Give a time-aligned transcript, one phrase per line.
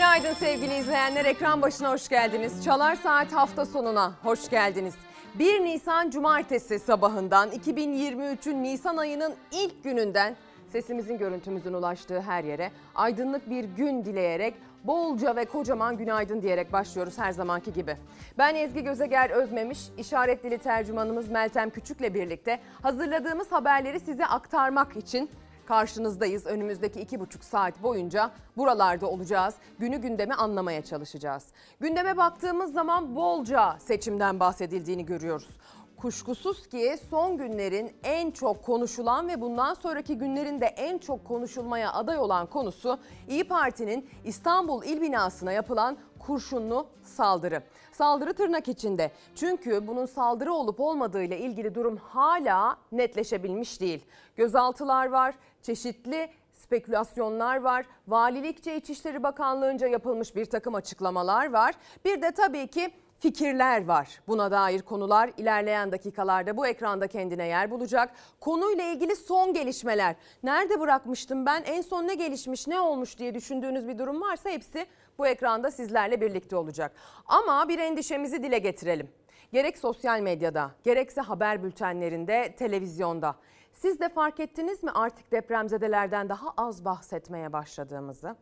[0.00, 1.24] Günaydın sevgili izleyenler.
[1.24, 2.64] Ekran başına hoş geldiniz.
[2.64, 4.94] Çalar Saat hafta sonuna hoş geldiniz.
[5.34, 10.36] 1 Nisan Cumartesi sabahından 2023'ün Nisan ayının ilk gününden
[10.72, 14.54] sesimizin görüntümüzün ulaştığı her yere aydınlık bir gün dileyerek
[14.84, 17.96] bolca ve kocaman günaydın diyerek başlıyoruz her zamanki gibi.
[18.38, 25.30] Ben Ezgi Gözeger Özmemiş, işaret dili tercümanımız Meltem Küçük'le birlikte hazırladığımız haberleri size aktarmak için
[25.66, 26.46] karşınızdayız.
[26.46, 29.54] Önümüzdeki iki buçuk saat boyunca buralarda olacağız.
[29.78, 31.46] Günü gündemi anlamaya çalışacağız.
[31.80, 35.48] Gündeme baktığımız zaman bolca seçimden bahsedildiğini görüyoruz.
[35.96, 41.92] Kuşkusuz ki son günlerin en çok konuşulan ve bundan sonraki günlerin de en çok konuşulmaya
[41.92, 47.62] aday olan konusu İyi Parti'nin İstanbul İl binasına yapılan kurşunlu saldırı.
[47.92, 49.10] Saldırı tırnak içinde.
[49.34, 54.04] Çünkü bunun saldırı olup olmadığı ile ilgili durum hala netleşebilmiş değil.
[54.36, 57.86] Gözaltılar var, çeşitli spekülasyonlar var.
[58.08, 61.74] Valilikçe İçişleri Bakanlığı'nca yapılmış bir takım açıklamalar var.
[62.04, 64.20] Bir de tabii ki fikirler var.
[64.28, 68.10] Buna dair konular ilerleyen dakikalarda bu ekranda kendine yer bulacak.
[68.40, 70.16] Konuyla ilgili son gelişmeler.
[70.42, 71.62] Nerede bırakmıştım ben?
[71.62, 74.86] En son ne gelişmiş, ne olmuş diye düşündüğünüz bir durum varsa hepsi
[75.18, 76.92] bu ekranda sizlerle birlikte olacak.
[77.26, 79.08] Ama bir endişemizi dile getirelim.
[79.52, 83.36] Gerek sosyal medyada, gerekse haber bültenlerinde, televizyonda.
[83.72, 88.36] Siz de fark ettiniz mi artık depremzedelerden daha az bahsetmeye başladığımızı?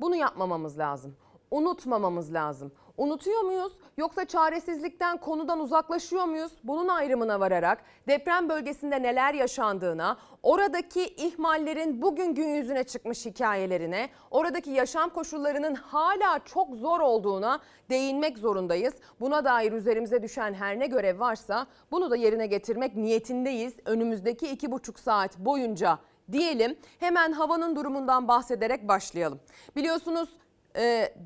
[0.00, 1.16] Bunu yapmamamız lazım.
[1.54, 2.72] Unutmamamız lazım.
[2.96, 6.52] Unutuyor muyuz yoksa çaresizlikten konudan uzaklaşıyor muyuz?
[6.64, 14.70] Bunun ayrımına vararak deprem bölgesinde neler yaşandığına, oradaki ihmallerin bugün gün yüzüne çıkmış hikayelerine, oradaki
[14.70, 17.60] yaşam koşullarının hala çok zor olduğuna
[17.90, 18.94] değinmek zorundayız.
[19.20, 23.74] Buna dair üzerimize düşen her ne görev varsa bunu da yerine getirmek niyetindeyiz.
[23.84, 25.98] Önümüzdeki iki buçuk saat boyunca
[26.32, 29.40] diyelim hemen havanın durumundan bahsederek başlayalım.
[29.76, 30.28] Biliyorsunuz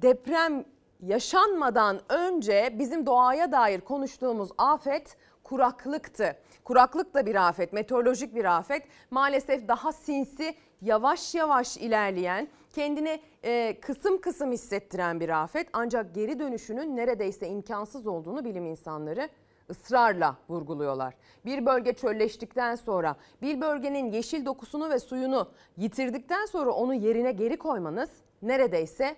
[0.03, 0.65] deprem
[1.03, 6.37] yaşanmadan önce bizim doğaya dair konuştuğumuz afet kuraklıktı.
[6.65, 8.83] Kuraklık da bir afet, meteorolojik bir afet.
[9.11, 15.69] Maalesef daha sinsi, yavaş yavaş ilerleyen, kendini e, kısım kısım hissettiren bir afet.
[15.73, 19.29] Ancak geri dönüşünün neredeyse imkansız olduğunu bilim insanları
[19.71, 21.15] ısrarla vurguluyorlar.
[21.45, 27.57] Bir bölge çölleştikten sonra, bir bölgenin yeşil dokusunu ve suyunu yitirdikten sonra onu yerine geri
[27.57, 28.11] koymanız
[28.43, 29.17] neredeyse.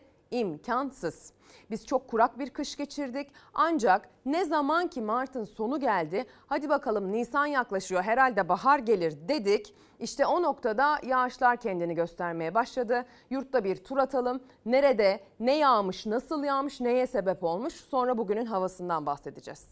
[1.71, 7.13] Biz çok kurak bir kış geçirdik ancak ne zaman ki Mart'ın sonu geldi hadi bakalım
[7.13, 9.75] Nisan yaklaşıyor herhalde bahar gelir dedik.
[9.99, 13.05] İşte o noktada yağışlar kendini göstermeye başladı.
[13.31, 14.43] Yurtta bir tur atalım.
[14.67, 17.75] Nerede, ne yağmış, nasıl yağmış, neye sebep olmuş?
[17.75, 19.67] Sonra bugünün havasından bahsedeceğiz.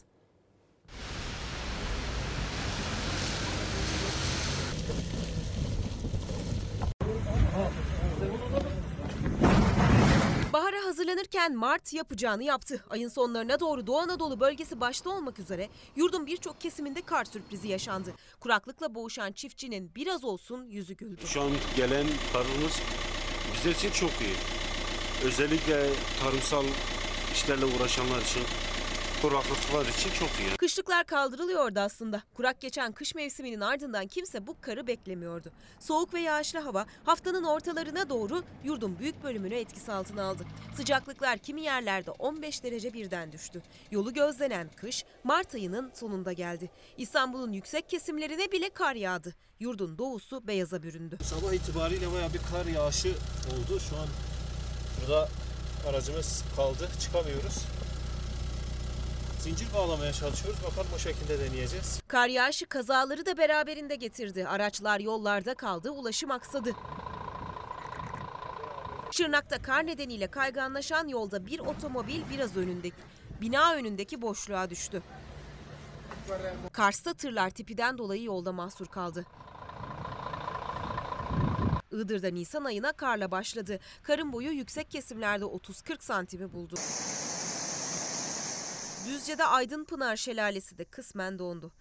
[7.59, 7.88] Bahara
[10.89, 12.85] hazırlanırken Mart yapacağını yaptı.
[12.91, 18.15] Ayın sonlarına doğru Doğu Anadolu bölgesi başta olmak üzere yurdun birçok kesiminde kar sürprizi yaşandı.
[18.41, 21.27] Kuraklıkla boğuşan çiftçinin biraz olsun yüzü güldü.
[21.27, 22.73] Şu an gelen karımız
[23.55, 24.35] bizler için çok iyi.
[25.25, 25.91] Özellikle
[26.23, 26.65] tarımsal
[27.33, 28.43] işlerle uğraşanlar için
[29.23, 30.57] kuraklıklar için çok iyi.
[30.57, 32.23] Kışlıklar kaldırılıyordu aslında.
[32.35, 35.53] Kurak geçen kış mevsiminin ardından kimse bu karı beklemiyordu.
[35.81, 40.45] Soğuk ve yağışlı hava haftanın ortalarına doğru yurdun büyük bölümünü etkisi altına aldı.
[40.77, 43.63] Sıcaklıklar kimi yerlerde 15 derece birden düştü.
[43.91, 46.71] Yolu gözlenen kış Mart ayının sonunda geldi.
[46.97, 49.35] İstanbul'un yüksek kesimlerine bile kar yağdı.
[49.61, 51.19] Yurdun doğusu beyaza büründü.
[51.23, 53.81] Sabah itibariyle baya bir kar yağışı oldu.
[53.91, 54.07] Şu an
[55.01, 55.29] burada
[55.89, 56.89] aracımız kaldı.
[57.01, 57.78] Çıkamıyoruz
[59.41, 60.61] zincir bağlamaya çalışıyoruz.
[60.65, 62.01] Bakalım o şekilde deneyeceğiz.
[62.09, 64.49] Kar yağışı kazaları da beraberinde getirdi.
[64.49, 66.75] Araçlar yollarda kaldı, ulaşım aksadı.
[69.11, 72.97] Şırnak'ta kar nedeniyle kayganlaşan yolda bir otomobil biraz önündeki
[73.41, 75.03] bina önündeki boşluğa düştü.
[76.73, 79.25] Kars'ta tırlar tipiden dolayı yolda mahsur kaldı.
[81.93, 83.79] Iğdır'da Nisan ayına karla başladı.
[84.03, 86.75] Karın boyu yüksek kesimlerde 30-40 santimi buldu.
[89.09, 91.73] Düzce'de Aydın Pınar Şelalesi de kısmen dondu.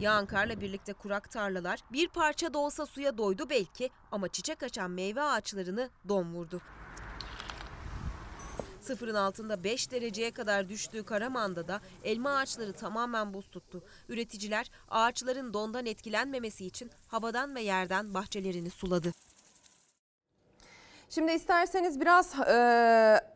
[0.00, 4.90] Yağan karla birlikte kurak tarlalar bir parça da olsa suya doydu belki ama çiçek açan
[4.90, 6.60] meyve ağaçlarını don vurdu.
[8.80, 13.82] Sıfırın altında 5 dereceye kadar düştüğü Karaman'da da elma ağaçları tamamen buz tuttu.
[14.08, 19.12] Üreticiler ağaçların dondan etkilenmemesi için havadan ve yerden bahçelerini suladı.
[21.10, 23.33] Şimdi isterseniz biraz e,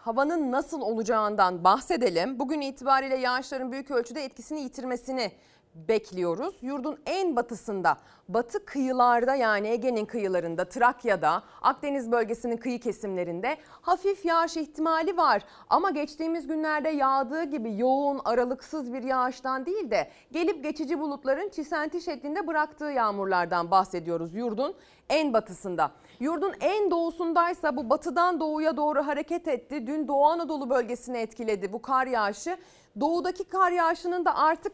[0.00, 2.38] havanın nasıl olacağından bahsedelim.
[2.38, 5.32] Bugün itibariyle yağışların büyük ölçüde etkisini yitirmesini
[5.74, 6.54] bekliyoruz.
[6.62, 7.96] Yurdun en batısında,
[8.28, 15.42] batı kıyılarda yani Ege'nin kıyılarında, Trakya'da, Akdeniz bölgesinin kıyı kesimlerinde hafif yağış ihtimali var.
[15.70, 22.00] Ama geçtiğimiz günlerde yağdığı gibi yoğun, aralıksız bir yağıştan değil de gelip geçici bulutların çisenti
[22.00, 24.74] şeklinde bıraktığı yağmurlardan bahsediyoruz yurdun
[25.10, 25.90] en batısında.
[26.20, 29.86] Yurdun en doğusundaysa bu batıdan doğuya doğru hareket etti.
[29.86, 32.56] Dün Doğu Anadolu bölgesini etkiledi bu kar yağışı.
[33.00, 34.72] Doğudaki kar yağışının da artık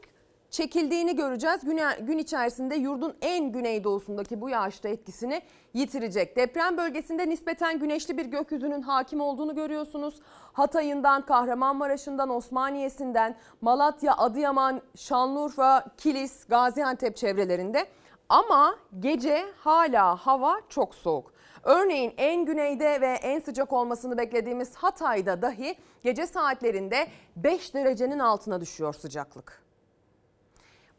[0.50, 1.65] çekildiğini göreceğiz.
[1.65, 5.43] Gün, gün içerisinde yurdun en güneydoğusundaki bu yağışta etkisini
[5.75, 6.37] yitirecek.
[6.37, 10.21] Deprem bölgesinde nispeten güneşli bir gökyüzünün hakim olduğunu görüyorsunuz.
[10.53, 17.87] Hatay'ından, Kahramanmaraş'ından, Osmaniye'sinden, Malatya, Adıyaman, Şanlıurfa, Kilis, Gaziantep çevrelerinde.
[18.28, 21.32] Ama gece hala hava çok soğuk.
[21.62, 27.06] Örneğin en güneyde ve en sıcak olmasını beklediğimiz Hatay'da dahi gece saatlerinde
[27.37, 29.62] 5 derecenin altına düşüyor sıcaklık.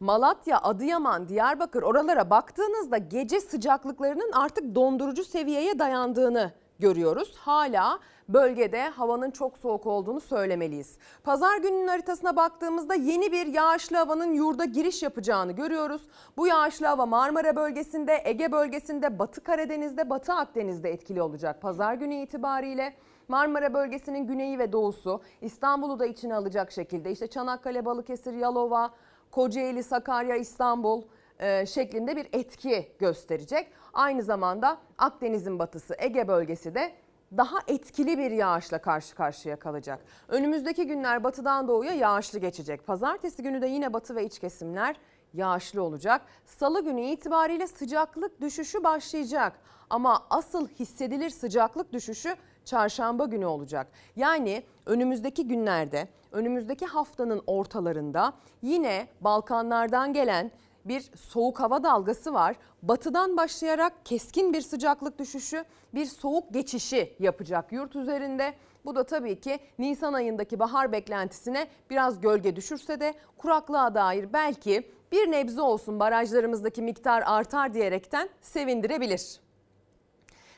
[0.00, 7.36] Malatya, Adıyaman, Diyarbakır oralara baktığınızda gece sıcaklıklarının artık dondurucu seviyeye dayandığını görüyoruz.
[7.36, 7.98] Hala
[8.28, 10.98] bölgede havanın çok soğuk olduğunu söylemeliyiz.
[11.24, 16.02] Pazar gününün haritasına baktığımızda yeni bir yağışlı havanın yurda giriş yapacağını görüyoruz.
[16.36, 21.62] Bu yağışlı hava Marmara bölgesinde, Ege bölgesinde, Batı Karadeniz'de, Batı Akdeniz'de etkili olacak.
[21.62, 22.94] Pazar günü itibariyle
[23.28, 28.90] Marmara bölgesinin güneyi ve doğusu İstanbul'u da içine alacak şekilde işte Çanakkale, Balıkesir, Yalova,
[29.30, 31.02] Kocaeli, Sakarya, İstanbul
[31.38, 33.68] e, şeklinde bir etki gösterecek.
[33.92, 36.92] Aynı zamanda Akdeniz'in batısı, Ege bölgesi de
[37.36, 40.00] daha etkili bir yağışla karşı karşıya kalacak.
[40.28, 42.86] Önümüzdeki günler batıdan doğuya yağışlı geçecek.
[42.86, 44.96] Pazartesi günü de yine batı ve iç kesimler
[45.34, 46.22] yağışlı olacak.
[46.44, 49.52] Salı günü itibariyle sıcaklık düşüşü başlayacak.
[49.90, 53.86] Ama asıl hissedilir sıcaklık düşüşü çarşamba günü olacak.
[54.16, 58.32] Yani önümüzdeki günlerde, önümüzdeki haftanın ortalarında
[58.62, 60.50] yine Balkanlardan gelen
[60.84, 62.56] bir soğuk hava dalgası var.
[62.82, 65.64] Batıdan başlayarak keskin bir sıcaklık düşüşü,
[65.94, 68.54] bir soğuk geçişi yapacak yurt üzerinde.
[68.84, 74.90] Bu da tabii ki Nisan ayındaki bahar beklentisine biraz gölge düşürse de kuraklığa dair belki
[75.12, 79.40] bir nebze olsun barajlarımızdaki miktar artar diyerekten sevindirebilir.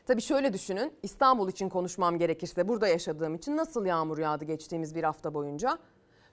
[0.07, 5.05] Tabii şöyle düşünün İstanbul için konuşmam gerekirse burada yaşadığım için nasıl yağmur yağdı geçtiğimiz bir
[5.05, 5.79] hafta boyunca?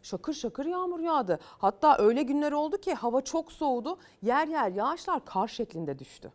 [0.07, 1.39] Şakır şakır yağmur yağdı.
[1.57, 3.97] Hatta öyle günler oldu ki hava çok soğudu.
[4.21, 6.31] Yer yer yağışlar kar şeklinde düştü.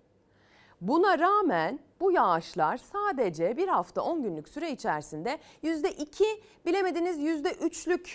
[0.81, 6.25] Buna rağmen bu yağışlar sadece bir hafta 10 günlük süre içerisinde %2
[6.67, 8.09] bilemediniz %3'lük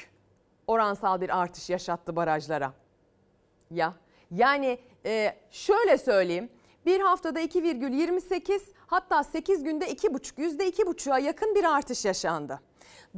[0.68, 2.74] oransal bir artış yaşattı barajlara.
[3.72, 3.94] Ya
[4.32, 6.50] yani e, şöyle söyleyeyim
[6.86, 12.60] bir haftada 2,28 hatta 8 günde 2,5 %2,5'a yakın bir artış yaşandı.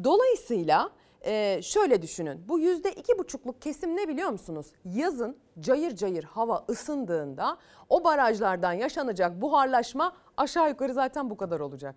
[0.04, 0.92] Dolayısıyla
[1.26, 4.68] ee, şöyle düşünün bu yüzde iki buçukluk kesim ne biliyor musunuz?
[4.86, 7.58] Yazın cayır cayır hava ısındığında
[7.90, 11.96] o barajlardan yaşanacak buharlaşma aşağı yukarı zaten bu kadar olacak.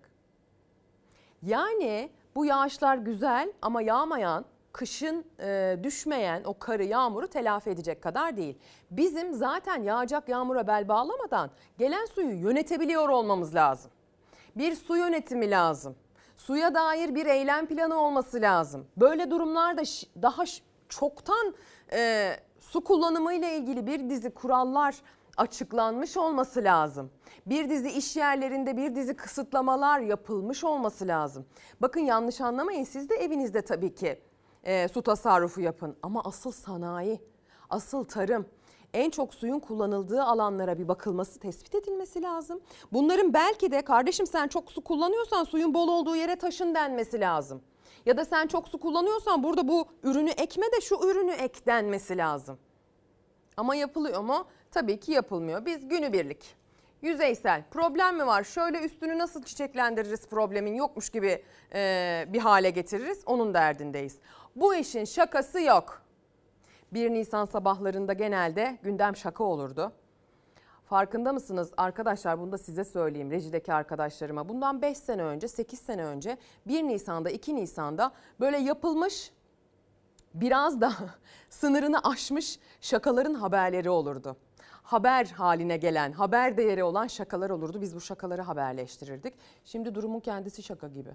[1.41, 8.37] Yani bu yağışlar güzel ama yağmayan kışın e, düşmeyen o karı yağmuru telafi edecek kadar
[8.37, 8.57] değil.
[8.91, 13.91] Bizim zaten yağacak yağmura bel bağlamadan gelen suyu yönetebiliyor olmamız lazım.
[14.55, 15.95] Bir su yönetimi lazım.
[16.47, 18.87] Suya dair bir eylem planı olması lazım.
[18.97, 19.81] Böyle durumlarda
[20.21, 20.43] daha
[20.89, 21.55] çoktan
[21.93, 24.95] e, su kullanımı ile ilgili bir dizi kurallar
[25.37, 27.11] açıklanmış olması lazım.
[27.45, 31.45] Bir dizi iş yerlerinde bir dizi kısıtlamalar yapılmış olması lazım.
[31.81, 34.19] Bakın yanlış anlamayın siz de evinizde tabii ki
[34.63, 37.21] e, su tasarrufu yapın ama asıl sanayi,
[37.69, 38.45] asıl tarım,
[38.93, 42.61] en çok suyun kullanıldığı alanlara bir bakılması, tespit edilmesi lazım.
[42.93, 47.61] Bunların belki de kardeşim sen çok su kullanıyorsan suyun bol olduğu yere taşın denmesi lazım.
[48.05, 52.17] Ya da sen çok su kullanıyorsan burada bu ürünü ekme de şu ürünü ek denmesi
[52.17, 52.57] lazım.
[53.57, 54.45] Ama yapılıyor mu?
[54.71, 55.65] Tabii ki yapılmıyor.
[55.65, 56.55] Biz günübirlik,
[57.01, 58.43] yüzeysel problem mi var?
[58.43, 63.21] Şöyle üstünü nasıl çiçeklendiririz problemin yokmuş gibi e, bir hale getiririz.
[63.25, 64.17] Onun derdindeyiz.
[64.55, 66.02] Bu işin şakası yok.
[66.93, 69.91] 1 Nisan sabahlarında genelde gündem şaka olurdu.
[70.85, 74.49] Farkında mısınız arkadaşlar bunu da size söyleyeyim rejideki arkadaşlarıma.
[74.49, 79.31] Bundan 5 sene önce 8 sene önce 1 Nisan'da 2 Nisan'da böyle yapılmış
[80.33, 80.93] biraz da
[81.49, 84.37] sınırını aşmış şakaların haberleri olurdu.
[84.83, 87.81] Haber haline gelen, haber değeri olan şakalar olurdu.
[87.81, 89.33] Biz bu şakaları haberleştirirdik.
[89.65, 91.09] Şimdi durumun kendisi şaka gibi.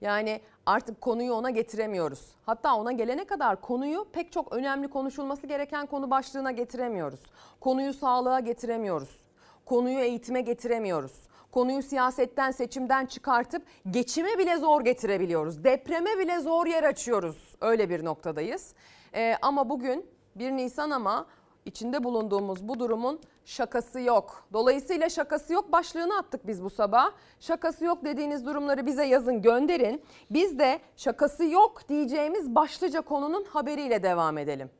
[0.00, 2.20] Yani artık konuyu ona getiremiyoruz.
[2.46, 7.20] Hatta ona gelene kadar konuyu pek çok önemli konuşulması gereken konu başlığına getiremiyoruz.
[7.60, 9.20] Konuyu sağlığa getiremiyoruz.
[9.64, 11.12] Konuyu eğitime getiremiyoruz.
[11.52, 15.64] Konuyu siyasetten, seçimden çıkartıp geçime bile zor getirebiliyoruz.
[15.64, 17.56] Depreme bile zor yer açıyoruz.
[17.60, 18.74] Öyle bir noktadayız.
[19.14, 21.26] Ee, ama bugün 1 Nisan ama
[21.68, 24.44] İçinde bulunduğumuz bu durumun şakası yok.
[24.52, 27.12] Dolayısıyla şakası yok başlığını attık biz bu sabah.
[27.40, 30.02] Şakası yok dediğiniz durumları bize yazın gönderin.
[30.30, 34.70] Biz de şakası yok diyeceğimiz başlıca konunun haberiyle devam edelim.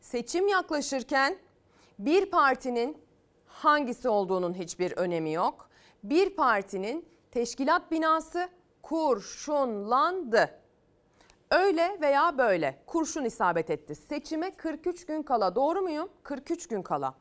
[0.00, 1.36] Seçim yaklaşırken
[1.98, 2.98] bir partinin
[3.46, 5.68] hangisi olduğunun hiçbir önemi yok.
[6.02, 8.48] Bir partinin teşkilat binası
[8.82, 10.50] kurşunlandı.
[11.54, 13.94] Öyle veya böyle kurşun isabet etti.
[13.94, 16.08] Seçime 43 gün kala doğru muyum?
[16.22, 17.14] 43 gün kala.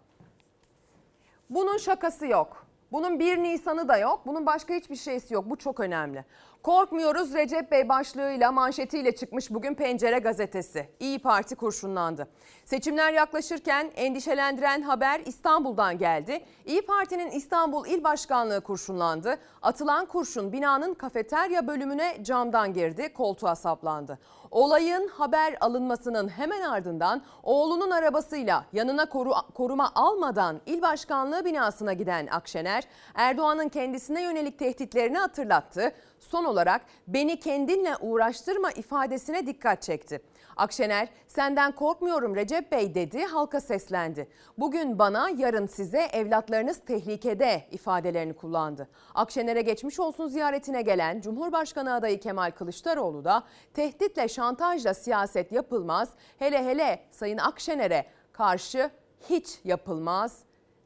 [1.49, 2.67] Bunun şakası yok.
[2.91, 4.21] Bunun 1 Nisan'ı da yok.
[4.25, 5.49] Bunun başka hiçbir şeysi yok.
[5.49, 6.25] Bu çok önemli.
[6.63, 10.89] Korkmuyoruz Recep Bey başlığıyla manşetiyle çıkmış bugün Pencere gazetesi.
[10.99, 12.27] İyi Parti kurşunlandı.
[12.65, 16.45] Seçimler yaklaşırken endişelendiren haber İstanbul'dan geldi.
[16.65, 19.37] İyi Parti'nin İstanbul İl Başkanlığı kurşunlandı.
[19.61, 24.19] Atılan kurşun binanın kafeterya bölümüne camdan girdi, koltuğa saplandı.
[24.51, 32.27] Olayın haber alınmasının hemen ardından oğlunun arabasıyla yanına koru, koruma almadan il başkanlığı binasına giden
[32.27, 32.83] Akşener,
[33.15, 35.91] Erdoğan'ın kendisine yönelik tehditlerini hatırlattı.
[36.29, 40.21] Son olarak beni kendinle uğraştırma ifadesine dikkat çekti.
[40.55, 44.27] Akşener senden korkmuyorum Recep Bey dedi halka seslendi.
[44.57, 48.89] Bugün bana yarın size evlatlarınız tehlikede ifadelerini kullandı.
[49.15, 56.65] Akşener'e geçmiş olsun ziyaretine gelen Cumhurbaşkanı adayı Kemal Kılıçdaroğlu da tehditle şantajla siyaset yapılmaz hele
[56.65, 58.91] hele Sayın Akşener'e karşı
[59.29, 60.39] hiç yapılmaz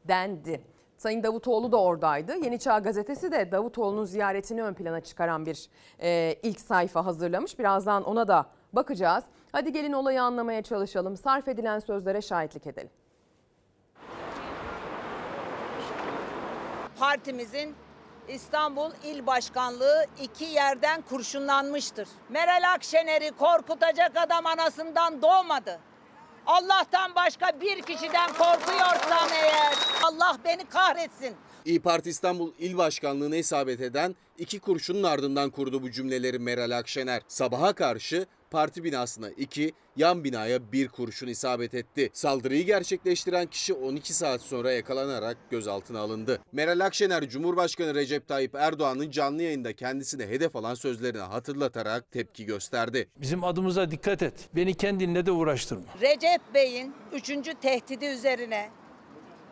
[0.08, 0.77] dendi.
[0.98, 2.36] Sayın Davutoğlu da oradaydı.
[2.36, 5.70] Yeni Çağ Gazetesi de Davutoğlu'nun ziyaretini ön plana çıkaran bir
[6.02, 7.60] e, ilk sayfa hazırlamış.
[7.60, 9.24] Birazdan ona da bakacağız.
[9.52, 11.18] Hadi gelin olayı anlamaya çalışalım.
[11.18, 12.92] Sarf edilen sözlere şahitlik edelim.
[17.00, 17.76] partimizin
[18.28, 22.10] İstanbul İl Başkanlığı iki yerden kurşunlanmıştır.
[22.30, 25.80] Meral Akşener'i korkutacak adam anasından doğmadı.
[26.48, 29.74] Allah'tan başka bir kişiden korkuyorsam eğer
[30.04, 31.36] Allah beni kahretsin.
[31.68, 37.22] İyi Parti İstanbul İl Başkanlığı'na isabet eden iki kurşunun ardından kurdu bu cümleleri Meral Akşener.
[37.28, 42.10] Sabaha karşı parti binasına iki, yan binaya bir kurşun isabet etti.
[42.14, 46.42] Saldırıyı gerçekleştiren kişi 12 saat sonra yakalanarak gözaltına alındı.
[46.52, 53.08] Meral Akşener, Cumhurbaşkanı Recep Tayyip Erdoğan'ın canlı yayında kendisine hedef alan sözlerini hatırlatarak tepki gösterdi.
[53.18, 54.34] Bizim adımıza dikkat et.
[54.56, 55.84] Beni kendinle de uğraştırma.
[56.02, 58.70] Recep Bey'in üçüncü tehdidi üzerine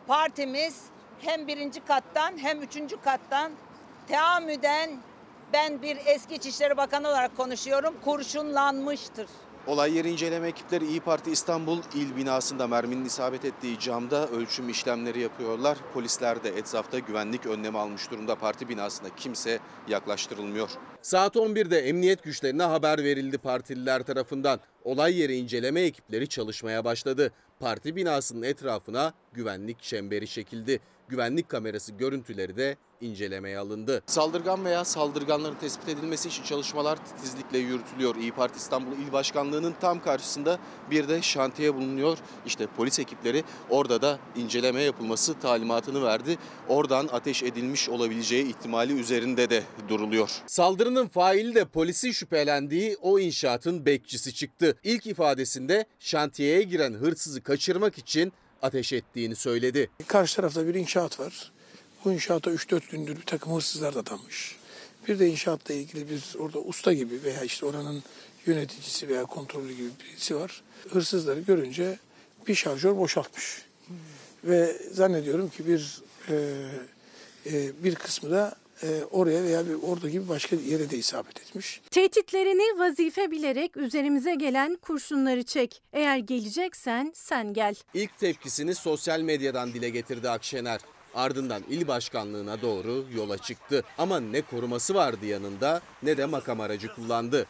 [0.06, 3.52] partimiz hem birinci kattan hem üçüncü kattan
[4.08, 4.90] teamüden
[5.52, 9.26] ben bir eski İçişleri Bakanı olarak konuşuyorum kurşunlanmıştır.
[9.66, 15.20] Olay yeri inceleme ekipleri İyi Parti İstanbul İl binasında merminin isabet ettiği camda ölçüm işlemleri
[15.20, 15.78] yapıyorlar.
[15.94, 18.34] Polisler de etrafta güvenlik önlemi almış durumda.
[18.34, 19.58] Parti binasına kimse
[19.88, 20.70] yaklaştırılmıyor.
[21.02, 24.60] Saat 11'de emniyet güçlerine haber verildi partililer tarafından.
[24.84, 27.32] Olay yeri inceleme ekipleri çalışmaya başladı.
[27.60, 30.80] Parti binasının etrafına güvenlik çemberi çekildi.
[31.08, 34.02] Güvenlik kamerası görüntüleri de incelemeye alındı.
[34.06, 38.16] Saldırgan veya saldırganların tespit edilmesi için çalışmalar titizlikle yürütülüyor.
[38.16, 40.58] İyi Parti İstanbul İl Başkanlığı'nın tam karşısında
[40.90, 42.18] bir de şantiye bulunuyor.
[42.46, 46.38] İşte polis ekipleri orada da inceleme yapılması talimatını verdi.
[46.68, 50.30] Oradan ateş edilmiş olabileceği ihtimali üzerinde de duruluyor.
[50.46, 54.76] Saldırının faili de polisin şüphelendiği o inşaatın bekçisi çıktı.
[54.82, 58.32] İlk ifadesinde şantiyeye giren hırsızı kaçırmak için
[58.62, 59.90] ateş ettiğini söyledi.
[60.06, 61.52] Karşı tarafta bir inşaat var.
[62.04, 64.56] Bu inşaata 3-4 gündür bir takım hırsızlar da damış.
[65.08, 68.02] Bir de inşaatla ilgili bir orada usta gibi veya işte oranın
[68.46, 70.62] yöneticisi veya kontrolü gibi birisi var.
[70.90, 71.98] Hırsızları görünce
[72.48, 73.62] bir şarjör boşaltmış.
[74.44, 76.34] Ve zannediyorum ki bir e,
[77.46, 81.80] e, bir kısmı da e, oraya veya bir oradaki bir başka yere de isabet etmiş.
[81.90, 85.82] Tehditlerini vazife bilerek üzerimize gelen kurşunları çek.
[85.92, 87.74] Eğer geleceksen sen gel.
[87.94, 90.80] İlk tepkisini sosyal medyadan dile getirdi Akşener.
[91.14, 93.84] Ardından il başkanlığına doğru yola çıktı.
[93.98, 97.46] Ama ne koruması vardı yanında ne de makam aracı kullandı.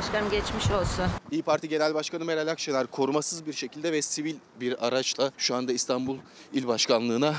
[0.00, 1.04] Başkanım geçmiş olsun.
[1.30, 5.72] İyi Parti Genel Başkanı Meral Akşener korumasız bir şekilde ve sivil bir araçla şu anda
[5.72, 6.18] İstanbul
[6.52, 7.34] İl Başkanlığı'na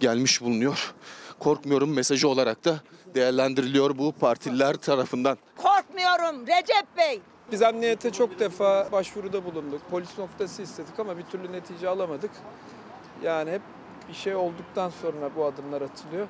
[0.00, 0.94] gelmiş bulunuyor.
[1.38, 2.80] Korkmuyorum mesajı olarak da
[3.14, 5.38] değerlendiriliyor bu partililer tarafından.
[5.56, 7.20] Korkmuyorum Recep Bey.
[7.52, 9.80] Biz emniyete çok defa başvuruda bulunduk.
[9.90, 12.30] Polis noktası istedik ama bir türlü netice alamadık.
[13.22, 13.62] Yani hep
[14.08, 16.26] bir şey olduktan sonra bu adımlar atılıyor.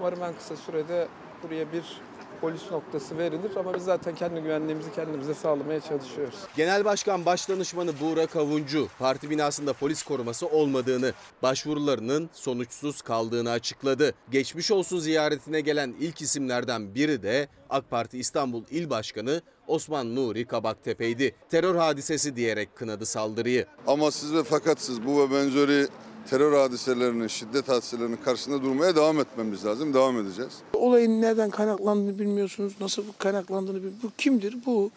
[0.00, 1.08] Umarım en kısa sürede
[1.42, 2.00] buraya bir
[2.40, 6.34] polis noktası verilir ama biz zaten kendi güvenliğimizi kendimize sağlamaya çalışıyoruz.
[6.56, 11.12] Genel Başkan Başdanışmanı Buğra Kavuncu parti binasında polis koruması olmadığını,
[11.42, 14.14] başvurularının sonuçsuz kaldığını açıkladı.
[14.30, 20.46] Geçmiş olsun ziyaretine gelen ilk isimlerden biri de AK Parti İstanbul İl Başkanı Osman Nuri
[20.46, 21.34] Kabaktepe'ydi.
[21.50, 23.66] Terör hadisesi diyerek kınadı saldırıyı.
[23.86, 25.86] Amaçsız ve fakatsız bu ve benzeri
[26.26, 29.94] terör hadiselerinin, şiddet hadiselerinin karşısında durmaya devam etmemiz lazım.
[29.94, 30.52] Devam edeceğiz.
[30.72, 34.02] Olayın nereden kaynaklandığını bilmiyorsunuz, nasıl kaynaklandığını bilmiyorsunuz.
[34.02, 34.56] Bu kimdir?
[34.66, 34.90] Bu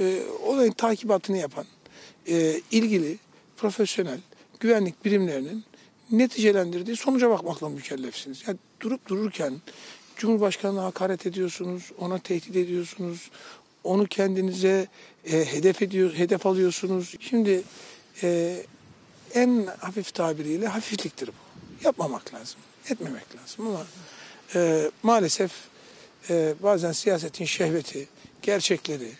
[0.00, 1.64] e, olayın takibatını yapan,
[2.28, 3.18] e, ilgili,
[3.56, 4.20] profesyonel
[4.60, 5.64] güvenlik birimlerinin
[6.10, 8.42] neticelendirdiği sonuca bakmakla mükellefsiniz.
[8.46, 9.54] Yani durup dururken
[10.16, 13.30] Cumhurbaşkanı'na hakaret ediyorsunuz, ona tehdit ediyorsunuz,
[13.84, 14.88] onu kendinize
[15.24, 17.14] e, hedef ediyor, hedef alıyorsunuz.
[17.20, 17.62] Şimdi
[18.22, 18.56] e,
[19.34, 21.32] en hafif tabiriyle hafifliktir bu.
[21.84, 22.60] Yapmamak lazım,
[22.90, 23.86] etmemek lazım ama
[24.54, 25.52] e, maalesef
[26.30, 28.08] e, bazen siyasetin şehveti,
[28.42, 29.12] gerçekleri,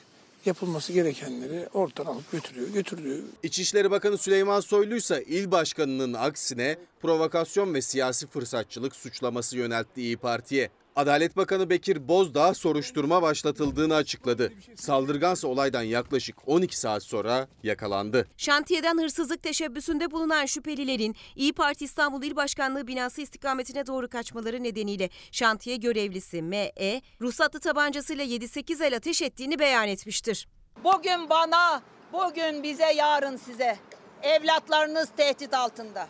[0.44, 3.18] yapılması gerekenleri ortadan alıp götürüyor, götürülüyor.
[3.42, 10.16] İçişleri Bakanı Süleyman Soylu ise il başkanının aksine provokasyon ve siyasi fırsatçılık suçlaması yöneltti İyi
[10.16, 10.70] Parti'ye.
[11.00, 14.52] Adalet Bakanı Bekir Bozdağ soruşturma başlatıldığını açıkladı.
[14.76, 18.28] Saldırgansa olaydan yaklaşık 12 saat sonra yakalandı.
[18.36, 25.10] Şantiyeden hırsızlık teşebbüsünde bulunan şüphelilerin İyi Parti İstanbul İl Başkanlığı binası istikametine doğru kaçmaları nedeniyle
[25.32, 27.02] şantiye görevlisi M.E.
[27.20, 30.48] ruhsatlı tabancasıyla 7-8 el ateş ettiğini beyan etmiştir.
[30.84, 33.78] Bugün bana, bugün bize, yarın size.
[34.22, 36.08] Evlatlarınız tehdit altında.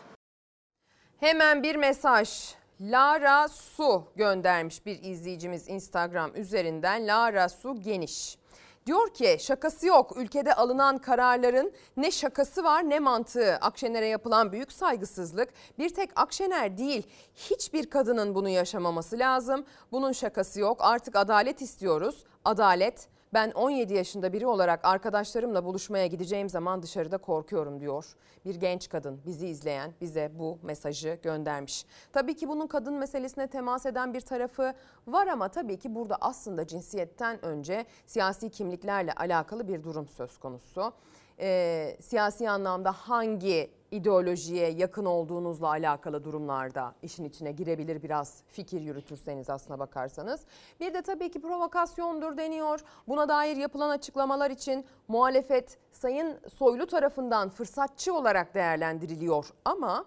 [1.19, 2.60] Hemen bir mesaj.
[2.81, 7.07] Lara Su göndermiş bir izleyicimiz Instagram üzerinden.
[7.07, 8.37] Lara Su Geniş.
[8.85, 10.17] Diyor ki şakası yok.
[10.17, 13.55] Ülkede alınan kararların ne şakası var ne mantığı.
[13.55, 19.65] Akşener'e yapılan büyük saygısızlık bir tek Akşener değil hiçbir kadının bunu yaşamaması lazım.
[19.91, 20.77] Bunun şakası yok.
[20.79, 22.23] Artık adalet istiyoruz.
[22.45, 28.05] Adalet ben 17 yaşında biri olarak arkadaşlarımla buluşmaya gideceğim zaman dışarıda korkuyorum diyor.
[28.45, 31.85] Bir genç kadın bizi izleyen bize bu mesajı göndermiş.
[32.13, 34.73] Tabii ki bunun kadın meselesine temas eden bir tarafı
[35.07, 40.93] var ama tabii ki burada aslında cinsiyetten önce siyasi kimliklerle alakalı bir durum söz konusu.
[41.39, 49.49] Ee, siyasi anlamda hangi ideolojiye yakın olduğunuzla alakalı durumlarda işin içine girebilir biraz fikir yürütürseniz
[49.49, 50.41] aslına bakarsanız.
[50.79, 52.79] Bir de tabii ki provokasyondur deniyor.
[53.07, 59.53] Buna dair yapılan açıklamalar için muhalefet Sayın Soylu tarafından fırsatçı olarak değerlendiriliyor.
[59.65, 60.05] Ama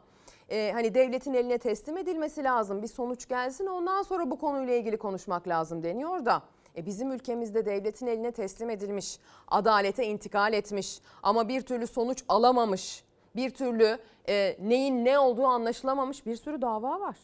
[0.49, 4.97] e, hani devletin eline teslim edilmesi lazım bir sonuç gelsin ondan sonra bu konuyla ilgili
[4.97, 6.43] konuşmak lazım deniyor da.
[6.77, 13.05] E bizim ülkemizde devletin eline teslim edilmiş, adalete intikal etmiş ama bir türlü sonuç alamamış
[13.37, 17.17] bir türlü e, neyin ne olduğu anlaşılamamış bir sürü dava var.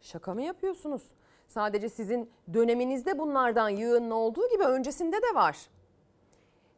[0.00, 1.02] Şaka mı yapıyorsunuz?
[1.48, 5.56] Sadece sizin döneminizde bunlardan yığınla olduğu gibi öncesinde de var.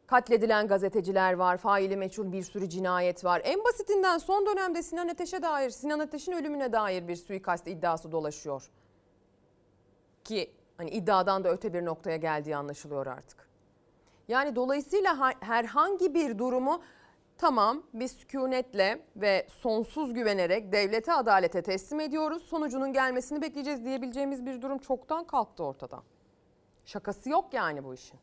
[0.07, 3.41] Katledilen gazeteciler var, faili meçhul bir sürü cinayet var.
[3.45, 8.69] En basitinden son dönemde Sinan Ateş'e dair, Sinan Ateş'in ölümüne dair bir suikast iddiası dolaşıyor.
[10.23, 10.51] Ki
[10.83, 13.49] hani iddiadan da öte bir noktaya geldiği anlaşılıyor artık.
[14.27, 16.81] Yani dolayısıyla herhangi bir durumu
[17.37, 22.43] Tamam biz sükunetle ve sonsuz güvenerek devlete adalete teslim ediyoruz.
[22.43, 26.03] Sonucunun gelmesini bekleyeceğiz diyebileceğimiz bir durum çoktan kalktı ortadan.
[26.85, 28.19] Şakası yok yani bu işin.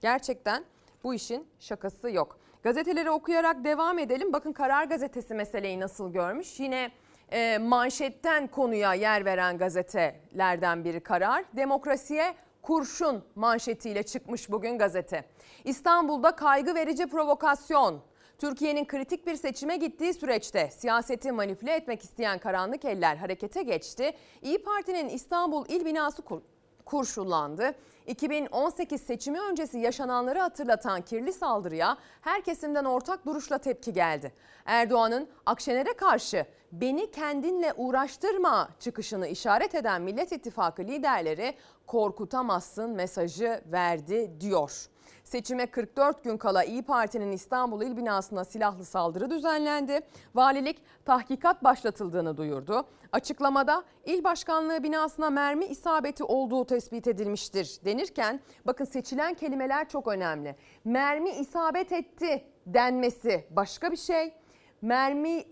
[0.00, 0.64] Gerçekten
[1.04, 2.38] bu işin şakası yok.
[2.62, 4.32] Gazeteleri okuyarak devam edelim.
[4.32, 6.60] Bakın Karar Gazetesi meseleyi nasıl görmüş.
[6.60, 6.90] Yine
[7.32, 11.44] e, manşetten konuya yer veren gazetelerden biri Karar.
[11.56, 15.24] Demokrasiye kurşun manşetiyle çıkmış bugün gazete.
[15.64, 18.02] İstanbul'da kaygı verici provokasyon.
[18.38, 24.14] Türkiye'nin kritik bir seçime gittiği süreçte siyaseti manipüle etmek isteyen karanlık eller harekete geçti.
[24.42, 26.42] İyi Parti'nin İstanbul il binası kur
[26.84, 27.74] kurşunlandı.
[28.06, 34.32] 2018 seçimi öncesi yaşananları hatırlatan kirli saldırıya her kesimden ortak duruşla tepki geldi.
[34.66, 36.46] Erdoğan'ın Akşener'e karşı
[36.80, 41.54] beni kendinle uğraştırma çıkışını işaret eden Millet İttifakı liderleri
[41.86, 44.86] korkutamazsın mesajı verdi diyor.
[45.24, 50.00] Seçime 44 gün kala İyi Parti'nin İstanbul İl binasına silahlı saldırı düzenlendi.
[50.34, 52.86] Valilik tahkikat başlatıldığını duyurdu.
[53.12, 60.56] Açıklamada il başkanlığı binasına mermi isabeti olduğu tespit edilmiştir denirken bakın seçilen kelimeler çok önemli.
[60.84, 64.34] Mermi isabet etti denmesi başka bir şey.
[64.82, 65.44] Mermi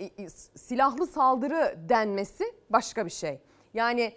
[0.54, 3.40] silahlı saldırı denmesi başka bir şey.
[3.74, 4.12] Yani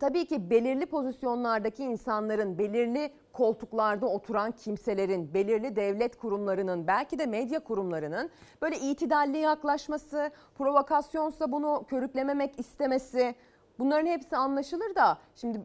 [0.00, 7.60] tabii ki belirli pozisyonlardaki insanların, belirli koltuklarda oturan kimselerin, belirli devlet kurumlarının, belki de medya
[7.60, 8.30] kurumlarının
[8.62, 13.34] böyle itidalli yaklaşması, provokasyonsa bunu körüklememek istemesi
[13.78, 15.60] bunların hepsi anlaşılır da şimdi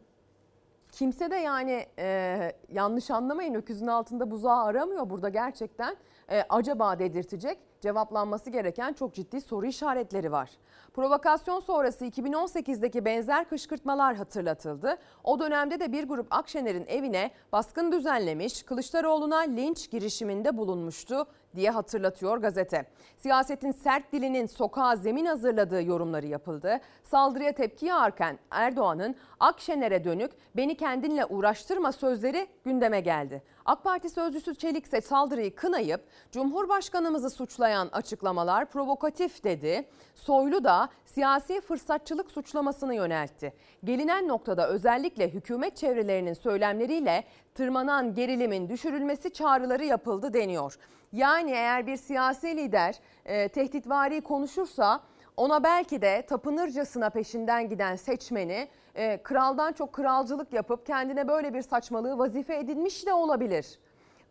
[0.91, 5.95] kimse de yani e, yanlış anlamayın öküzün altında buzağı aramıyor burada gerçekten
[6.31, 10.49] e, acaba dedirtecek cevaplanması gereken çok ciddi soru işaretleri var.
[10.95, 14.97] Provokasyon sonrası 2018'deki benzer kışkırtmalar hatırlatıldı.
[15.23, 22.37] O dönemde de bir grup Akşener'in evine baskın düzenlemiş, Kılıçdaroğlu'na linç girişiminde bulunmuştu diye hatırlatıyor
[22.37, 22.85] gazete.
[23.17, 26.79] Siyasetin sert dilinin sokağa zemin hazırladığı yorumları yapıldı.
[27.03, 33.43] Saldırıya tepki yağarken Erdoğan'ın Akşener'e dönük beni kendinle uğraştırma sözleri gündeme geldi.
[33.65, 39.87] AK Parti sözcüsü Çelik ise saldırıyı kınayıp Cumhurbaşkanımızı suçlayan açıklamalar provokatif dedi.
[40.15, 43.53] Soylu da siyasi fırsatçılık suçlamasını yöneltti.
[43.83, 50.77] Gelinen noktada özellikle hükümet çevrelerinin söylemleriyle tırmanan gerilimin düşürülmesi çağrıları yapıldı deniyor.
[51.13, 52.95] Yani eğer bir siyasi lider
[53.25, 55.01] e, tehditvari konuşursa
[55.37, 61.61] ona belki de tapınırcasına peşinden giden seçmeni e, kraldan çok kralcılık yapıp kendine böyle bir
[61.61, 63.79] saçmalığı vazife edinmiş de olabilir.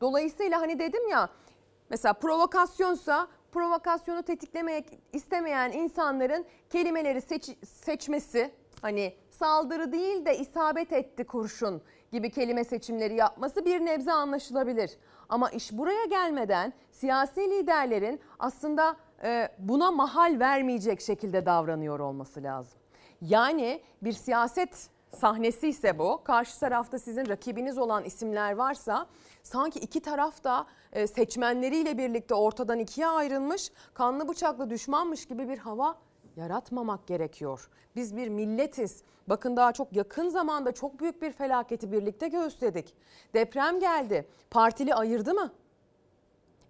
[0.01, 1.29] Dolayısıyla hani dedim ya
[1.91, 8.51] mesela provokasyonsa provokasyonu tetiklemek istemeyen insanların kelimeleri seç, seçmesi
[8.83, 14.91] hani saldırı değil de isabet etti kurşun gibi kelime seçimleri yapması bir nebze anlaşılabilir.
[15.29, 22.79] Ama iş buraya gelmeden siyasi liderlerin aslında e, buna mahal vermeyecek şekilde davranıyor olması lazım.
[23.21, 26.21] Yani bir siyaset sahnesi ise bu.
[26.25, 29.07] Karşı tarafta sizin rakibiniz olan isimler varsa
[29.43, 35.59] sanki iki taraf da e, seçmenleriyle birlikte ortadan ikiye ayrılmış, kanlı bıçaklı düşmanmış gibi bir
[35.59, 35.97] hava
[36.37, 37.71] yaratmamak gerekiyor.
[37.97, 39.03] Biz bir milletiz.
[39.27, 42.95] Bakın daha çok yakın zamanda çok büyük bir felaketi birlikte göğüsledik.
[43.35, 44.29] Deprem geldi.
[44.51, 45.53] Partili ayırdı mı?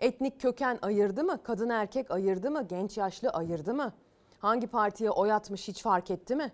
[0.00, 1.42] Etnik köken ayırdı mı?
[1.42, 2.66] Kadın erkek ayırdı mı?
[2.68, 3.92] Genç yaşlı ayırdı mı?
[4.38, 6.52] Hangi partiye oy atmış hiç fark etti mi?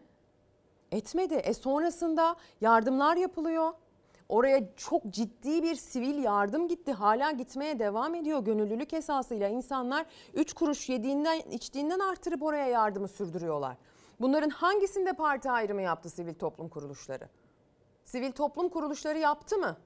[0.93, 1.35] Etmedi.
[1.35, 3.73] E sonrasında yardımlar yapılıyor.
[4.29, 6.93] Oraya çok ciddi bir sivil yardım gitti.
[6.93, 8.45] Hala gitmeye devam ediyor.
[8.45, 13.77] Gönüllülük esasıyla insanlar 3 kuruş yediğinden içtiğinden artırıp oraya yardımı sürdürüyorlar.
[14.21, 17.29] Bunların hangisinde parti ayrımı yaptı sivil toplum kuruluşları?
[18.05, 19.77] Sivil toplum kuruluşları yaptı mı?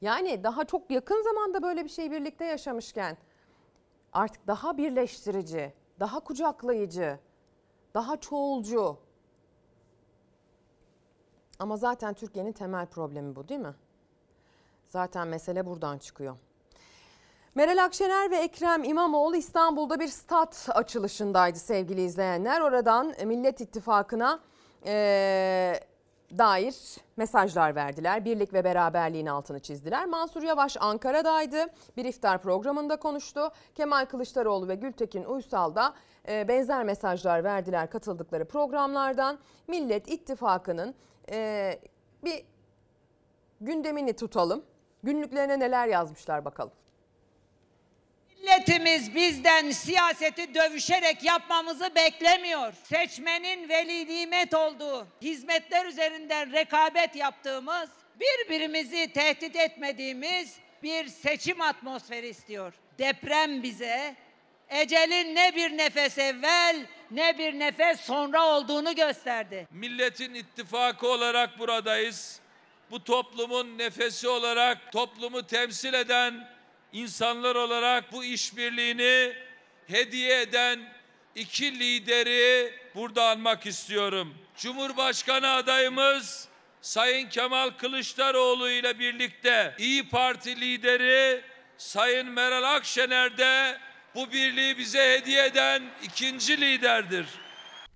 [0.00, 3.16] Yani daha çok yakın zamanda böyle bir şey birlikte yaşamışken
[4.12, 7.18] artık daha birleştirici, daha kucaklayıcı,
[7.94, 9.03] daha çoğulcu.
[11.58, 13.74] Ama zaten Türkiye'nin temel problemi bu değil mi?
[14.88, 16.36] Zaten mesele buradan çıkıyor.
[17.54, 22.60] Meral Akşener ve Ekrem İmamoğlu İstanbul'da bir stat açılışındaydı sevgili izleyenler.
[22.60, 24.40] Oradan Millet İttifakı'na
[24.86, 25.80] ee,
[26.38, 26.74] dair
[27.16, 28.24] mesajlar verdiler.
[28.24, 30.06] Birlik ve beraberliğin altını çizdiler.
[30.06, 31.66] Mansur Yavaş Ankara'daydı.
[31.96, 33.50] Bir iftar programında konuştu.
[33.74, 35.94] Kemal Kılıçdaroğlu ve Gültekin Uysal da
[36.28, 39.38] benzer mesajlar verdiler katıldıkları programlardan.
[39.68, 40.94] Millet İttifakı'nın
[41.30, 41.78] e,
[42.24, 42.44] bir
[43.60, 44.64] gündemini tutalım.
[45.02, 46.72] Günlüklerine neler yazmışlar bakalım.
[48.28, 52.72] Milletimiz bizden siyaseti dövüşerek yapmamızı beklemiyor.
[52.72, 62.74] Seçmenin veli nimet olduğu, hizmetler üzerinden rekabet yaptığımız, birbirimizi tehdit etmediğimiz bir seçim atmosferi istiyor.
[62.98, 64.16] Deprem bize
[64.68, 69.68] ecelin ne bir nefes evvel ne bir nefes sonra olduğunu gösterdi.
[69.70, 72.40] Milletin ittifakı olarak buradayız.
[72.90, 76.48] Bu toplumun nefesi olarak toplumu temsil eden
[76.92, 79.32] insanlar olarak bu işbirliğini
[79.86, 80.80] hediye eden
[81.34, 84.34] iki lideri burada anmak istiyorum.
[84.56, 86.48] Cumhurbaşkanı adayımız
[86.80, 91.42] Sayın Kemal Kılıçdaroğlu ile birlikte İyi Parti lideri
[91.78, 93.78] Sayın Meral Akşener de
[94.14, 97.26] bu birliği bize hediye eden ikinci liderdir.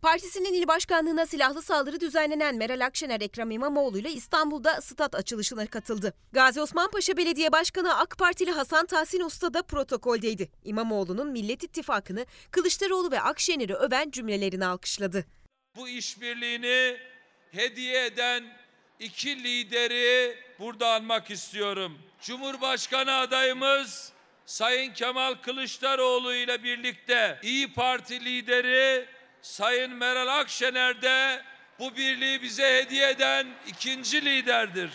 [0.02, 6.14] Partisinin il başkanlığına silahlı saldırı düzenlenen Meral Akşener Ekrem İmamoğlu ile İstanbul'da stat açılışına katıldı.
[6.32, 10.50] Gazi Osman Paşa Belediye Başkanı AK Partili Hasan Tahsin Usta da protokoldeydi.
[10.64, 15.24] İmamoğlu'nun Millet İttifakı'nı Kılıçdaroğlu ve Akşener'i öven cümlelerini alkışladı.
[15.76, 16.96] Bu işbirliğini
[17.50, 18.44] hediye eden
[19.00, 21.98] iki lideri burada anmak istiyorum.
[22.20, 24.12] Cumhurbaşkanı adayımız
[24.48, 29.06] Sayın Kemal Kılıçdaroğlu ile birlikte İyi Parti lideri
[29.42, 31.42] Sayın Meral Akşener de
[31.78, 34.90] bu birliği bize hediye eden ikinci liderdir.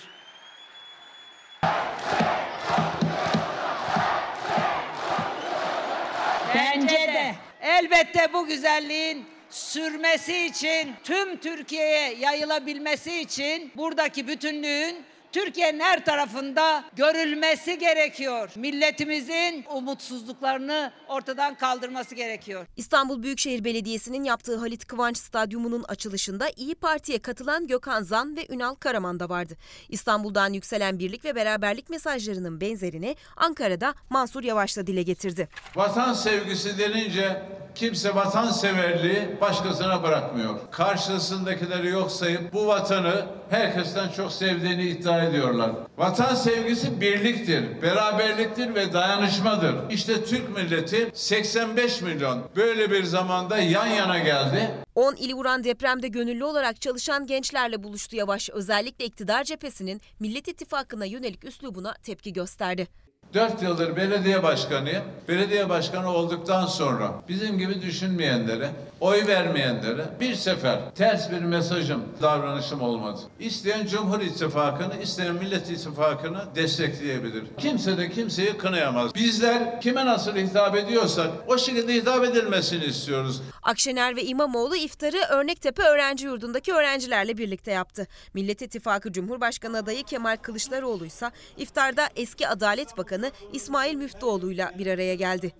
[6.56, 7.36] Bence de.
[7.62, 17.80] Elbette bu güzelliğin sürmesi için, tüm Türkiye'ye yayılabilmesi için buradaki bütünlüğün Türkiye'nin her tarafında görülmesi
[17.80, 18.50] gerekiyor.
[18.56, 22.66] Milletimizin umutsuzluklarını ortadan kaldırması gerekiyor.
[22.78, 28.76] İstanbul Büyükşehir Belediyesi'nin yaptığı Halit Kıvanç Stadyumu'nun açılışında İyi Parti'ye katılan Gökhan Zan ve Ünal
[28.76, 29.54] Karaman da vardı.
[29.90, 35.50] İstanbul'dan yükselen birlik ve beraberlik mesajlarının benzerini Ankara'da Mansur Yavaş da dile getirdi.
[35.76, 37.42] Vatan sevgisi denince
[37.76, 40.60] kimse vatanseverliği başkasına bırakmıyor.
[40.72, 45.72] Karşısındakileri yok sayıp bu vatanı herkesten çok sevdiğini iddia ediyorlar.
[45.98, 49.76] Vatan sevgisi birliktir, beraberliktir ve dayanışmadır.
[49.90, 54.72] İşte Türk milleti 85 milyon böyle bir zamanda yan yana geldi.
[54.96, 58.50] 10 ili vuran depremde gönüllü olarak çalışan gençlerle buluştu Yavaş.
[58.50, 62.88] Özellikle iktidar cephesinin Millet İttifakı'na yönelik üslubuna tepki gösterdi.
[63.34, 65.04] 4 yıldır belediye başkanıyım.
[65.28, 68.70] Belediye başkanı olduktan sonra bizim gibi düşünmeyenlere,
[69.00, 73.20] oy vermeyenlere bir sefer ters bir mesajım, davranışım olmadı.
[73.40, 77.44] İsteyen Cumhur İttifakı'nı, isteyen Millet İttifakı'nı destekleyebilir.
[77.58, 79.16] Kimse de kimseyi kınayamaz.
[79.16, 83.42] Bizler kime nasıl hitap ediyorsak o şekilde hitap edilmesini istiyoruz.
[83.64, 88.08] Akşener ve İmamoğlu iftarı Örnektepe Öğrenci Yurdu'ndaki öğrencilerle birlikte yaptı.
[88.34, 93.23] Millet İttifakı Cumhurbaşkanı adayı Kemal Kılıçdaroğlu ise iftarda eski Adalet Bakanı
[93.54, 95.54] İsmail Müftüoğlu'yla bir araya geldi.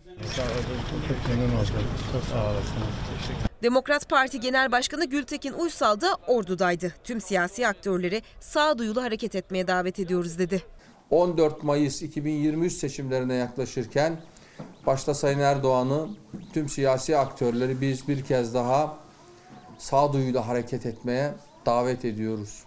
[3.64, 6.94] Demokrat Parti Genel Başkanı Gültekin Uysal da Ordu'daydı.
[7.04, 10.64] Tüm siyasi aktörleri sağduyulu hareket etmeye davet ediyoruz dedi.
[11.10, 14.22] 14 Mayıs 2023 seçimlerine yaklaşırken
[14.86, 16.08] başta Sayın Erdoğan'ı
[16.54, 18.98] tüm siyasi aktörleri biz bir kez daha
[19.78, 21.34] sağduyuyla hareket etmeye
[21.66, 22.64] davet ediyoruz.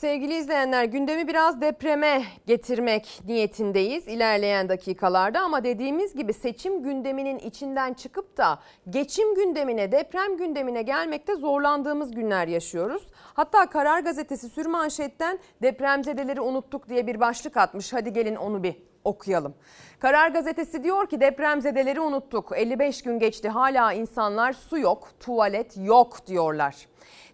[0.00, 7.94] Sevgili izleyenler gündemi biraz depreme getirmek niyetindeyiz ilerleyen dakikalarda ama dediğimiz gibi seçim gündeminin içinden
[7.94, 8.58] çıkıp da
[8.90, 13.02] geçim gündemine, deprem gündemine gelmekte zorlandığımız günler yaşıyoruz.
[13.34, 17.92] Hatta Karar Gazetesi sürmanşetten depremzedeleri unuttuk diye bir başlık atmış.
[17.92, 19.54] Hadi gelin onu bir okuyalım.
[19.98, 22.52] Karar Gazetesi diyor ki depremzedeleri unuttuk.
[22.54, 26.86] 55 gün geçti hala insanlar su yok, tuvalet yok diyorlar.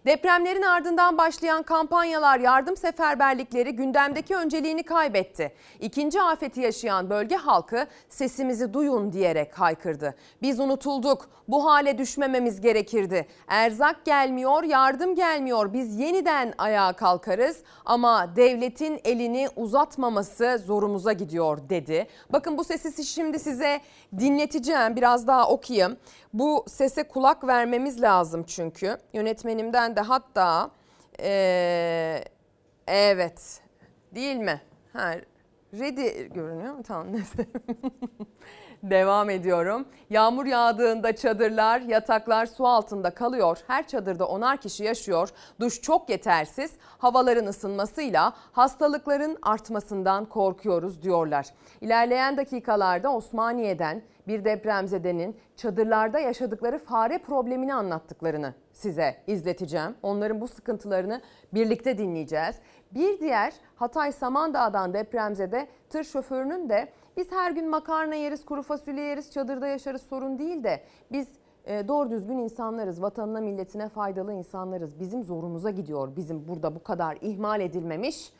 [0.05, 5.53] Depremlerin ardından başlayan kampanyalar, yardım seferberlikleri gündemdeki önceliğini kaybetti.
[5.79, 10.15] İkinci afeti yaşayan bölge halkı sesimizi duyun diyerek haykırdı.
[10.41, 11.29] Biz unutulduk.
[11.47, 13.27] Bu hale düşmememiz gerekirdi.
[13.47, 15.73] Erzak gelmiyor, yardım gelmiyor.
[15.73, 22.07] Biz yeniden ayağa kalkarız ama devletin elini uzatmaması zorumuza gidiyor dedi.
[22.29, 23.81] Bakın bu sesi şimdi size
[24.19, 24.95] dinleteceğim.
[24.95, 25.97] Biraz daha okuyayım.
[26.33, 28.97] Bu sese kulak vermemiz lazım çünkü.
[29.13, 30.71] Yönetmenimden de hatta
[31.19, 32.23] ee,
[32.87, 33.61] evet
[34.15, 34.61] değil mi?
[34.93, 35.15] Ha,
[35.73, 36.83] ready görünüyor mu?
[36.83, 37.47] Tamam neyse.
[38.83, 39.85] Devam ediyorum.
[40.09, 43.57] Yağmur yağdığında çadırlar, yataklar su altında kalıyor.
[43.67, 45.29] Her çadırda onar kişi yaşıyor.
[45.59, 46.71] Duş çok yetersiz.
[46.97, 51.45] Havaların ısınmasıyla hastalıkların artmasından korkuyoruz diyorlar.
[51.81, 59.95] İlerleyen dakikalarda Osmaniye'den bir depremzedenin çadırlarda yaşadıkları fare problemini anlattıklarını size izleteceğim.
[60.03, 61.21] Onların bu sıkıntılarını
[61.53, 62.55] birlikte dinleyeceğiz.
[62.91, 69.03] Bir diğer Hatay Samandağ'dan depremzede tır şoförünün de biz her gün makarna yeriz, kuru fasulye
[69.03, 71.27] yeriz, çadırda yaşarız sorun değil de biz
[71.65, 74.99] e, doğru düzgün insanlarız, vatanına milletine faydalı insanlarız.
[74.99, 78.33] Bizim zorumuza gidiyor bizim burada bu kadar ihmal edilmemiş,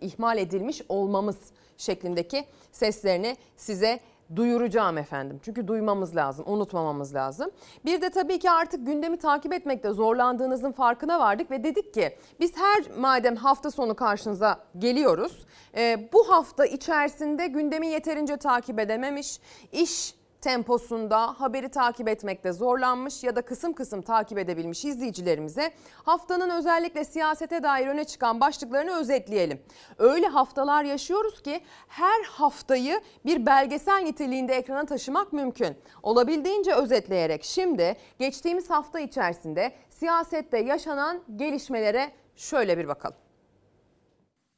[0.00, 1.36] ihmal edilmiş olmamız
[1.76, 4.00] şeklindeki seslerini size
[4.36, 5.40] duyuracağım efendim.
[5.42, 7.50] Çünkü duymamız lazım, unutmamamız lazım.
[7.84, 12.52] Bir de tabii ki artık gündemi takip etmekte zorlandığınızın farkına vardık ve dedik ki biz
[12.56, 15.46] her madem hafta sonu karşınıza geliyoruz.
[15.76, 19.40] E, bu hafta içerisinde gündemi yeterince takip edememiş,
[19.72, 25.72] iş temposunda haberi takip etmekte zorlanmış ya da kısım kısım takip edebilmiş izleyicilerimize
[26.04, 29.62] haftanın özellikle siyasete dair öne çıkan başlıklarını özetleyelim.
[29.98, 35.76] Öyle haftalar yaşıyoruz ki her haftayı bir belgesel niteliğinde ekrana taşımak mümkün.
[36.02, 43.16] Olabildiğince özetleyerek şimdi geçtiğimiz hafta içerisinde siyasette yaşanan gelişmelere şöyle bir bakalım.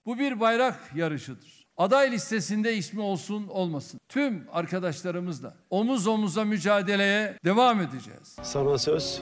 [0.06, 1.55] Bu bir bayrak yarışıdır.
[1.78, 4.00] Aday listesinde ismi olsun olmasın.
[4.08, 8.36] Tüm arkadaşlarımızla omuz omuza mücadeleye devam edeceğiz.
[8.42, 9.20] Sana söz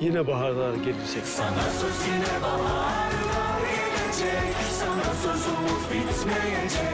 [0.00, 1.24] yine baharlar gelecek.
[1.26, 3.10] Sana söz yine baharlar
[3.60, 4.54] gelecek.
[4.80, 6.93] Sana söz umut bitmeyecek.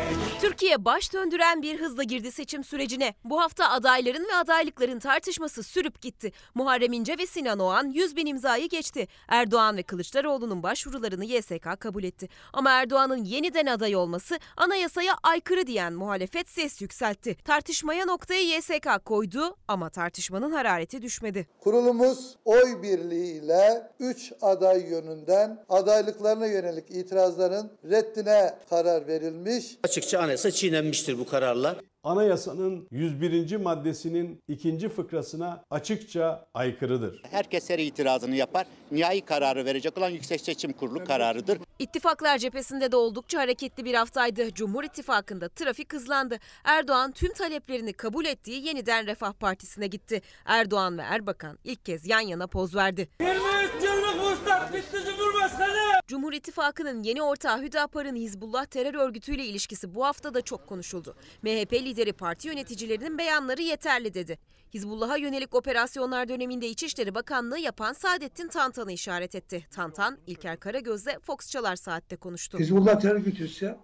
[0.61, 3.15] Türkiye baş döndüren bir hızla girdi seçim sürecine.
[3.25, 6.33] Bu hafta adayların ve adaylıkların tartışması sürüp gitti.
[6.55, 9.09] Muharrem İnce ve Sinan Oğan 100 bin imzayı geçti.
[9.29, 12.29] Erdoğan ve Kılıçdaroğlu'nun başvurularını YSK kabul etti.
[12.53, 17.37] Ama Erdoğan'ın yeniden aday olması anayasaya aykırı diyen muhalefet ses yükseltti.
[17.45, 21.49] Tartışmaya noktayı YSK koydu ama tartışmanın harareti düşmedi.
[21.61, 29.79] Kurulumuz oy birliğiyle 3 aday yönünden adaylıklarına yönelik itirazların reddine karar verilmiş.
[29.85, 31.77] Açıkça anayasa çiğnenmiştir bu kararla.
[32.05, 33.57] Anayasanın 101.
[33.57, 37.23] maddesinin ikinci fıkrasına açıkça aykırıdır.
[37.31, 38.67] Herkes her itirazını yapar.
[38.91, 41.59] Nihai kararı verecek olan Yüksek Seçim Kurulu kararıdır.
[41.79, 44.55] İttifaklar cephesinde de oldukça hareketli bir haftaydı.
[44.55, 46.39] Cumhur İttifakı'nda trafik hızlandı.
[46.65, 50.23] Erdoğan tüm taleplerini kabul ettiği yeniden Refah Partisi'ne gitti.
[50.45, 53.09] Erdoğan ve Erbakan ilk kez yan yana poz verdi.
[53.21, 53.41] 23
[53.85, 55.90] yıllık ustad bitti Cumhurbaşkanı.
[56.11, 61.15] Cumhur İttifakı'nın yeni ortağı Hüdapar'ın Hizbullah terör örgütüyle ilişkisi bu hafta da çok konuşuldu.
[61.43, 64.39] MHP lideri parti yöneticilerinin beyanları yeterli dedi.
[64.75, 69.67] Hizbullah'a yönelik operasyonlar döneminde İçişleri Bakanlığı yapan Saadettin Tantan'ı işaret etti.
[69.71, 72.59] Tantan, İlker Karagöz'le Fox Çalar Saat'te konuştu.
[72.59, 73.77] Hizbullah terör örgütü ise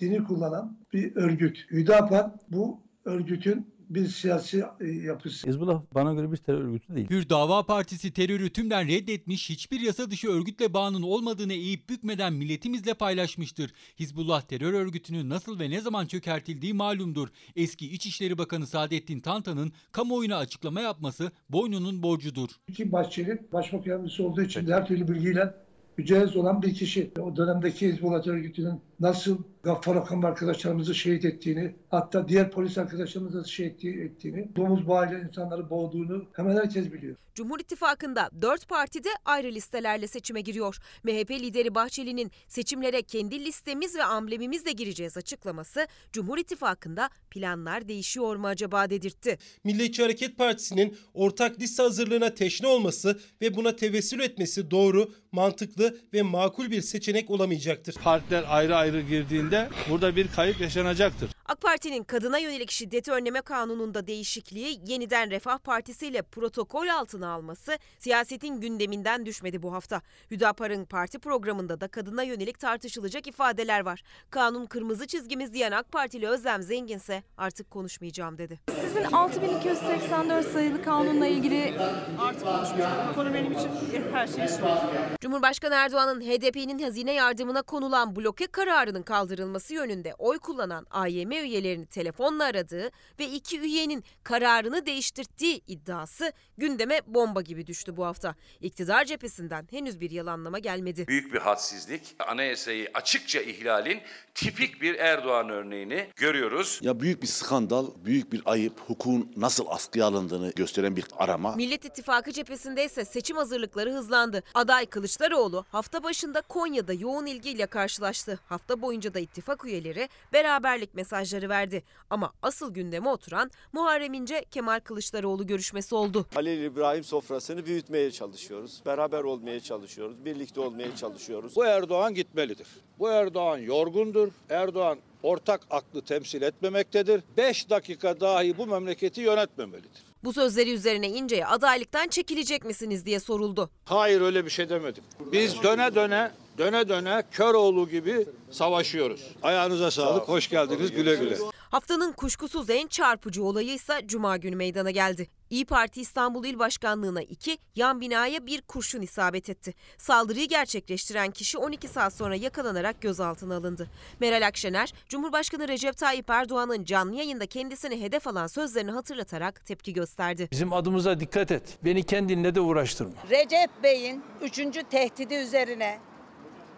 [0.00, 1.58] dini kullanan bir örgüt.
[1.70, 5.48] Hüdapar bu örgütün bir siyasi e, yapısı.
[5.48, 7.10] Hizbullah bana göre bir terör örgütü değil.
[7.10, 12.94] Hür Dava Partisi terörü tümden reddetmiş, hiçbir yasa dışı örgütle bağının olmadığını eğip bükmeden milletimizle
[12.94, 13.72] paylaşmıştır.
[14.00, 17.28] Hizbullah terör örgütünün nasıl ve ne zaman çökertildiği malumdur.
[17.56, 22.48] Eski İçişleri Bakanı Saadettin Tantan'ın kamuoyuna açıklama yapması boynunun borcudur.
[22.68, 25.54] İki Bahçeli başbakan yardımcısı olduğu için de her türlü bilgiyle
[25.96, 27.10] mücehhez olan bir kişi.
[27.20, 33.40] O dönemdeki Hizbullah terör örgütünün nasıl Gaffar Okan arkadaşlarımızı şehit ettiğini, hatta diğer polis arkadaşlarımızı
[33.40, 37.16] da şehit ettiğini, domuz bağıyla insanları boğduğunu hemen herkes biliyor.
[37.34, 40.76] Cumhur İttifakı'nda dört parti de ayrı listelerle seçime giriyor.
[41.04, 48.46] MHP lideri Bahçeli'nin seçimlere kendi listemiz ve amblemimizle gireceğiz açıklaması Cumhur İttifakı'nda planlar değişiyor mu
[48.46, 49.38] acaba dedirtti.
[49.64, 56.22] Milliyetçi Hareket Partisi'nin ortak liste hazırlığına teşne olması ve buna tevessül etmesi doğru, mantıklı ve
[56.22, 57.94] makul bir seçenek olamayacaktır.
[57.94, 61.30] Partiler ayrı ayrı girdiğinde burada bir kayıp yaşanacaktır.
[61.46, 67.78] AK Parti'nin kadına yönelik şiddeti önleme kanununda değişikliği yeniden Refah Partisi ile protokol altına alması
[67.98, 70.02] siyasetin gündeminden düşmedi bu hafta.
[70.30, 74.02] Hüdapar'ın parti programında da kadına yönelik tartışılacak ifadeler var.
[74.30, 78.60] Kanun kırmızı çizgimiz diyen AK Partili Özlem Zenginse artık konuşmayacağım dedi.
[78.80, 81.74] Sizin 6284 sayılı kanunla ilgili
[82.20, 82.94] Artık konuşmuyorum.
[83.10, 83.70] Bu konu benim için
[84.12, 84.76] her şeyi söylüyor.
[85.20, 92.44] Cumhurbaşkanı Erdoğan'ın HDP'nin hazine yardımına konulan bloke kararının kaldırılması yönünde oy kullanan AYM üyelerini telefonla
[92.44, 98.34] aradığı ve iki üyenin kararını değiştirdiği iddiası gündeme bomba gibi düştü bu hafta.
[98.60, 101.06] İktidar cephesinden henüz bir yalanlama gelmedi.
[101.06, 104.00] Büyük bir hadsizlik, anayasayı açıkça ihlalin
[104.34, 106.78] tipik bir Erdoğan örneğini görüyoruz.
[106.82, 111.54] Ya büyük bir skandal, büyük bir ayıp, hukukun nasıl askıya alındığını gösteren bir arama.
[111.54, 114.42] Millet İttifakı cephesinde ise seçim hazırlıkları hızlandı.
[114.54, 118.40] Aday Kılıçdaroğlu hafta başında Konya'da yoğun ilgiyle karşılaştı.
[118.46, 121.82] Hafta boyunca da ittifak üyeleri beraberlik mesajları verdi.
[122.10, 126.26] Ama asıl gündeme oturan Muharrem İnce Kemal Kılıçdaroğlu görüşmesi oldu.
[126.34, 128.82] Halil İbrahim sofrasını büyütmeye çalışıyoruz.
[128.86, 130.24] Beraber olmaya çalışıyoruz.
[130.24, 131.56] Birlikte olmaya çalışıyoruz.
[131.56, 132.66] Bu Erdoğan gitmelidir.
[132.98, 134.28] Bu Erdoğan yorgundur.
[134.50, 137.22] Erdoğan ortak aklı temsil etmemektedir.
[137.36, 140.02] 5 dakika dahi bu memleketi yönetmemelidir.
[140.24, 143.70] Bu sözleri üzerine İnce'ye adaylıktan çekilecek misiniz diye soruldu.
[143.84, 145.04] Hayır öyle bir şey demedim.
[145.32, 149.34] Biz döne döne döne döne Köroğlu gibi savaşıyoruz.
[149.42, 150.28] Ayağınıza sağlık.
[150.28, 150.92] Hoş geldiniz.
[150.92, 151.36] Güle güle.
[151.70, 155.28] Haftanın kuşkusuz en çarpıcı olayı ise Cuma günü meydana geldi.
[155.50, 159.74] İyi Parti İstanbul İl Başkanlığı'na iki, yan binaya bir kurşun isabet etti.
[159.98, 163.88] Saldırıyı gerçekleştiren kişi 12 saat sonra yakalanarak gözaltına alındı.
[164.20, 170.48] Meral Akşener, Cumhurbaşkanı Recep Tayyip Erdoğan'ın canlı yayında kendisini hedef alan sözlerini hatırlatarak tepki gösterdi.
[170.50, 171.78] Bizim adımıza dikkat et.
[171.84, 173.12] Beni kendinle de uğraştırma.
[173.30, 175.98] Recep Bey'in üçüncü tehdidi üzerine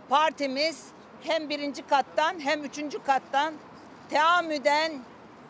[0.09, 0.85] partimiz
[1.23, 3.55] hem birinci kattan hem üçüncü kattan
[4.11, 4.93] teamüden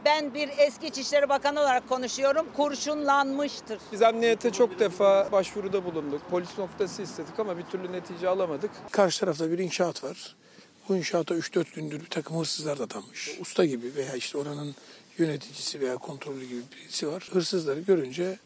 [0.05, 3.79] ben bir eski İçişleri Bakanı olarak konuşuyorum kurşunlanmıştır.
[3.93, 6.23] Biz emniyete çok defa başvuruda bulunduk.
[6.31, 8.71] Polis noktası istedik ama bir türlü netice alamadık.
[8.91, 10.37] Karşı tarafta bir inşaat var.
[10.89, 13.39] Bu inşaata 3-4 gündür bir takım hırsızlar da damış.
[13.41, 14.75] Usta gibi veya işte oranın
[15.19, 17.29] yöneticisi veya kontrolü gibi birisi var.
[17.33, 18.39] Hırsızları görünce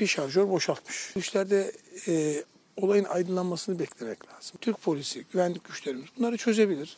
[0.00, 1.12] bir şarjör boşaltmış.
[1.16, 1.72] Bu işlerde
[2.08, 2.44] e,
[2.82, 4.58] olayın aydınlanmasını beklemek lazım.
[4.60, 6.96] Türk polisi, güvenlik güçlerimiz bunları çözebilir.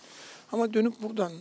[0.53, 1.33] Ama dönüp buradan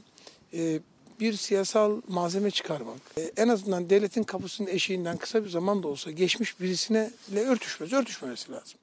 [0.54, 0.80] e,
[1.19, 6.12] bir siyasal malzeme çıkarmak, e, en azından devletin kapısının eşiğinden kısa bir zaman da olsa
[6.12, 8.80] geçmiş birisine örtüşmez, örtüşmemesi lazım.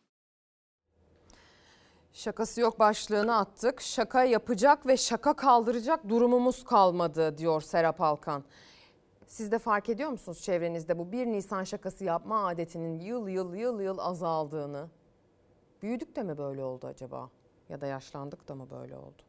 [2.13, 3.81] Şakası yok başlığını attık.
[3.81, 8.45] Şaka yapacak ve şaka kaldıracak durumumuz kalmadı diyor Serap Alkan.
[9.27, 13.81] Siz de fark ediyor musunuz çevrenizde bu 1 Nisan şakası yapma adetinin yıl yıl yıl
[13.81, 14.89] yıl azaldığını?
[15.87, 17.31] Büyüdük de mi böyle oldu acaba?
[17.69, 19.23] Ya da yaşlandık da mı böyle oldu?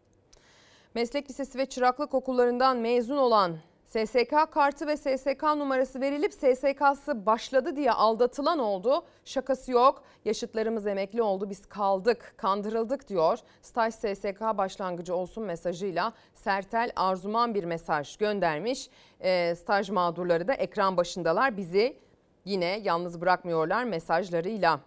[0.96, 7.76] Meslek lisesi ve çıraklık okullarından mezun olan SSK kartı ve SSK numarası verilip SSK'sı başladı
[7.76, 9.06] diye aldatılan oldu.
[9.26, 10.04] Şakası yok.
[10.26, 11.50] Yaşıtlarımız emekli oldu.
[11.50, 13.40] Biz kaldık, kandırıldık diyor.
[13.62, 18.90] Staj SSK başlangıcı olsun mesajıyla Sertel Arzuman bir mesaj göndermiş.
[19.20, 21.58] E, staj mağdurları da ekran başındalar.
[21.58, 21.98] Bizi
[22.46, 24.80] yine yalnız bırakmıyorlar mesajlarıyla.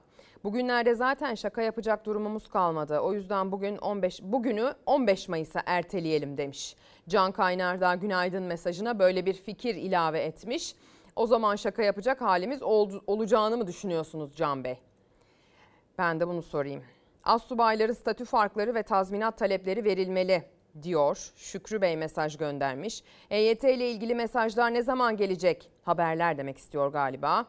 [0.45, 2.99] Bugünlerde zaten şaka yapacak durumumuz kalmadı.
[3.01, 6.77] O yüzden bugün 15 bugünü 15 Mayıs'a erteleyelim demiş.
[7.09, 10.75] Can Kaynar da günaydın mesajına böyle bir fikir ilave etmiş.
[11.17, 14.79] O zaman şaka yapacak halimiz ol, olacağını mı düşünüyorsunuz Can Bey?
[15.99, 16.83] Ben de bunu sorayım.
[17.25, 20.45] Assubayları statü farkları ve tazminat talepleri verilmeli
[20.83, 21.33] diyor.
[21.37, 23.03] Şükrü Bey mesaj göndermiş.
[23.31, 25.71] EYT ile ilgili mesajlar ne zaman gelecek?
[25.85, 27.47] Haberler demek istiyor galiba.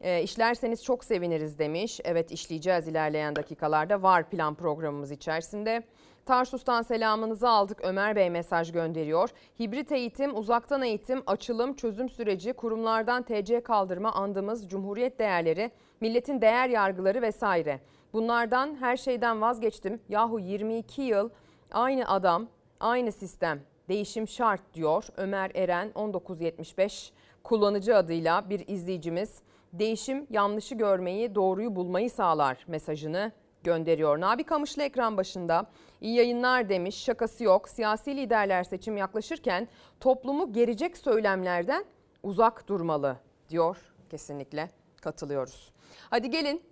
[0.00, 2.00] E, işlerseniz çok seviniriz demiş.
[2.04, 5.82] Evet işleyeceğiz ilerleyen dakikalarda var plan programımız içerisinde.
[6.26, 7.80] Tarsus'tan selamınızı aldık.
[7.82, 9.30] Ömer Bey mesaj gönderiyor.
[9.60, 15.70] Hibrit eğitim, uzaktan eğitim, açılım, çözüm süreci, kurumlardan TC kaldırma andımız, cumhuriyet değerleri,
[16.00, 17.80] milletin değer yargıları vesaire.
[18.12, 20.00] Bunlardan her şeyden vazgeçtim.
[20.08, 21.30] Yahu 22 yıl
[21.72, 22.46] aynı adam,
[22.80, 23.60] aynı sistem.
[23.88, 29.42] Değişim şart diyor Ömer Eren 1975 kullanıcı adıyla bir izleyicimiz.
[29.78, 33.32] Değişim yanlışı görmeyi, doğruyu bulmayı sağlar mesajını
[33.64, 34.20] gönderiyor.
[34.20, 35.66] Nabi Kamışlı ekran başında
[36.00, 37.04] iyi yayınlar demiş.
[37.04, 37.68] Şakası yok.
[37.68, 39.68] Siyasi liderler seçim yaklaşırken
[40.00, 41.84] toplumu gerecek söylemlerden
[42.22, 43.16] uzak durmalı
[43.50, 43.76] diyor.
[44.10, 44.70] Kesinlikle
[45.00, 45.72] katılıyoruz.
[46.10, 46.62] Hadi gelin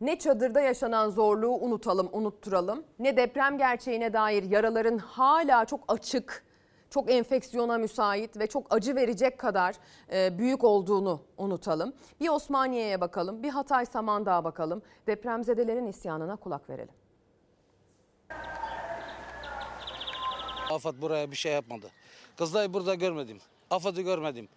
[0.00, 2.84] ne çadırda yaşanan zorluğu unutalım, unutturalım.
[2.98, 6.44] Ne deprem gerçeğine dair yaraların hala çok açık,
[6.90, 9.74] çok enfeksiyona müsait ve çok acı verecek kadar
[10.12, 11.92] e, büyük olduğunu unutalım.
[12.20, 14.82] Bir Osmaniye'ye bakalım, bir Hatay Samandağ'a bakalım.
[15.06, 16.94] Depremzedelerin isyanına kulak verelim.
[20.70, 21.86] AFAD buraya bir şey yapmadı.
[22.36, 23.38] Kızılay'ı burada görmedim.
[23.70, 24.48] AFAD'ı görmedim.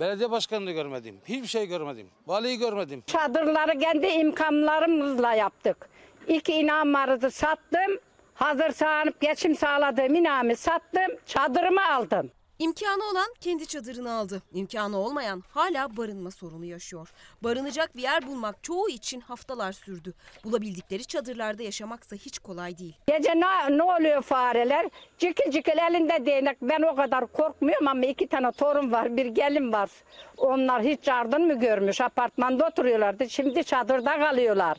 [0.00, 1.18] Belediye başkanını görmedim.
[1.24, 2.06] Hiçbir şey görmedim.
[2.26, 3.02] Valiyi görmedim.
[3.06, 5.88] Çadırları kendi imkanlarımızla yaptık.
[6.28, 7.98] İki inam vardı sattım.
[8.34, 11.16] Hazır sağlanıp geçim sağladığım inamı sattım.
[11.26, 12.30] Çadırımı aldım.
[12.58, 14.42] İmkanı olan kendi çadırını aldı.
[14.52, 17.12] İmkanı olmayan hala barınma sorunu yaşıyor.
[17.42, 20.14] Barınacak bir yer bulmak çoğu için haftalar sürdü.
[20.44, 22.96] Bulabildikleri çadırlarda yaşamaksa hiç kolay değil.
[23.06, 24.88] Gece ne, ne oluyor fareler?
[25.18, 26.58] Cikil cikil elinde değnek.
[26.62, 29.90] Ben o kadar korkmuyorum ama iki tane torun var, bir gelin var.
[30.36, 32.00] Onlar hiç yardım mı görmüş?
[32.00, 33.30] Apartmanda oturuyorlardı.
[33.30, 34.78] Şimdi çadırda kalıyorlar.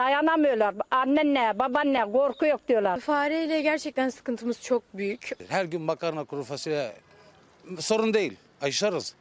[0.00, 0.74] Dayanamıyorlar.
[0.90, 3.00] Annenle, babaanne korku yok diyorlar.
[3.00, 5.30] Fareyle gerçekten sıkıntımız çok büyük.
[5.48, 6.92] Her gün makarna kuru fasulye
[7.78, 8.36] sorun değil.
[8.62, 9.14] Yaşarız.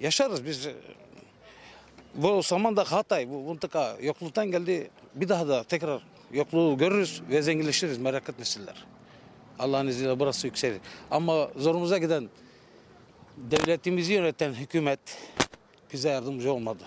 [0.00, 0.68] Yaşarız biz.
[2.14, 4.90] Bu Samandağ Hatay bu mıntıka yokluktan geldi.
[5.14, 6.02] Bir daha da tekrar
[6.32, 8.84] yokluğu görürüz ve zenginleşiriz merak etmesinler.
[9.58, 10.80] Allah'ın izniyle burası yükselir.
[11.10, 12.28] Ama zorumuza giden
[13.36, 15.00] devletimizi yöneten hükümet
[15.92, 16.84] bize yardımcı olmadı.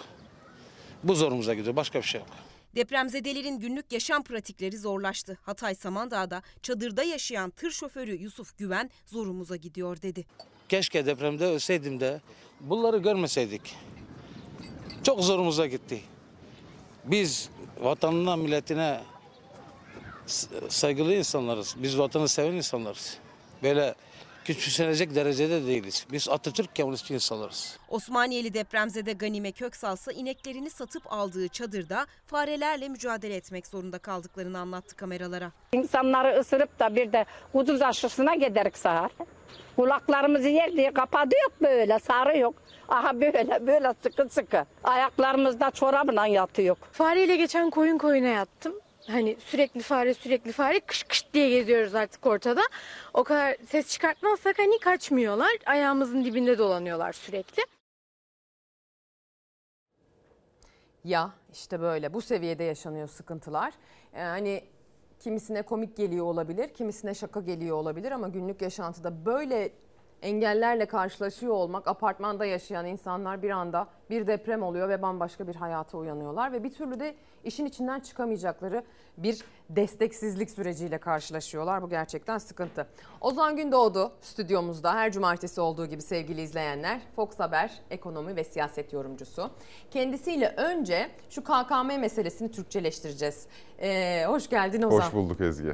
[1.03, 1.76] Bu zorumuza gidiyor.
[1.76, 2.46] Başka bir şey yok.
[2.78, 5.38] Depremzedelerin günlük yaşam pratikleri zorlaştı.
[5.41, 10.25] Hatay Samandağ'da çadırda yaşayan tır şoförü Yusuf Güven zorumuza gidiyor dedi.
[10.69, 12.21] Keşke depremde ölseydim de
[12.59, 13.75] bunları görmeseydik.
[15.03, 16.01] Çok zorumuza gitti.
[17.05, 17.49] Biz
[17.80, 19.01] vatanına, milletine
[20.69, 21.75] saygılı insanlarız.
[21.78, 23.17] Biz vatanı seven insanlarız.
[23.63, 23.95] Böyle
[24.53, 26.05] küçümsenecek derecede değiliz.
[26.11, 27.77] Biz Atatürk Kemalistçi insanlarız.
[27.89, 35.51] Osmaniyeli depremzede Ganime Köksalsa ineklerini satıp aldığı çadırda farelerle mücadele etmek zorunda kaldıklarını anlattı kameralara.
[35.71, 39.11] İnsanları ısırıp da bir de kuduz aşısına giderik sahar.
[39.75, 42.55] Kulaklarımızı yer diye kapadı yok böyle, sarı yok.
[42.89, 44.65] Aha böyle, böyle sıkı sıkı.
[44.83, 46.77] Ayaklarımızda çorabla yatıyor.
[46.91, 48.73] Fareyle geçen koyun koyuna yattım.
[49.08, 52.62] Hani sürekli fare sürekli fare kış kış diye geziyoruz artık ortada.
[53.14, 55.51] O kadar ses çıkartmazsak hani kaçmıyorlar.
[55.66, 57.64] Ayağımızın dibinde dolanıyorlar sürekli.
[61.03, 63.74] Ya işte böyle bu seviyede yaşanıyor sıkıntılar.
[64.16, 64.64] Yani
[65.20, 69.72] kimisine komik geliyor olabilir, kimisine şaka geliyor olabilir ama günlük yaşantıda böyle
[70.22, 75.97] engellerle karşılaşıyor olmak, apartmanda yaşayan insanlar bir anda bir deprem oluyor ve bambaşka bir hayata
[75.97, 78.84] uyanıyorlar ve bir türlü de işin içinden çıkamayacakları
[79.18, 81.82] bir desteksizlik süreciyle karşılaşıyorlar.
[81.82, 82.88] Bu gerçekten sıkıntı.
[83.22, 87.01] Ozan Gündoğdu stüdyomuzda her cumartesi olduğu gibi sevgili izleyenler.
[87.15, 89.49] Fox Haber ekonomi ve siyaset yorumcusu.
[89.91, 93.47] Kendisiyle önce şu KKM meselesini Türkçeleştireceğiz.
[93.80, 94.99] Ee, hoş geldin Ozan.
[94.99, 95.74] Hoş bulduk Ezgi.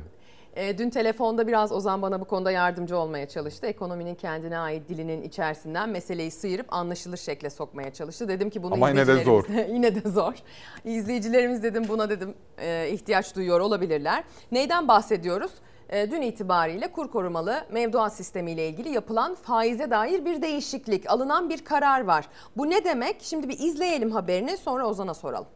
[0.56, 3.68] E, dün telefonda biraz Ozan bana bu konuda yardımcı olmaya çalıştı.
[3.68, 8.28] Ekonominin kendine ait dilinin içerisinden meseleyi sıyırıp anlaşılır şekle sokmaya çalıştı.
[8.28, 9.46] Dedim ki bunu Ama yine de zor.
[9.74, 10.34] yine de zor.
[10.86, 14.24] İzleyicilerimiz dedim buna dedim e, ihtiyaç duyuyor olabilirler.
[14.52, 15.52] Neyden bahsediyoruz?
[15.90, 21.66] E, dün itibariyle kur korumalı mevduat sistemiyle ilgili yapılan faize dair bir değişiklik, alınan bir
[21.66, 22.28] karar var.
[22.58, 23.22] Bu ne demek?
[23.22, 25.48] Şimdi bir izleyelim haberini sonra Ozan'a soralım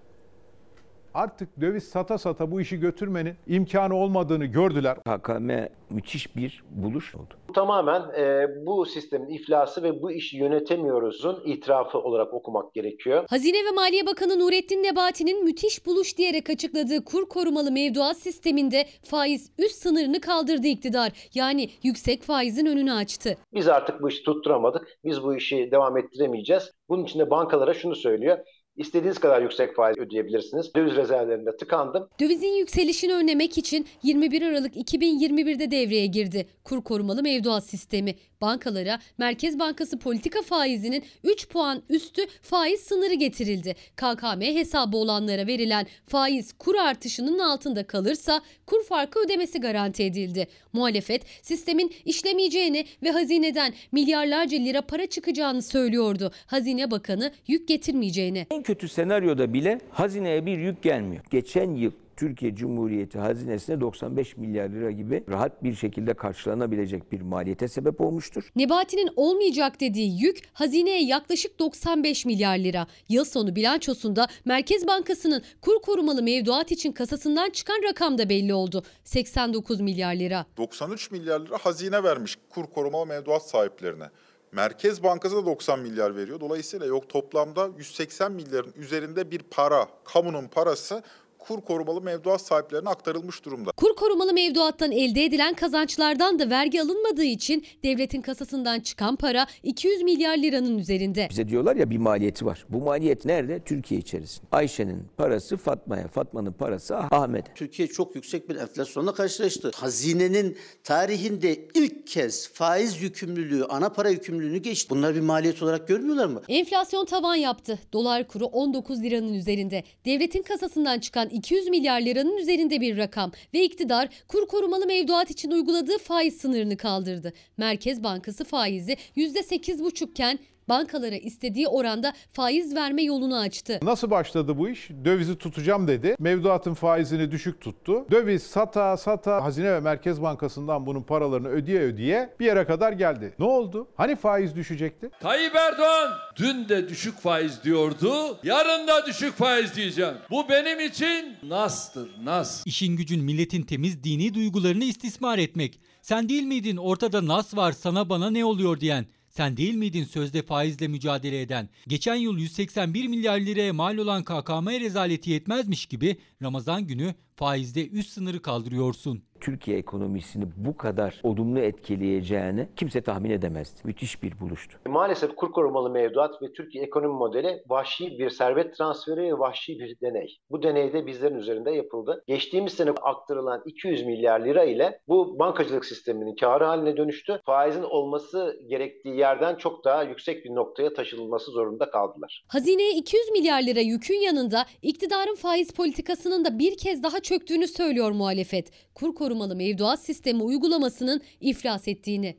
[1.17, 4.97] artık döviz sata sata bu işi götürmenin imkanı olmadığını gördüler.
[4.97, 5.51] KKM
[5.89, 7.33] müthiş bir buluş oldu.
[7.55, 13.25] Tamamen e, bu sistemin iflası ve bu işi yönetemiyoruzun itirafı olarak okumak gerekiyor.
[13.29, 19.51] Hazine ve Maliye Bakanı Nurettin Nebati'nin müthiş buluş diyerek açıkladığı kur korumalı mevduat sisteminde faiz
[19.57, 21.11] üst sınırını kaldırdı iktidar.
[21.33, 23.37] Yani yüksek faizin önünü açtı.
[23.53, 24.87] Biz artık bu işi tutturamadık.
[25.05, 26.71] Biz bu işi devam ettiremeyeceğiz.
[26.89, 28.37] Bunun için de bankalara şunu söylüyor.
[28.77, 30.75] İstediğiniz kadar yüksek faiz ödeyebilirsiniz.
[30.75, 32.09] Döviz rezervlerinde tıkandım.
[32.19, 38.15] Dövizin yükselişini önlemek için 21 Aralık 2021'de devreye girdi kur korumalı mevduat sistemi.
[38.41, 43.75] Bankalara Merkez Bankası politika faizinin 3 puan üstü faiz sınırı getirildi.
[43.95, 50.47] KKM hesabı olanlara verilen faiz kur artışının altında kalırsa kur farkı ödemesi garanti edildi.
[50.73, 56.31] Muhalefet sistemin işlemeyeceğini ve hazineden milyarlarca lira para çıkacağını söylüyordu.
[56.45, 58.47] Hazine Bakanı yük getirmeyeceğini.
[58.67, 61.23] Kötü senaryoda bile hazineye bir yük gelmiyor.
[61.29, 67.67] Geçen yıl Türkiye Cumhuriyeti hazinesine 95 milyar lira gibi rahat bir şekilde karşılanabilecek bir maliyete
[67.67, 68.51] sebep olmuştur.
[68.55, 72.87] Nebati'nin olmayacak dediği yük hazineye yaklaşık 95 milyar lira.
[73.09, 78.83] Yıl sonu bilançosunda Merkez Bankası'nın kur korumalı mevduat için kasasından çıkan rakam da belli oldu.
[79.03, 80.45] 89 milyar lira.
[80.57, 84.09] 93 milyar lira hazine vermiş kur korumalı mevduat sahiplerine.
[84.57, 86.39] Merkez Bankası da 90 milyar veriyor.
[86.39, 91.03] Dolayısıyla yok toplamda 180 milyarın üzerinde bir para, kamunun parası
[91.47, 93.71] kur korumalı mevduat sahiplerine aktarılmış durumda.
[93.71, 100.01] Kur korumalı mevduattan elde edilen kazançlardan da vergi alınmadığı için devletin kasasından çıkan para 200
[100.01, 101.27] milyar liranın üzerinde.
[101.29, 102.65] Bize diyorlar ya bir maliyeti var.
[102.69, 103.59] Bu maliyet nerede?
[103.59, 104.47] Türkiye içerisinde.
[104.51, 107.53] Ayşe'nin parası Fatma'ya, Fatma'nın parası Ahmet'e.
[107.53, 109.71] Türkiye çok yüksek bir enflasyonla karşılaştı.
[109.75, 114.89] Hazinenin tarihinde ilk kez faiz yükümlülüğü, ana para yükümlülüğünü geçti.
[114.89, 116.41] Bunlar bir maliyet olarak görmüyorlar mı?
[116.47, 117.79] Enflasyon tavan yaptı.
[117.93, 119.83] Dolar kuru 19 liranın üzerinde.
[120.05, 125.51] Devletin kasasından çıkan 200 milyar liranın üzerinde bir rakam ve iktidar kur korumalı mevduat için
[125.51, 127.33] uyguladığı faiz sınırını kaldırdı.
[127.57, 133.79] Merkez Bankası faizi %8,5 iken bankalara istediği oranda faiz verme yolunu açtı.
[133.81, 134.89] Nasıl başladı bu iş?
[135.05, 136.15] Dövizi tutacağım dedi.
[136.19, 138.05] Mevduatın faizini düşük tuttu.
[138.11, 143.33] Döviz sata sata Hazine ve Merkez Bankası'ndan bunun paralarını ödeye ödeye bir yere kadar geldi.
[143.39, 143.87] Ne oldu?
[143.95, 145.09] Hani faiz düşecekti?
[145.19, 148.39] Tayyip Erdoğan dün de düşük faiz diyordu.
[148.43, 150.13] Yarın da düşük faiz diyeceğim.
[150.31, 152.63] Bu benim için nastır, nas.
[152.65, 155.79] İşin gücün milletin temiz dini duygularını istismar etmek.
[156.01, 159.05] Sen değil miydin ortada nas var sana bana ne oluyor diyen?
[159.37, 161.69] Sen değil miydin sözde faizle mücadele eden?
[161.87, 168.09] Geçen yıl 181 milyar liraya mal olan KKM rezaleti yetmezmiş gibi Ramazan günü faizde üst
[168.09, 169.23] sınırı kaldırıyorsun.
[169.41, 173.81] Türkiye ekonomisini bu kadar olumlu etkileyeceğini kimse tahmin edemezdi.
[173.83, 174.77] Müthiş bir buluştu.
[174.87, 179.97] Maalesef kur korumalı mevduat ve Türkiye ekonomi modeli vahşi bir servet transferi ve vahşi bir
[180.01, 180.37] deney.
[180.51, 182.23] Bu deney de bizlerin üzerinde yapıldı.
[182.27, 187.41] Geçtiğimiz sene aktarılan 200 milyar lira ile bu bankacılık sisteminin karı haline dönüştü.
[187.45, 192.43] Faizin olması gerektiği yerden çok daha yüksek bir noktaya taşınılması zorunda kaldılar.
[192.47, 198.11] Hazineye 200 milyar lira yükün yanında iktidarın faiz politikasının da bir kez daha çöktüğünü söylüyor
[198.11, 198.71] muhalefet.
[198.95, 202.37] Kur korumalı mevduat sistemi uygulamasının iflas ettiğini.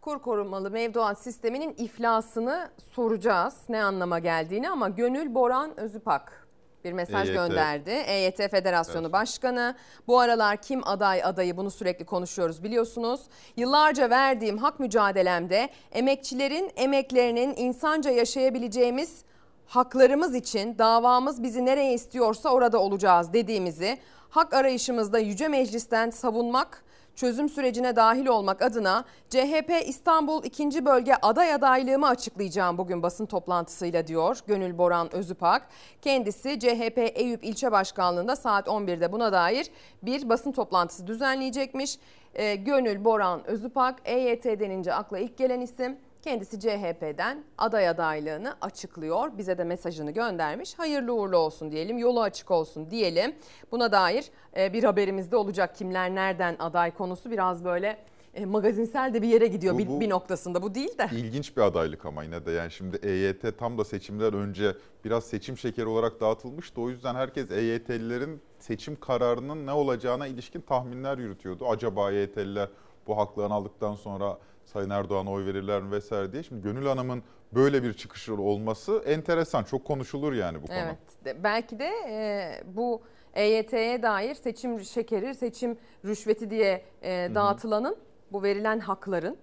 [0.00, 6.48] Kur korumalı mevduat sisteminin iflasını soracağız ne anlama geldiğini ama Gönül Boran Özüpak
[6.84, 7.36] bir mesaj EYT.
[7.36, 7.90] gönderdi.
[7.90, 9.12] EYT Federasyonu Evet.
[9.12, 9.74] Başkanı.
[10.06, 13.20] Bu aralar kim aday adayı bunu sürekli konuşuyoruz biliyorsunuz.
[13.56, 19.24] Yıllarca verdiğim hak mücadelemde emekçilerin emeklerinin insanca yaşayabileceğimiz
[19.66, 23.98] haklarımız için davamız bizi nereye istiyorsa orada olacağız dediğimizi
[24.30, 30.84] hak arayışımızda Yüce Meclis'ten savunmak çözüm sürecine dahil olmak adına CHP İstanbul 2.
[30.84, 35.68] Bölge aday adaylığımı açıklayacağım bugün basın toplantısıyla diyor Gönül Boran Özüpak.
[36.02, 39.66] Kendisi CHP Eyüp İlçe Başkanlığı'nda saat 11'de buna dair
[40.02, 41.98] bir basın toplantısı düzenleyecekmiş.
[42.34, 45.96] Ee, Gönül Boran Özüpak EYT denince akla ilk gelen isim.
[46.22, 49.38] Kendisi CHP'den aday adaylığını açıklıyor.
[49.38, 50.74] Bize de mesajını göndermiş.
[50.78, 53.34] Hayırlı uğurlu olsun diyelim, yolu açık olsun diyelim.
[53.72, 54.24] Buna dair
[54.56, 55.76] e, bir haberimiz de olacak.
[55.76, 57.98] Kimler nereden aday konusu biraz böyle
[58.34, 60.62] e, magazinsel de bir yere gidiyor Bu- bir, bu- bir noktasında.
[60.62, 61.08] Bu değil de.
[61.12, 65.56] İlginç bir adaylık ama yine de yani şimdi EYT tam da seçimler önce biraz seçim
[65.58, 66.80] şekeri olarak dağıtılmıştı.
[66.80, 71.68] O yüzden herkes EYT'lilerin seçim kararının ne olacağına ilişkin tahminler yürütüyordu.
[71.68, 72.68] Acaba EYT'liler
[73.06, 74.38] bu haklarını aldıktan sonra
[74.72, 76.42] Sayın Erdoğan'a oy verirler mi vesaire diye.
[76.42, 77.22] Şimdi Gönül Hanım'ın
[77.54, 79.64] böyle bir çıkışı olması enteresan.
[79.64, 80.76] Çok konuşulur yani bu konu.
[80.78, 81.36] Evet.
[81.44, 83.02] Belki de e, bu
[83.34, 87.96] EYT'ye dair seçim şekeri, seçim rüşveti diye e, dağıtılanın
[88.32, 89.36] bu verilen hakların,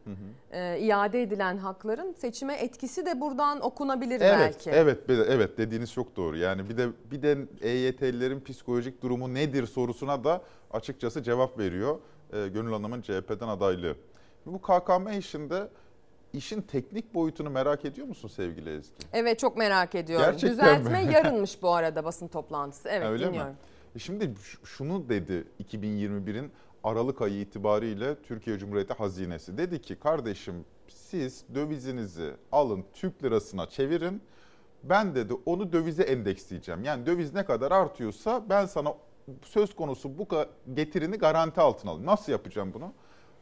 [0.52, 4.70] e, iade edilen hakların seçime etkisi de buradan okunabilir Evet, belki.
[4.70, 6.38] evet, evet dediğiniz çok doğru.
[6.38, 12.00] Yani bir de bir de EYT'lilerin psikolojik durumu nedir sorusuna da açıkçası cevap veriyor
[12.34, 13.96] e, Gönül Hanım'ın CHP'den adaylığı.
[14.54, 15.68] Bu KKM işinde
[16.34, 18.94] işin teknik boyutunu merak ediyor musun sevgili Ezgi?
[19.14, 20.26] Evet çok merak ediyorum.
[20.26, 21.14] Gerçekten Düzeltme mi?
[21.14, 22.90] yarınmış bu arada basın toplantısı.
[22.90, 23.52] Evet Öyle dinliyorum.
[23.52, 23.58] mi?
[23.96, 24.34] E Şimdi
[24.64, 26.52] şunu dedi 2021'in
[26.84, 29.58] Aralık ayı itibariyle Türkiye Cumhuriyeti Hazinesi.
[29.58, 34.22] Dedi ki kardeşim siz dövizinizi alın Türk lirasına çevirin.
[34.84, 36.84] Ben dedi onu dövize endeksleyeceğim.
[36.84, 38.94] Yani döviz ne kadar artıyorsa ben sana
[39.44, 40.28] söz konusu bu
[40.74, 42.06] getirini garanti altına alayım.
[42.06, 42.94] Nasıl yapacağım bunu?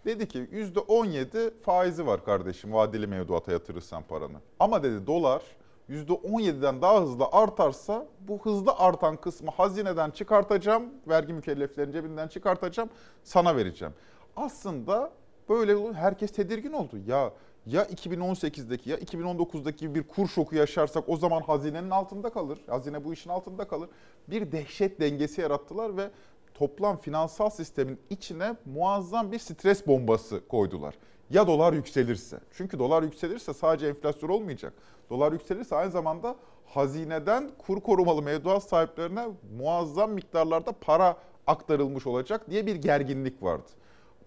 [0.06, 4.38] Dedi ki %17 faizi var kardeşim vadeli mevduata yatırırsan paranı.
[4.60, 5.42] Ama dedi dolar
[5.90, 12.90] %17'den daha hızlı artarsa bu hızlı artan kısmı hazineden çıkartacağım, vergi mükelleflerin cebinden çıkartacağım,
[13.24, 13.94] sana vereceğim.
[14.36, 15.12] Aslında
[15.50, 16.98] böyle herkes tedirgin oldu.
[17.08, 17.32] Ya
[17.66, 22.60] ya 2018'deki ya 2019'daki bir kur şoku yaşarsak o zaman hazinenin altında kalır.
[22.68, 23.90] Hazine bu işin altında kalır.
[24.28, 26.10] Bir dehşet dengesi yarattılar ve
[26.56, 30.96] toplam finansal sistemin içine muazzam bir stres bombası koydular.
[31.30, 32.40] Ya dolar yükselirse.
[32.52, 34.74] Çünkü dolar yükselirse sadece enflasyon olmayacak.
[35.10, 36.36] Dolar yükselirse aynı zamanda
[36.66, 39.28] hazineden kur korumalı mevduat sahiplerine
[39.58, 43.70] muazzam miktarlarda para aktarılmış olacak diye bir gerginlik vardı.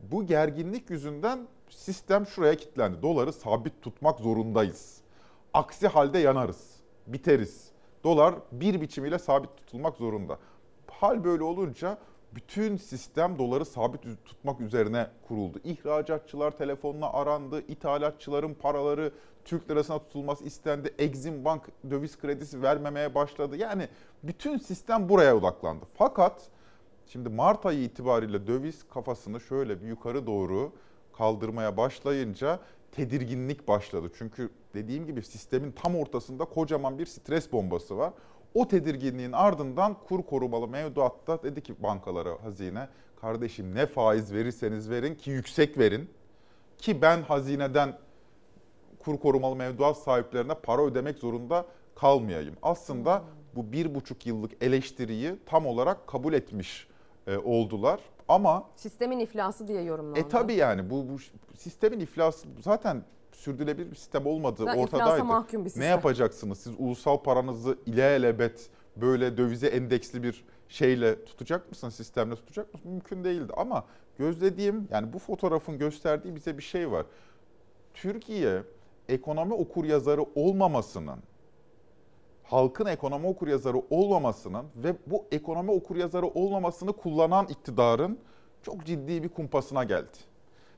[0.01, 1.39] Bu gerginlik yüzünden
[1.71, 3.03] sistem şuraya kilitlendi.
[3.03, 5.01] Doları sabit tutmak zorundayız.
[5.55, 6.77] Aksi halde yanarız,
[7.07, 7.69] biteriz.
[8.05, 10.39] Dolar bir biçimiyle sabit tutulmak zorunda.
[10.87, 11.99] Hal böyle olunca
[12.35, 15.61] bütün sistem doları sabit tutmak üzerine kuruldu.
[15.65, 19.13] İhracatçılar telefonla arandı, ithalatçıların paraları
[19.45, 20.95] Türk lirasına tutulması istendi.
[20.99, 23.57] Exim Bank döviz kredisi vermemeye başladı.
[23.57, 23.89] Yani
[24.23, 25.85] bütün sistem buraya odaklandı.
[25.95, 26.43] Fakat
[27.07, 30.73] şimdi Mart ayı itibariyle döviz kafasını şöyle bir yukarı doğru
[31.13, 32.61] kaldırmaya başlayınca
[32.93, 34.11] tedirginlik başladı.
[34.19, 38.13] Çünkü dediğim gibi sistemin tam ortasında kocaman bir stres bombası var.
[38.55, 42.89] O tedirginliğin ardından kur korumalı mevduatta dedi ki bankalara hazine
[43.21, 46.11] kardeşim ne faiz verirseniz verin ki yüksek verin
[46.79, 47.99] ki ben hazineden
[48.99, 52.55] kur korumalı mevduat sahiplerine para ödemek zorunda kalmayayım.
[52.63, 53.23] Aslında
[53.57, 56.89] bu bir buçuk yıllık eleştiriyi tam olarak kabul etmiş
[57.27, 58.01] e, oldular.
[58.29, 60.19] Ama Sistemin iflası diye yorumlandı.
[60.21, 61.17] e tabi yani bu, bu
[61.57, 63.03] sistemin iflası zaten
[63.39, 65.25] sürdürülebilir bir sistem olmadığı iflasa ortadaydı.
[65.25, 66.59] mahkum bir Ne yapacaksınız?
[66.59, 71.95] Siz ulusal paranızı ilelebet böyle dövize endeksli bir şeyle tutacak mısınız?
[71.95, 72.93] Sistemle tutacak mısınız?
[72.93, 73.85] Mümkün değildi ama
[74.19, 77.07] gözlediğim yani bu fotoğrafın gösterdiği bize bir şey var.
[77.95, 78.63] Türkiye
[79.09, 81.19] ekonomi okuryazarı olmamasının
[82.43, 88.19] halkın ekonomi okuryazarı olmamasının ve bu ekonomi okuryazarı olmamasını kullanan iktidarın
[88.63, 90.19] çok ciddi bir kumpasına geldi.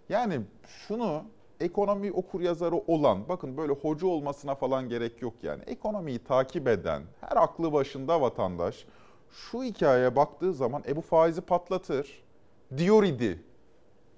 [0.09, 1.25] Yani şunu
[1.61, 5.63] ekonomi okuryazarı olan, bakın böyle hoca olmasına falan gerek yok yani.
[5.63, 8.87] Ekonomiyi takip eden, her aklı başında vatandaş
[9.31, 12.23] şu hikayeye baktığı zaman e bu faizi patlatır
[12.77, 13.43] diyor idi.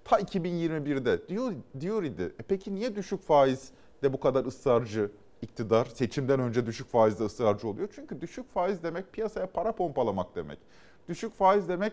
[0.05, 2.23] Ta 2021'de diyor, diyor idi.
[2.23, 3.71] E peki niye düşük faiz
[4.03, 5.11] de bu kadar ısrarcı
[5.43, 7.89] iktidar seçimden önce düşük faizde ısrarcı oluyor?
[7.95, 10.59] Çünkü düşük faiz demek piyasaya para pompalamak demek.
[11.09, 11.93] Düşük faiz demek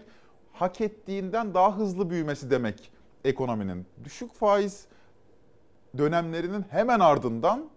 [0.53, 2.91] hak ettiğinden daha hızlı büyümesi demek
[3.25, 3.85] ekonominin.
[4.03, 4.87] Düşük faiz
[5.97, 7.69] dönemlerinin hemen ardından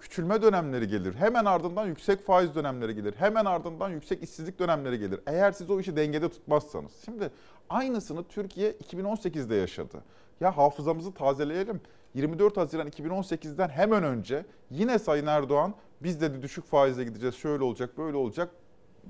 [0.00, 1.14] küçülme dönemleri gelir.
[1.14, 3.14] Hemen ardından yüksek faiz dönemleri gelir.
[3.18, 5.20] Hemen ardından yüksek işsizlik dönemleri gelir.
[5.26, 6.92] Eğer siz o işi dengede tutmazsanız.
[7.04, 7.30] Şimdi
[7.70, 10.02] aynısını Türkiye 2018'de yaşadı.
[10.40, 11.80] Ya hafızamızı tazeleyelim.
[12.14, 17.98] 24 Haziran 2018'den hemen önce yine Sayın Erdoğan biz dedi düşük faizle gideceğiz şöyle olacak
[17.98, 18.50] böyle olacak.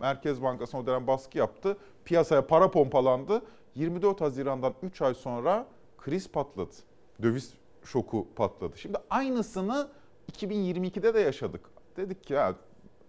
[0.01, 1.77] Merkez Bankası'na o dönem baskı yaptı.
[2.05, 3.43] Piyasaya para pompalandı.
[3.75, 5.67] 24 Haziran'dan 3 ay sonra
[5.99, 6.75] kriz patladı.
[7.23, 7.55] Döviz
[7.89, 8.78] şoku patladı.
[8.78, 9.89] Şimdi aynısını
[10.32, 11.70] 2022'de de yaşadık.
[11.97, 12.55] Dedik ki ya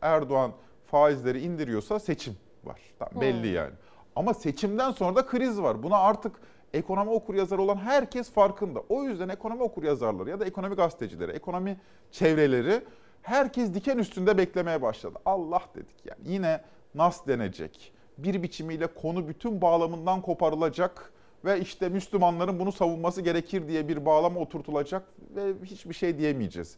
[0.02, 0.52] Erdoğan
[0.86, 2.82] faizleri indiriyorsa seçim var.
[3.00, 3.56] Tamam, belli Hmm.
[3.56, 3.74] yani.
[4.16, 5.84] Ama seçimden sonra da kriz var.
[5.84, 6.36] Buna artık
[6.74, 8.84] ekonomi okuryazarı olan herkes farkında.
[8.90, 11.80] O yüzden ekonomi okuryazarları ya da ekonomi gazetecileri, ekonomi
[12.12, 12.82] çevreleri
[13.22, 15.20] herkes diken üstünde beklemeye başladı.
[15.26, 16.62] Allah dedik yani yine
[16.96, 17.94] nas denecek.
[18.18, 21.12] Bir biçimiyle konu bütün bağlamından koparılacak
[21.46, 25.04] ve işte Müslümanların bunu savunması gerekir diye bir bağlama oturtulacak
[25.36, 26.78] ve hiçbir şey diyemeyeceğiz.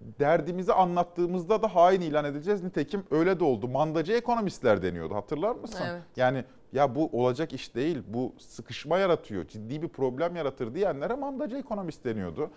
[0.00, 2.62] Derdimizi anlattığımızda da hain ilan edileceğiz.
[2.62, 3.68] Nitekim öyle de oldu.
[3.68, 5.84] Mandacı ekonomistler deniyordu hatırlar mısın?
[5.90, 6.02] Evet.
[6.16, 11.56] Yani ya bu olacak iş değil, bu sıkışma yaratıyor, ciddi bir problem yaratır diyenlere mandacı
[11.56, 12.50] ekonomist deniyordu.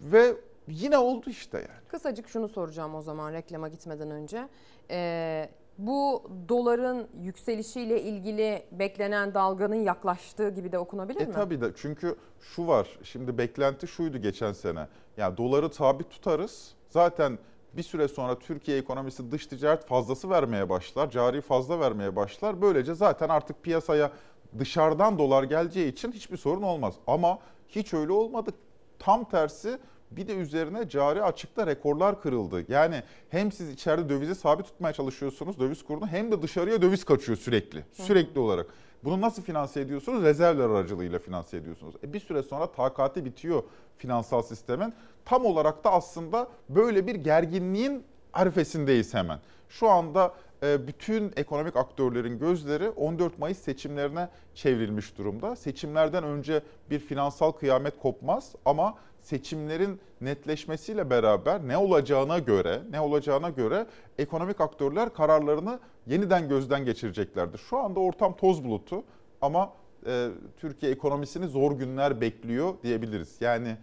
[0.00, 0.34] Ve
[0.68, 1.88] yine oldu işte yani.
[1.88, 4.48] Kısacık şunu soracağım o zaman reklama gitmeden önce.
[4.90, 5.48] Ee,
[5.78, 11.32] bu doların yükselişiyle ilgili beklenen dalganın yaklaştığı gibi de okunabilir E mi?
[11.32, 12.98] tabii de çünkü şu var.
[13.02, 14.88] Şimdi beklenti şuydu geçen sene.
[15.16, 16.74] Ya doları sabit tutarız.
[16.88, 17.38] Zaten
[17.72, 21.10] bir süre sonra Türkiye ekonomisi dış ticaret fazlası vermeye başlar.
[21.10, 22.62] Cari fazla vermeye başlar.
[22.62, 24.10] Böylece zaten artık piyasaya
[24.58, 26.94] dışarıdan dolar geleceği için hiçbir sorun olmaz.
[27.06, 28.50] Ama hiç öyle olmadı.
[28.98, 29.78] Tam tersi
[30.10, 32.64] bir de üzerine cari açıkta rekorlar kırıldı.
[32.68, 37.38] Yani hem siz içeride dövizi sabit tutmaya çalışıyorsunuz döviz kurunu hem de dışarıya döviz kaçıyor
[37.38, 37.84] sürekli.
[37.92, 38.66] Sürekli olarak.
[39.04, 40.22] Bunu nasıl finanse ediyorsunuz?
[40.22, 41.94] Rezervler aracılığıyla finanse ediyorsunuz.
[42.04, 43.62] E bir süre sonra takati bitiyor
[43.98, 44.94] finansal sistemin.
[45.24, 49.38] Tam olarak da aslında böyle bir gerginliğin arifesindeyiz hemen.
[49.68, 55.56] Şu anda e, bütün ekonomik aktörlerin gözleri 14 Mayıs seçimlerine çevrilmiş durumda.
[55.56, 58.94] Seçimlerden önce bir finansal kıyamet kopmaz ama
[59.28, 63.86] seçimlerin netleşmesiyle beraber ne olacağına göre, ne olacağına göre
[64.18, 67.58] ekonomik aktörler kararlarını yeniden gözden geçireceklerdir.
[67.58, 69.04] Şu anda ortam toz bulutu
[69.40, 69.72] ama
[70.06, 73.36] e, Türkiye ekonomisini zor günler bekliyor diyebiliriz.
[73.40, 73.76] Yani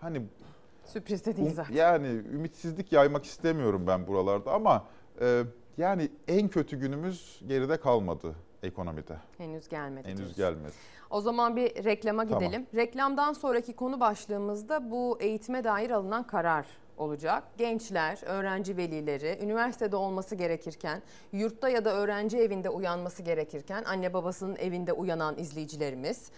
[0.00, 0.22] hani
[0.84, 1.74] Sürpriz de değil um- zaten.
[1.74, 4.84] yani ümitsizlik yaymak istemiyorum ben buralarda ama
[5.20, 5.42] e,
[5.78, 9.16] yani en kötü günümüz geride kalmadı ekonomide.
[9.38, 10.08] Henüz gelmedi.
[10.08, 10.36] Henüz diyorsun.
[10.36, 10.72] gelmedi.
[11.10, 12.40] O zaman bir reklama Tamam.
[12.40, 12.66] gidelim.
[12.74, 17.42] Reklamdan sonraki konu başlığımızda bu eğitime dair alınan karar olacak.
[17.58, 21.02] Gençler, öğrenci velileri, üniversitede olması gerekirken,
[21.32, 26.30] yurtta ya da öğrenci evinde uyanması gerekirken, anne babasının evinde uyanan izleyicilerimiz,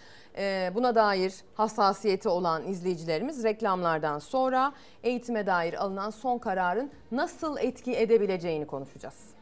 [0.75, 4.73] buna dair hassasiyeti olan izleyicilerimiz reklamlardan sonra
[5.03, 9.35] eğitime dair alınan son kararın nasıl etki edebileceğini konuşacağız.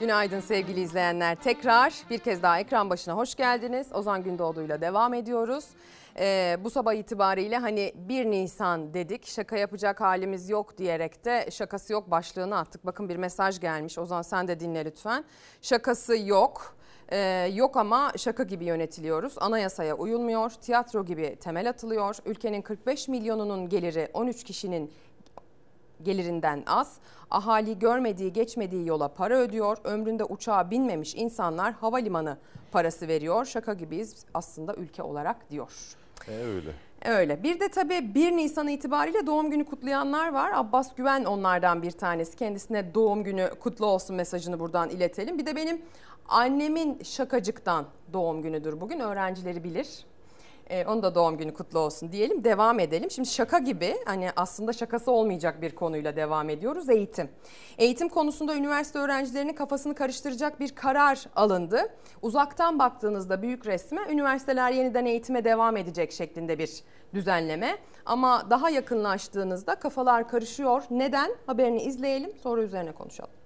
[0.00, 1.34] Günaydın sevgili izleyenler.
[1.34, 3.92] Tekrar bir kez daha ekran başına hoş geldiniz.
[3.92, 5.64] Ozan Gündoğdu'yla devam ediyoruz.
[6.18, 11.92] Ee, bu sabah itibariyle hani 1 Nisan dedik şaka yapacak halimiz yok diyerek de şakası
[11.92, 12.86] yok başlığını attık.
[12.86, 15.24] Bakın bir mesaj gelmiş Ozan sen de dinle lütfen.
[15.62, 16.76] Şakası yok.
[17.08, 19.34] Ee, yok ama şaka gibi yönetiliyoruz.
[19.40, 20.50] Anayasaya uyulmuyor.
[20.50, 22.16] Tiyatro gibi temel atılıyor.
[22.26, 24.92] Ülkenin 45 milyonunun geliri 13 kişinin
[26.02, 26.96] gelirinden az.
[27.30, 29.78] Ahali görmediği geçmediği yola para ödüyor.
[29.84, 32.36] Ömründe uçağa binmemiş insanlar havalimanı
[32.72, 33.44] parası veriyor.
[33.44, 35.72] Şaka gibiyiz aslında ülke olarak diyor.
[36.28, 36.70] E öyle.
[37.04, 37.42] Öyle.
[37.42, 40.52] Bir de tabii 1 Nisan itibariyle doğum günü kutlayanlar var.
[40.54, 42.36] Abbas Güven onlardan bir tanesi.
[42.36, 45.38] Kendisine doğum günü kutlu olsun mesajını buradan iletelim.
[45.38, 45.82] Bir de benim
[46.28, 49.00] annemin şakacıktan doğum günüdür bugün.
[49.00, 49.88] Öğrencileri bilir.
[50.70, 52.44] Ee, onun da doğum günü kutlu olsun diyelim.
[52.44, 53.10] Devam edelim.
[53.10, 56.88] Şimdi şaka gibi hani aslında şakası olmayacak bir konuyla devam ediyoruz.
[56.90, 57.28] Eğitim.
[57.78, 61.80] Eğitim konusunda üniversite öğrencilerinin kafasını karıştıracak bir karar alındı.
[62.22, 66.70] Uzaktan baktığınızda büyük resme üniversiteler yeniden eğitime devam edecek şeklinde bir
[67.14, 67.78] düzenleme.
[68.06, 70.82] Ama daha yakınlaştığınızda kafalar karışıyor.
[70.90, 71.30] Neden?
[71.46, 73.45] Haberini izleyelim sonra üzerine konuşalım.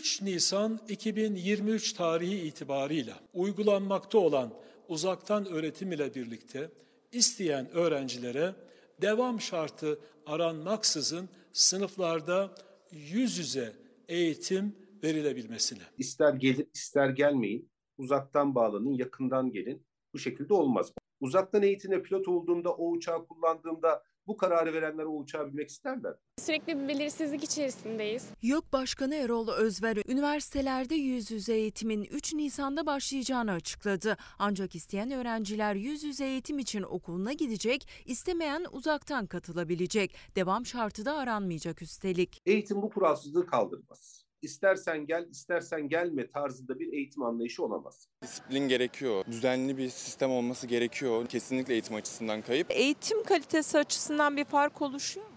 [0.00, 4.50] 3 Nisan 2023 tarihi itibarıyla uygulanmakta olan
[4.88, 6.70] uzaktan öğretim ile birlikte
[7.12, 8.54] isteyen öğrencilere
[9.02, 12.54] devam şartı aranmaksızın sınıflarda
[12.92, 13.72] yüz yüze
[14.08, 15.82] eğitim verilebilmesine.
[15.98, 19.86] İster gelin ister gelmeyin, uzaktan bağlanın, yakından gelin.
[20.14, 20.92] Bu şekilde olmaz.
[21.20, 26.14] Uzaktan eğitimle pilot olduğumda, o uçağı kullandığımda bu kararı verenler o uçağa binmek isterler.
[26.38, 28.26] Sürekli bir belirsizlik içerisindeyiz.
[28.42, 34.16] YÖK Başkanı Erol Özver, üniversitelerde yüz yüze eğitimin 3 Nisan'da başlayacağını açıkladı.
[34.38, 40.16] Ancak isteyen öğrenciler yüz yüze eğitim için okuluna gidecek, istemeyen uzaktan katılabilecek.
[40.36, 42.42] Devam şartı da aranmayacak üstelik.
[42.46, 44.19] Eğitim bu kuralsızlığı kaldırmaz.
[44.42, 48.08] İstersen gel, istersen gelme tarzında bir eğitim anlayışı olamaz.
[48.22, 49.24] Disiplin gerekiyor.
[49.26, 51.26] Düzenli bir sistem olması gerekiyor.
[51.26, 52.70] Kesinlikle eğitim açısından kayıp.
[52.70, 55.32] Eğitim kalitesi açısından bir fark oluşuyor mu?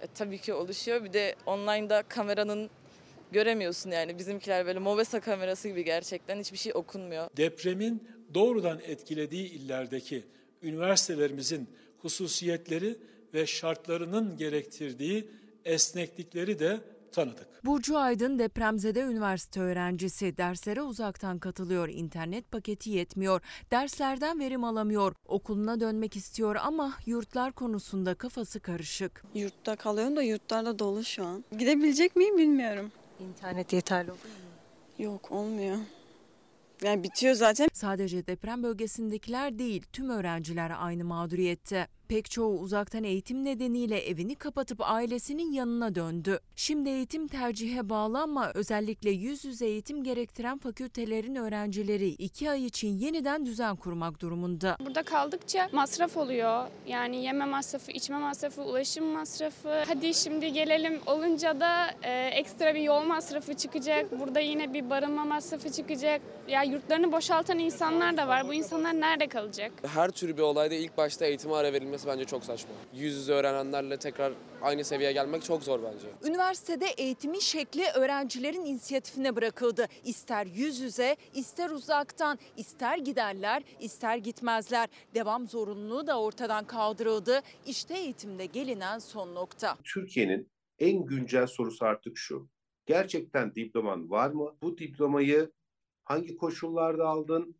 [0.00, 1.04] E, tabii ki oluşuyor.
[1.04, 2.70] Bir de online'da kameranın
[3.32, 4.18] göremiyorsun yani.
[4.18, 7.28] Bizimkiler böyle Mobesa kamerası gibi gerçekten hiçbir şey okunmuyor.
[7.36, 10.24] Depremin doğrudan etkilediği illerdeki
[10.62, 12.98] üniversitelerimizin hususiyetleri
[13.34, 15.30] ve şartlarının gerektirdiği
[15.64, 16.80] esneklikleri de
[17.12, 17.64] tanıdık.
[17.64, 20.36] Burcu Aydın depremzede üniversite öğrencisi.
[20.36, 21.88] Derslere uzaktan katılıyor.
[21.88, 23.40] İnternet paketi yetmiyor.
[23.70, 25.14] Derslerden verim alamıyor.
[25.26, 29.24] Okuluna dönmek istiyor ama yurtlar konusunda kafası karışık.
[29.34, 31.44] Yurtta kalıyorum da yurtlarda dolu şu an.
[31.58, 32.92] Gidebilecek miyim bilmiyorum.
[33.20, 35.04] İnternet yeterli oluyor mu?
[35.04, 35.76] Yok olmuyor.
[36.82, 37.68] Yani bitiyor zaten.
[37.72, 41.88] Sadece deprem bölgesindekiler değil, tüm öğrenciler aynı mağduriyette.
[42.08, 46.40] Pek çoğu uzaktan eğitim nedeniyle evini kapatıp ailesinin yanına döndü.
[46.56, 52.88] Şimdi eğitim tercihe bağlı ama özellikle yüz yüze eğitim gerektiren fakültelerin öğrencileri iki ay için
[52.98, 54.76] yeniden düzen kurmak durumunda.
[54.86, 56.66] Burada kaldıkça masraf oluyor.
[56.86, 59.82] Yani yeme masrafı, içme masrafı, ulaşım masrafı.
[59.86, 64.20] Hadi şimdi gelelim olunca da e, ekstra bir yol masrafı çıkacak.
[64.20, 66.20] Burada yine bir barınma masrafı çıkacak.
[66.48, 68.48] Ya yurtlarını boşaltan insanlar da var.
[68.48, 69.72] Bu insanlar nerede kalacak?
[69.86, 72.70] Her tür bir olayda ilk başta eğitime ara verilmesi bence çok saçma.
[72.94, 74.32] Yüz yüze öğrenenlerle tekrar
[74.62, 76.06] aynı seviyeye gelmek çok zor bence.
[76.24, 79.86] Üniversitede eğitimin şekli öğrencilerin inisiyatifine bırakıldı.
[80.04, 84.88] İster yüz yüze, ister uzaktan, ister giderler, ister gitmezler.
[85.14, 87.40] Devam zorunluluğu da ortadan kaldırıldı.
[87.66, 89.78] İşte eğitimde gelinen son nokta.
[89.84, 92.48] Türkiye'nin en güncel sorusu artık şu.
[92.86, 94.56] Gerçekten diploman var mı?
[94.62, 95.52] Bu diplomayı
[96.04, 97.56] hangi koşullarda aldın?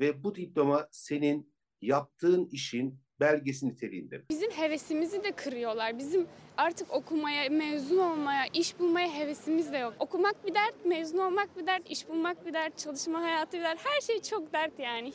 [0.00, 4.22] Ve bu diploma senin yaptığın işin belgesi niteliğinde?
[4.30, 5.98] Bizim hevesimizi de kırıyorlar.
[5.98, 9.94] Bizim artık okumaya, mezun olmaya, iş bulmaya hevesimiz de yok.
[9.98, 13.78] Okumak bir dert, mezun olmak bir dert, iş bulmak bir dert, çalışma hayatı bir dert.
[13.84, 15.12] Her şey çok dert yani.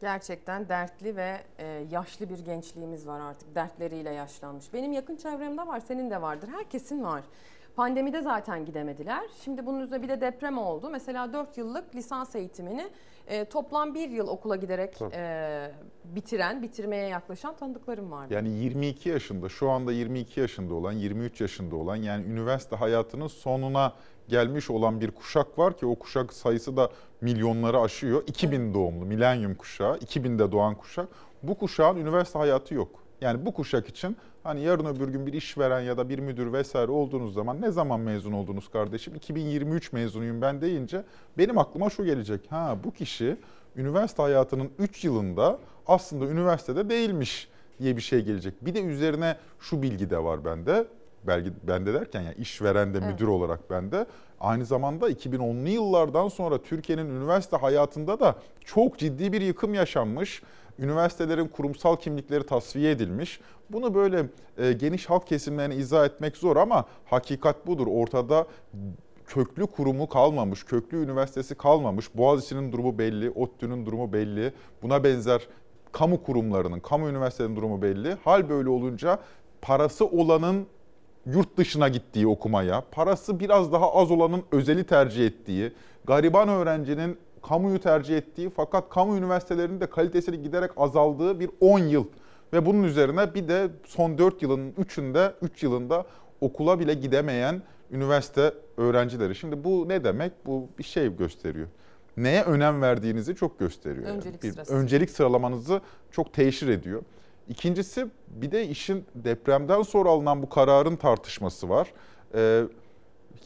[0.00, 3.54] Gerçekten dertli ve e, yaşlı bir gençliğimiz var artık.
[3.54, 4.72] Dertleriyle yaşlanmış.
[4.72, 6.48] Benim yakın çevremde var, senin de vardır.
[6.48, 7.22] Herkesin var.
[7.76, 9.22] Pandemide zaten gidemediler.
[9.44, 10.90] Şimdi bunun üzerine bir de deprem oldu.
[10.90, 12.90] Mesela 4 yıllık lisans eğitimini
[13.26, 15.70] e, toplam bir yıl okula giderek e,
[16.04, 18.34] bitiren, bitirmeye yaklaşan tanıdıklarım vardı.
[18.34, 23.92] Yani 22 yaşında, şu anda 22 yaşında olan, 23 yaşında olan yani üniversite hayatının sonuna
[24.28, 28.22] gelmiş olan bir kuşak var ki o kuşak sayısı da milyonları aşıyor.
[28.26, 31.08] 2000 doğumlu, milenyum kuşağı, 2000'de doğan kuşak.
[31.42, 33.02] Bu kuşağın üniversite hayatı yok.
[33.20, 36.90] Yani bu kuşak için hani yarın öbür gün bir işveren ya da bir müdür vesaire
[36.90, 39.14] olduğunuz zaman ne zaman mezun oldunuz kardeşim?
[39.14, 41.04] 2023 mezunuyum ben deyince
[41.38, 42.40] benim aklıma şu gelecek.
[42.52, 43.36] Ha bu kişi
[43.76, 47.48] üniversite hayatının 3 yılında aslında üniversitede değilmiş
[47.80, 48.54] diye bir şey gelecek.
[48.66, 50.86] Bir de üzerine şu bilgi de var bende.
[51.26, 53.12] Belki bende derken yani işveren de Evet.
[53.12, 54.06] müdür olarak bende.
[54.40, 60.42] Aynı zamanda 2010'lu yıllardan sonra Türkiye'nin üniversite hayatında da çok ciddi bir yıkım yaşanmış.
[60.78, 63.40] Üniversitelerin kurumsal kimlikleri tasfiye edilmiş.
[63.70, 64.26] Bunu böyle
[64.58, 67.86] e, geniş halk kesimlerine izah etmek zor ama hakikat budur.
[67.90, 68.46] Ortada
[69.26, 72.16] köklü kurumu kalmamış, köklü üniversitesi kalmamış.
[72.16, 74.52] Boğaziçi'nin durumu belli, ODTÜ'nün durumu belli.
[74.82, 75.48] Buna benzer
[75.92, 78.16] kamu kurumlarının, kamu üniversitelerinin durumu belli.
[78.24, 79.18] Hal böyle olunca
[79.62, 80.66] parası olanın
[81.26, 85.72] yurt dışına gittiği okumaya, parası biraz daha az olanın özeli tercih ettiği,
[86.04, 92.04] gariban öğrencinin kamuyu tercih ettiği fakat kamu üniversitelerinin de kalitesini giderek azaldığı bir 10 yıl.
[92.52, 96.06] Ve bunun üzerine bir de son 4 yılın 3'ünde, 3 yılında
[96.40, 99.34] okula bile gidemeyen üniversite öğrencileri.
[99.34, 100.32] Şimdi bu ne demek?
[100.46, 101.68] Bu bir şey gösteriyor.
[102.16, 104.06] Neye önem verdiğinizi çok gösteriyor.
[104.06, 104.16] yani.
[104.16, 104.74] Öncelik bir, sırası.
[104.74, 105.80] öncelik sıralamanızı
[106.10, 107.02] çok teşhir ediyor.
[107.48, 111.92] İkincisi bir de işin depremden sonra alınan bu kararın tartışması var.
[112.34, 112.62] Ee,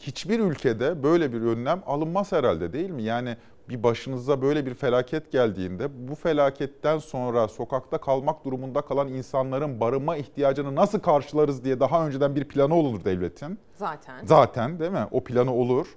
[0.01, 3.03] hiçbir ülkede böyle bir önlem alınmaz herhalde değil mi?
[3.03, 3.37] Yani
[3.69, 10.17] bir başınıza böyle bir felaket geldiğinde bu felaketten sonra sokakta kalmak durumunda kalan insanların barınma
[10.17, 13.59] ihtiyacını nasıl karşılarız diye daha önceden bir planı olur devletin.
[13.75, 14.25] Zaten.
[14.25, 15.07] Zaten değil mi?
[15.11, 15.87] O planı olur.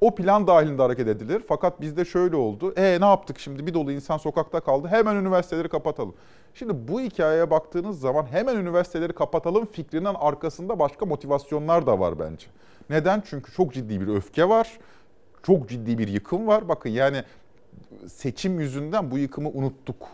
[0.00, 1.42] O plan dahilinde hareket edilir.
[1.48, 2.72] Fakat bizde şöyle oldu.
[2.76, 3.66] E ne yaptık şimdi?
[3.66, 4.88] Bir dolu insan sokakta kaldı.
[4.88, 6.14] Hemen üniversiteleri kapatalım.
[6.58, 12.46] Şimdi bu hikayeye baktığınız zaman hemen üniversiteleri kapatalım fikrinin arkasında başka motivasyonlar da var bence.
[12.90, 13.22] Neden?
[13.26, 14.78] Çünkü çok ciddi bir öfke var.
[15.42, 16.68] Çok ciddi bir yıkım var.
[16.68, 17.22] Bakın yani
[18.06, 20.08] seçim yüzünden bu yıkımı unuttuk.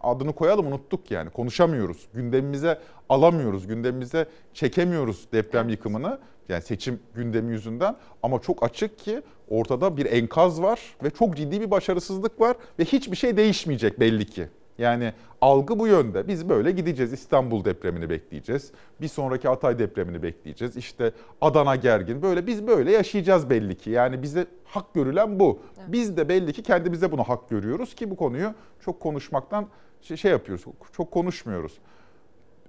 [0.00, 1.30] Adını koyalım unuttuk yani.
[1.30, 2.08] Konuşamıyoruz.
[2.14, 2.78] Gündemimize
[3.08, 3.66] alamıyoruz.
[3.66, 6.18] Gündemimize çekemiyoruz deprem yıkımını.
[6.48, 7.96] Yani seçim gündemi yüzünden.
[8.22, 12.84] Ama çok açık ki ortada bir enkaz var ve çok ciddi bir başarısızlık var ve
[12.84, 14.48] hiçbir şey değişmeyecek belli ki.
[14.80, 16.28] Yani algı bu yönde.
[16.28, 17.12] Biz böyle gideceğiz.
[17.12, 18.72] İstanbul depremini bekleyeceğiz.
[19.00, 20.76] Bir sonraki Hatay depremini bekleyeceğiz.
[20.76, 22.22] İşte Adana gergin.
[22.22, 23.90] Böyle biz böyle yaşayacağız belli ki.
[23.90, 25.60] Yani bize hak görülen bu.
[25.88, 29.66] Biz de belli ki kendimize bunu hak görüyoruz ki bu konuyu çok konuşmaktan
[30.00, 30.64] şey, şey yapıyoruz.
[30.92, 31.78] Çok konuşmuyoruz.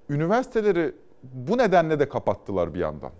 [0.09, 3.11] Üniversiteleri bu nedenle de kapattılar bir yandan.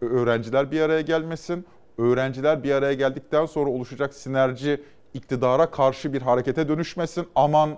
[0.00, 1.66] öğrenciler bir araya gelmesin.
[1.98, 4.82] Öğrenciler bir araya geldikten sonra oluşacak sinerji
[5.14, 7.26] iktidara karşı bir harekete dönüşmesin.
[7.34, 7.76] Aman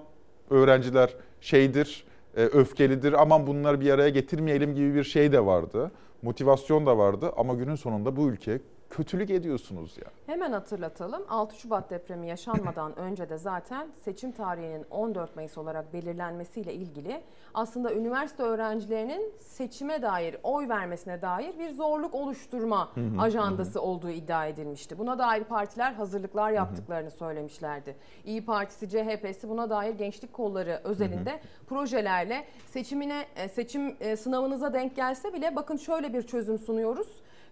[0.51, 2.05] öğrenciler şeydir,
[2.37, 5.91] e, öfkelidir, aman bunları bir araya getirmeyelim gibi bir şey de vardı.
[6.23, 8.61] Motivasyon da vardı ama günün sonunda bu ülke
[8.91, 10.11] kötülük ediyorsunuz ya.
[10.27, 11.23] Hemen hatırlatalım.
[11.29, 17.23] 6 Şubat depremi yaşanmadan önce de zaten seçim tarihinin 14 Mayıs olarak belirlenmesiyle ilgili
[17.55, 24.99] aslında üniversite öğrencilerinin seçime dair, oy vermesine dair bir zorluk oluşturma ajandası olduğu iddia edilmişti.
[24.99, 27.97] Buna dair partiler hazırlıklar yaptıklarını söylemişlerdi.
[28.25, 34.97] İyi Partisi, CHP'si buna dair gençlik kolları özelinde projelerle seçimine e, seçim e, sınavınıza denk
[34.97, 37.09] gelse bile bakın şöyle bir çözüm sunuyoruz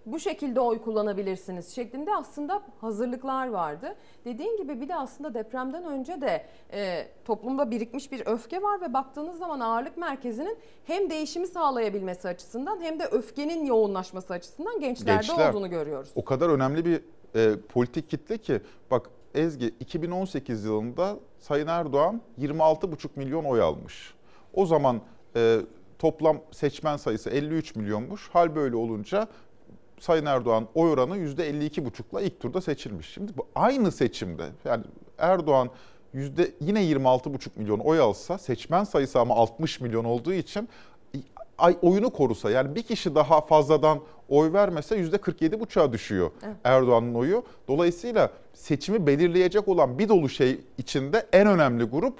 [0.06, 3.96] bu şekilde oy kullanabilirsiniz şeklinde aslında hazırlıklar vardı.
[4.24, 8.94] Dediğin gibi bir de aslında depremden önce de e, toplumda birikmiş bir öfke var ve
[8.94, 15.50] baktığınız zaman ağırlık merkezinin hem değişimi sağlayabilmesi açısından hem de öfkenin yoğunlaşması açısından gençlerde Gençler,
[15.50, 16.10] olduğunu görüyoruz.
[16.14, 17.00] O kadar önemli bir
[17.34, 24.14] e, politik kitle ki bak Ezgi 2018 yılında Sayın Erdoğan 26,5 milyon oy almış.
[24.52, 25.00] O zaman
[25.36, 25.60] e,
[25.98, 28.28] toplam seçmen sayısı 53 milyonmuş.
[28.28, 29.28] Hal böyle olunca
[30.04, 33.08] Sayın Erdoğan oy oranı %52,5'la ilk turda seçilmiş.
[33.08, 34.84] Şimdi bu aynı seçimde yani
[35.18, 35.70] Erdoğan
[36.12, 40.68] yüzde yine 26,5 milyon oy alsa seçmen sayısı ama 60 milyon olduğu için
[41.58, 46.56] ay oyunu korusa yani bir kişi daha fazladan oy vermese yüzde 47,5'a düşüyor Evet.
[46.64, 47.44] Erdoğan'ın oyu.
[47.68, 52.18] Dolayısıyla seçimi belirleyecek olan bir dolu şey içinde en önemli grup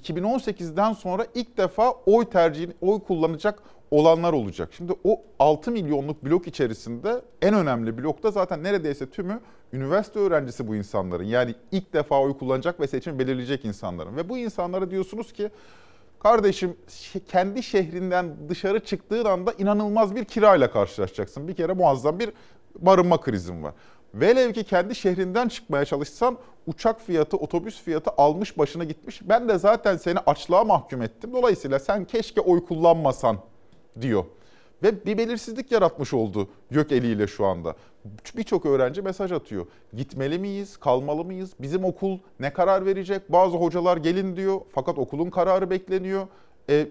[0.00, 4.68] 2018'den sonra ilk defa oy tercihini oy kullanacak olanlar olacak.
[4.76, 9.40] Şimdi o 6 milyonluk blok içerisinde en önemli blokta zaten neredeyse tümü
[9.72, 11.24] üniversite öğrencisi bu insanların.
[11.24, 14.16] Yani ilk defa oy kullanacak ve seçimi belirleyecek insanların.
[14.16, 15.50] Ve bu insanlara diyorsunuz ki
[16.18, 16.76] kardeşim
[17.28, 21.48] kendi şehrinden dışarı çıktığın anda inanılmaz bir kirayla karşılaşacaksın.
[21.48, 22.30] Bir kere muazzam bir
[22.78, 23.74] barınma krizin var.
[24.14, 29.20] Velev ki kendi şehrinden çıkmaya çalışsan uçak fiyatı, otobüs fiyatı almış başına gitmiş.
[29.28, 31.32] Ben de zaten seni açlığa mahkum ettim.
[31.32, 33.38] Dolayısıyla sen keşke oy kullanmasan
[34.00, 34.24] diyor.
[34.82, 37.76] Ve bir belirsizlik yaratmış oldu gök eliyle şu anda.
[38.36, 39.66] Birçok öğrenci mesaj atıyor.
[39.92, 41.52] Gitmeli miyiz, kalmalı mıyız?
[41.60, 43.32] Bizim okul ne karar verecek?
[43.32, 46.26] Bazı hocalar gelin diyor fakat okulun kararı bekleniyor.
[46.70, 46.86] E,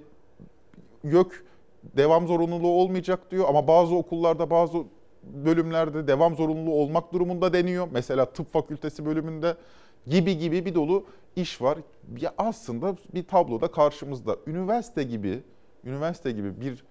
[1.04, 1.46] YÖK
[1.84, 4.78] devam zorunluluğu olmayacak diyor ama bazı okullarda bazı
[5.24, 7.88] bölümlerde devam zorunluluğu olmak durumunda deniyor.
[7.92, 9.56] Mesela tıp fakültesi bölümünde
[10.08, 11.78] gibi gibi bir dolu iş var.
[12.22, 15.40] Ya aslında bir tabloda karşımızda üniversite gibi
[15.86, 16.84] üniversite gibi bir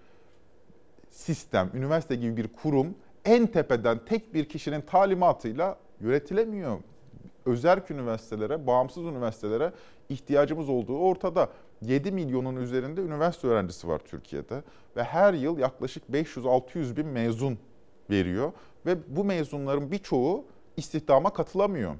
[1.13, 2.95] sistem, üniversite gibi bir kurum
[3.25, 6.77] en tepeden tek bir kişinin talimatıyla yönetilemiyor.
[7.45, 9.71] Özerk üniversitelere, bağımsız üniversitelere
[10.09, 11.49] ihtiyacımız olduğu ortada.
[11.81, 14.63] 7 milyonun üzerinde üniversite öğrencisi var Türkiye'de
[14.95, 17.57] ve her yıl yaklaşık 500-600 bin mezun
[18.09, 18.51] veriyor
[18.85, 20.45] ve bu mezunların birçoğu
[20.77, 21.95] istihdama katılamıyor.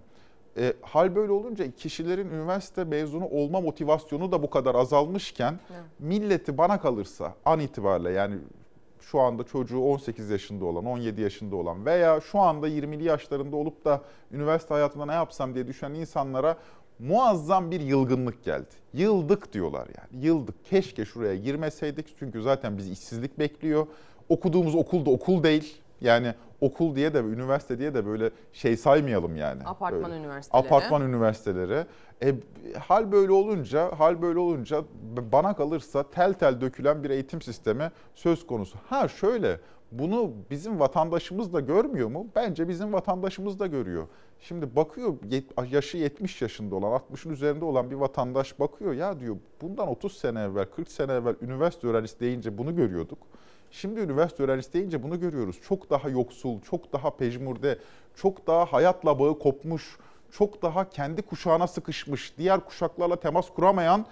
[0.57, 5.83] E, hal böyle olunca kişilerin üniversite mezunu olma motivasyonu da bu kadar azalmışken Evet.
[5.99, 8.35] milleti bana kalırsa an itibariyle yani
[9.11, 13.85] şu anda çocuğu 18 yaşında olan, 17 yaşında olan veya şu anda 20'li yaşlarında olup
[13.85, 14.01] da
[14.31, 16.57] üniversite hayatında ne yapsam diye düşünen insanlara
[16.99, 18.69] muazzam bir yılgınlık geldi.
[18.93, 20.25] Yıldık diyorlar yani.
[20.25, 20.65] Yıldık.
[20.65, 23.87] Keşke şuraya girmeseydik çünkü zaten bizi işsizlik bekliyor.
[24.29, 25.82] Okuduğumuz okul da okul değil.
[26.01, 29.63] Yani okul diye de üniversite diye de böyle şey saymayalım yani.
[29.65, 30.65] Apartman Böyle üniversiteleri.
[30.65, 31.85] Apartman üniversiteleri.
[32.23, 32.35] E,
[32.79, 34.83] hal böyle olunca, hal böyle olunca
[35.31, 38.77] bana kalırsa tel tel dökülen bir eğitim sistemi söz konusu.
[38.89, 39.59] Ha şöyle,
[39.91, 42.27] bunu bizim vatandaşımız da görmüyor mu?
[42.35, 44.07] Bence bizim vatandaşımız da görüyor.
[44.39, 45.13] Şimdi bakıyor
[45.71, 50.41] yaşı 70 yaşında olan, 60'ın üzerinde olan bir vatandaş bakıyor ya diyor bundan 30 sene
[50.41, 53.17] evvel, 40 sene evvel üniversite öğrencisi deyince bunu görüyorduk.
[53.73, 55.59] Şimdi üniversite öğrencisi deyince bunu görüyoruz.
[55.67, 57.79] Çok daha yoksul, çok daha pejmurde,
[58.15, 59.97] çok daha hayatla bağı kopmuş,
[60.31, 64.05] çok daha kendi kuşağına sıkışmış, diğer kuşaklarla temas kuramayan,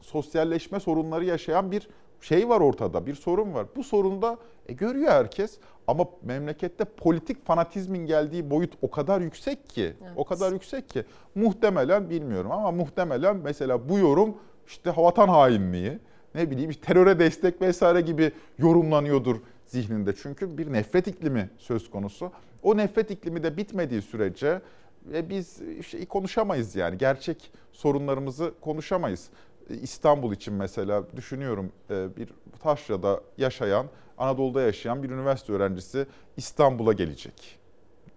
[0.00, 1.88] sosyalleşme sorunları yaşayan bir
[2.20, 3.66] şey var ortada, bir sorun var.
[3.76, 4.38] Bu sorunu da
[4.68, 10.12] e, görüyor herkes ama memlekette politik fanatizmin geldiği boyut o kadar yüksek ki, Evet.
[10.16, 14.36] o kadar yüksek ki muhtemelen bilmiyorum ama muhtemelen mesela bu yorum
[14.66, 15.98] işte vatan hainliği,
[16.34, 20.14] ne bileyim teröre destek vesaire gibi yorumlanıyordur zihninde.
[20.14, 22.32] Çünkü bir nefret iklimi söz konusu.
[22.62, 24.60] O nefret iklimi de bitmediği sürece
[25.06, 29.30] ve biz şey konuşamayız yani gerçek sorunlarımızı konuşamayız.
[29.68, 32.28] İstanbul için mesela düşünüyorum e, bir
[32.62, 33.86] taşrada yaşayan,
[34.18, 36.06] Anadolu'da yaşayan bir üniversite öğrencisi
[36.36, 37.58] İstanbul'a gelecek.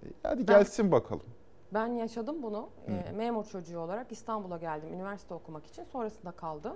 [0.03, 1.25] E, Hadi Ben- gelsin bakalım.
[1.73, 2.69] Ben yaşadım bunu.
[2.87, 5.83] Ee, memur çocuğu olarak İstanbul'a geldim üniversite okumak için.
[5.83, 6.73] Sonrasında kaldım.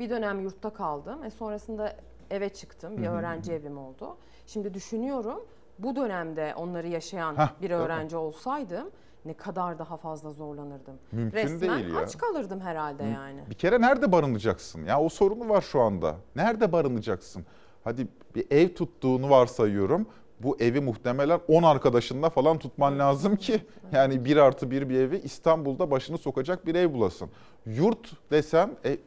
[0.00, 1.24] Bir dönem yurtta kaldım.
[1.24, 1.96] E sonrasında
[2.30, 2.96] eve çıktım.
[2.96, 4.16] Bir öğrenci evim oldu.
[4.46, 5.40] Şimdi düşünüyorum
[5.78, 8.90] bu dönemde onları yaşayan Heh, bir öğrenci olsaydım
[9.24, 10.94] ne kadar daha fazla zorlanırdım.
[11.12, 12.00] Mümkün Resmen değil ya.
[12.00, 13.40] aç kalırdım herhalde yani.
[13.50, 14.84] Bir kere nerede barınacaksın?
[14.84, 16.16] Ya o sorunu var şu anda.
[16.36, 17.44] Nerede barınacaksın?
[17.84, 20.06] Hadi bir ev tuttuğunu varsayıyorum.
[20.40, 23.60] Bu evi muhtemelen 10 arkadaşınla falan tutman lazım ki
[23.92, 27.30] yani bir artı bir bir evi İstanbul'da başını sokacak bir ev bulasın.
[27.66, 28.98] Yurt desem e,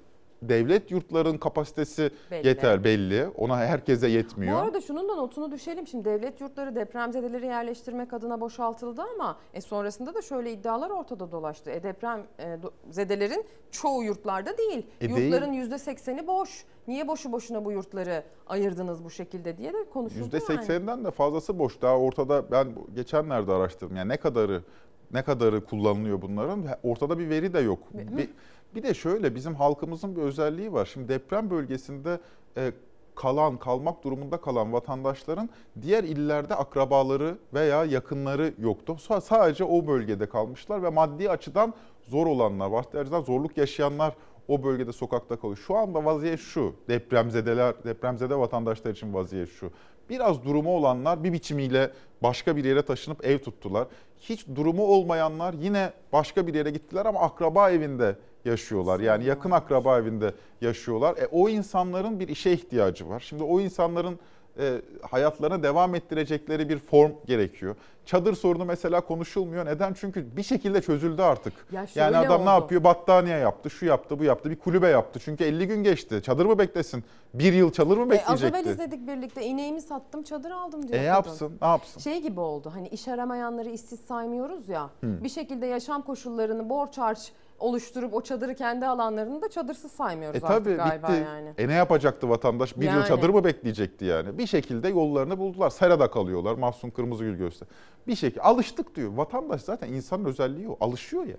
[0.50, 2.48] devlet yurtların kapasitesi Belli.
[2.48, 3.28] yeter belli.
[3.38, 4.54] Ona herkese yetmiyor.
[4.54, 5.88] Bu arada şunun da notunu düşelim.
[5.88, 11.72] Şimdi devlet yurtları depremzedeleri yerleştirmek adına boşaltıldı ama e, sonrasında da şöyle iddialar ortada dolaştı.
[11.72, 12.58] E, deprem e,
[12.90, 14.88] zedelerin çoğu yurtlarda değil.
[15.02, 15.62] E, Yurtların değil.
[15.62, 16.66] yüzde sekseni boş.
[16.88, 20.62] Niye boşu boşuna bu yurtları ayırdınız bu şekilde diye de konuşuldu yani.
[20.62, 21.82] %80'den de fazlası boş.
[21.82, 23.96] Daha ortada ben geçenlerde araştırdım.
[23.96, 24.64] Yani ne kadarı
[25.12, 26.66] ne kadarı kullanılıyor bunların?
[26.84, 27.80] Ortada bir veri de yok.
[27.94, 28.30] Bir,
[28.76, 30.90] bir de şöyle bizim halkımızın bir özelliği var.
[30.94, 32.20] Şimdi deprem bölgesinde
[32.58, 32.72] e,
[33.16, 35.50] kalan, kalmak durumunda kalan vatandaşların
[35.82, 38.98] diğer illerde akrabaları veya yakınları yoktu.
[39.00, 44.14] Sa- Sadece o bölgede kalmışlar ve maddi açıdan zor olanlar, maddi açıdan zorluk yaşayanlar
[44.48, 45.58] o bölgede sokakta kalıyor.
[45.68, 46.74] Şu anda vaziyet şu.
[46.90, 49.72] Depremzedeler, depremzede vatandaşlar için vaziyet şu.
[50.10, 51.92] Biraz durumu olanlar bir biçimiyle
[52.24, 53.88] başka bir yere taşınıp ev tuttular.
[54.20, 58.16] Hiç durumu olmayanlar yine başka bir yere gittiler ama akraba evinde
[58.46, 59.00] yaşıyorlar.
[59.00, 61.18] Yani yakın akraba evinde yaşıyorlar.
[61.18, 63.20] E, o insanların bir işe ihtiyacı var.
[63.20, 64.20] Şimdi o insanların
[64.60, 64.82] e,
[65.12, 67.76] hayatlarını devam ettirecekleri bir form gerekiyor.
[68.06, 69.66] Çadır sorunu mesela konuşulmuyor.
[69.66, 69.94] Neden?
[69.94, 71.54] Çünkü bir şekilde çözüldü artık.
[71.72, 72.62] Ya yani adam ne oldu.
[72.62, 72.84] yapıyor?
[72.84, 74.50] Battaniye yaptı, şu yaptı, bu yaptı.
[74.50, 75.20] Bir kulübe yaptı.
[75.24, 76.22] Çünkü 50 gün geçti.
[76.24, 77.04] Çadır mı beklesin?
[77.34, 78.58] Bir yıl çadır mı E, az bekleyecekti?
[78.60, 81.08] evvel izledik birlikte ineğimi sattım çadır aldım diyor E kadın.
[81.08, 82.00] yapsın, ne yapsın?
[82.00, 84.84] Şey gibi oldu hani iş aramayanları işsiz saymıyoruz ya.
[85.02, 85.24] Hı.
[85.24, 90.48] Bir şekilde yaşam koşullarını borç harç oluşturup o çadırı kendi alanlarını da çadırsız saymıyoruz E
[90.48, 91.22] artık tabii galiba bitti.
[91.26, 91.54] yani.
[91.58, 92.78] E ne yapacaktı vatandaş?
[92.78, 93.08] Bir yıl Yani.
[93.08, 94.38] çadır mı bekleyecekti yani?
[94.38, 95.70] Bir şekilde yollarını buldular.
[95.70, 96.54] Serada kalıyorlar.
[96.56, 97.68] Mahsun Kırmızıgül göster.
[98.08, 99.12] Bir şekilde alıştık diyor.
[99.14, 100.78] Vatandaş zaten insanın özelliği o.
[100.82, 101.38] Alışıyor ya.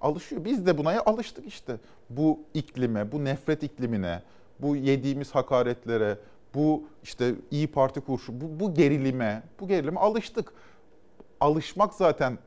[0.00, 0.44] Alışıyor.
[0.44, 1.76] Biz de buna alıştık işte.
[2.10, 4.22] Bu iklime, bu nefret iklimine,
[4.58, 6.18] bu yediğimiz hakaretlere,
[6.54, 10.52] bu işte İyi Parti kurşu, bu, bu gerilime, bu gerilime alıştık.
[11.40, 12.38] Alışmak zaten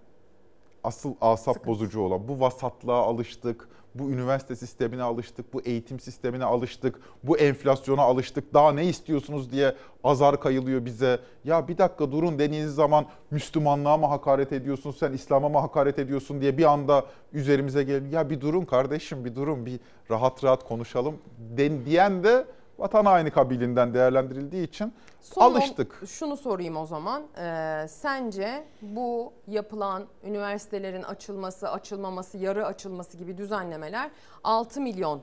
[0.86, 7.00] asıl asap bozucu olan bu vasatlığa alıştık, bu üniversite sistemine alıştık, bu eğitim sistemine alıştık,
[7.24, 8.54] bu enflasyona alıştık.
[8.54, 11.20] Daha ne istiyorsunuz diye azar kayılıyor bize.
[11.44, 16.42] Ya bir dakika durun dediğiniz zaman Müslümanlığa mı hakaret ediyorsun sen, İslam'a mı hakaret ediyorsun
[16.42, 18.12] diye bir anda üzerimize geliyor.
[18.12, 19.80] Ya bir durun kardeşim bir durun bir
[20.12, 21.16] rahat rahat konuşalım
[21.58, 22.46] den, diyen de
[22.80, 26.02] vatan haini kabilinden değerlendirildiği için Son alıştık.
[26.08, 27.24] Şunu sorayım o zaman.
[27.38, 34.12] Ee, sence bu yapılan üniversitelerin açılması, açılmaması, yarı açılması gibi düzenlemeler
[34.44, 35.22] 6 milyon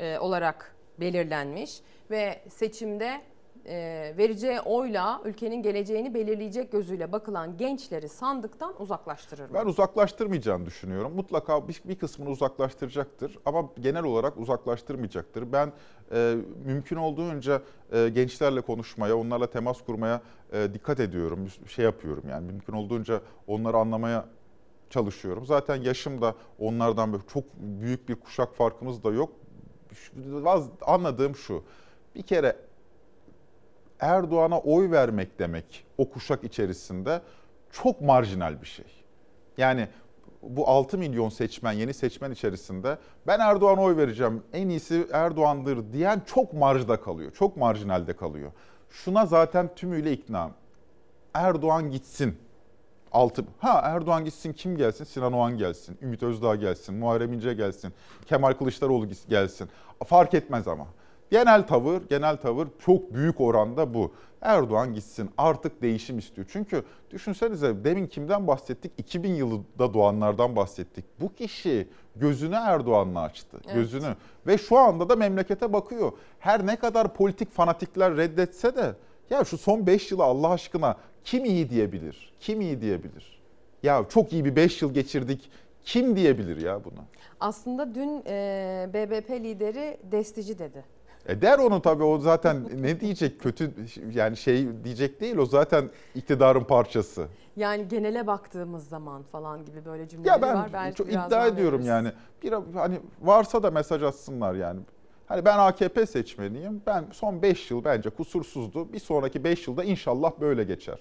[0.00, 1.80] e, olarak belirlenmiş
[2.10, 3.20] ve seçimde
[3.66, 9.54] e, vereceği oyla ülkenin geleceğini belirleyecek gözüyle bakılan gençleri sandıktan uzaklaştırır mı?
[9.54, 11.12] Ben uzaklaştırmayacağını düşünüyorum.
[11.14, 15.52] Mutlaka bir, bir kısmını uzaklaştıracaktır ama genel olarak uzaklaştırmayacaktır.
[15.52, 15.72] Ben
[16.12, 17.62] e, mümkün olduğunca
[17.92, 20.20] e, gençlerle konuşmaya, onlarla temas kurmaya
[20.52, 21.48] e, dikkat ediyorum.
[21.68, 24.24] Şey yapıyorum yani mümkün olduğunca onları anlamaya
[24.90, 25.46] çalışıyorum.
[25.46, 29.32] Zaten yaşım da onlardan böyle çok büyük bir kuşak farkımız da yok.
[30.80, 31.64] Anladığım şu.
[32.14, 32.56] Bir kere
[34.00, 37.20] Erdoğan'a oy vermek demek o kuşak içerisinde
[37.72, 38.86] çok marjinal bir şey.
[39.58, 39.88] Yani
[40.42, 46.22] bu 6 milyon seçmen, yeni seçmen içerisinde ben Erdoğan'a oy vereceğim, en iyisi Erdoğan'dır diyen
[46.26, 48.52] çok marjda kalıyor, çok marjinalde kalıyor.
[48.90, 50.50] Şuna zaten tümüyle ikna.
[51.34, 52.38] Erdoğan gitsin.
[53.12, 55.04] Altı, ha Erdoğan gitsin kim gelsin?
[55.04, 57.92] Sinan Oğan gelsin, Ümit Özdağ gelsin, Muharrem İnce gelsin,
[58.26, 59.68] Kemal Kılıçdaroğlu gelsin.
[60.06, 60.86] Fark etmez ama.
[61.30, 64.12] Genel tavır, genel tavır çok büyük oranda bu.
[64.40, 66.46] Erdoğan gitsin artık değişim istiyor.
[66.50, 68.92] Çünkü düşünsenize demin kimden bahsettik?
[68.98, 71.04] 2000 yılında doğanlardan bahsettik.
[71.20, 73.60] Bu kişi gözünü Erdoğan'la açtı.
[73.64, 73.74] Evet.
[73.74, 74.16] Gözünü.
[74.46, 76.12] Ve şu anda da memlekete bakıyor.
[76.38, 78.94] Her ne kadar politik fanatikler reddetse de
[79.30, 82.32] ya şu son 5 yılı Allah aşkına kim iyi diyebilir?
[82.40, 83.40] Kim iyi diyebilir?
[83.82, 85.50] Ya çok iyi bir 5 yıl geçirdik.
[85.84, 87.04] Kim diyebilir ya buna?
[87.40, 90.93] Aslında dün e, BBP lideri destici dedi.
[91.28, 93.70] E der onu tabii o zaten ne diyecek kötü
[94.14, 97.26] yani şey diyecek değil o zaten iktidarın parçası.
[97.56, 100.70] Yani genele baktığımız zaman falan gibi böyle cümleleri Ya ben var.
[100.72, 101.88] Belki çok iddia ediyorum veririz.
[101.88, 102.12] yani.
[102.42, 104.80] Bir hani varsa da mesaj atsınlar yani.
[105.26, 106.82] Hani ben AKP seçmeniyim.
[106.86, 108.92] Ben son 5 yıl bence kusursuzdu.
[108.92, 110.98] Bir sonraki 5 yılda inşallah böyle geçer.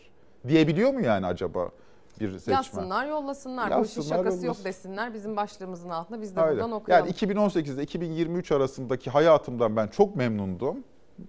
[0.47, 1.69] Diyebiliyor mu yani acaba
[2.33, 2.53] bir seçmen?
[2.53, 3.65] Yazsınlar, yollasınlar.
[3.65, 4.65] Bu işin Yazsınlar, şakası yok yollasın.
[4.65, 5.13] desinler.
[5.13, 6.55] Bizim başlığımızın altında biz de Aynen.
[6.55, 7.05] buradan okuyalım.
[7.07, 10.77] Yani 2018'de 2023 arasındaki hayatımdan ben çok memnundum.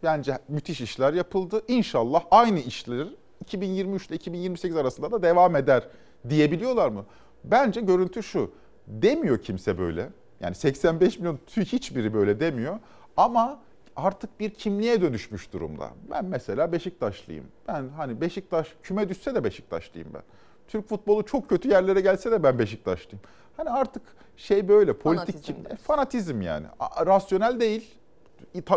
[0.03, 1.62] Bence müthiş işler yapıldı.
[1.68, 3.09] İnşallah aynı işler
[3.40, 5.89] 2023 ile 2028 arasında da devam eder
[6.28, 7.05] diyebiliyorlar mı?
[7.44, 8.51] Bence görüntü şu.
[8.86, 10.09] Demiyor kimse böyle.
[10.40, 12.78] Yani 85 milyon tüy hiçbiri böyle demiyor.
[13.16, 13.60] Ama
[13.97, 15.90] artık bir kimliğe dönüşmüş durumda.
[16.10, 17.44] Ben mesela Beşiktaşlıyım.
[17.69, 20.23] Ben hani Beşiktaş küme düşse de Beşiktaşlıyım ben.
[20.69, 23.20] Türk futbolu çok kötü yerlere gelse de ben Beşiktaşlıyım.
[23.57, 24.03] Hani artık
[24.36, 25.85] şey böyle politik Fanatizm kim, diyorsun.
[25.85, 26.66] fanatizm yani.
[26.81, 27.95] A- Rasyonel değil.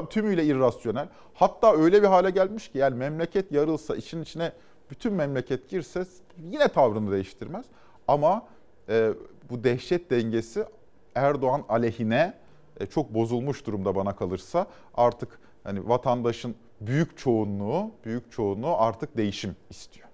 [0.09, 1.07] Tümüyle irrasyonel.
[1.33, 4.51] Hatta öyle bir hale gelmiş ki yani memleket yarılsa, işin içine
[4.91, 6.05] bütün memleket girse
[6.49, 7.65] yine tavrını değiştirmez.
[8.07, 8.45] Ama
[8.89, 9.09] e,
[9.49, 10.65] bu dehşet dengesi
[11.15, 12.33] Erdoğan aleyhine
[12.79, 14.67] e, çok bozulmuş durumda bana kalırsa.
[14.95, 20.06] Artık hani vatandaşın büyük çoğunluğu, büyük çoğunluğu artık değişim istiyor.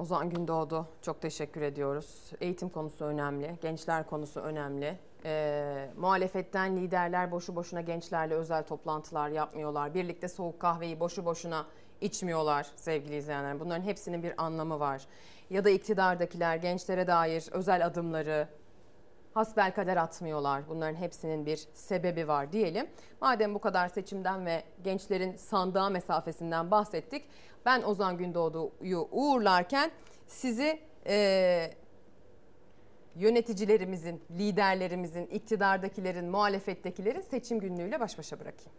[0.00, 2.30] Ozan Gündoğdu çok teşekkür ediyoruz.
[2.40, 4.98] Eğitim konusu önemli, gençler konusu önemli.
[5.24, 9.94] Ee, muhalefetten liderler boşu boşuna gençlerle özel toplantılar yapmıyorlar.
[9.94, 11.66] Birlikte soğuk kahveyi boşu boşuna
[12.00, 13.60] içmiyorlar sevgili izleyenler.
[13.60, 15.06] Bunların hepsinin bir anlamı var.
[15.50, 18.48] Ya da iktidardakiler gençlere dair özel adımları
[19.34, 20.68] hasbelkader atmıyorlar.
[20.68, 22.90] Bunların hepsinin bir sebebi var diyelim.
[23.20, 27.24] Madem bu kadar seçimden ve gençlerin sandığa mesafesinden bahsettik.
[27.66, 29.90] Ben Ozan Gündoğdu'yu uğurlarken
[30.26, 31.70] sizi e,
[33.16, 38.72] yöneticilerimizin, liderlerimizin, iktidardakilerin, muhalefettekilerin seçim günlüğüyle baş başa bırakayım.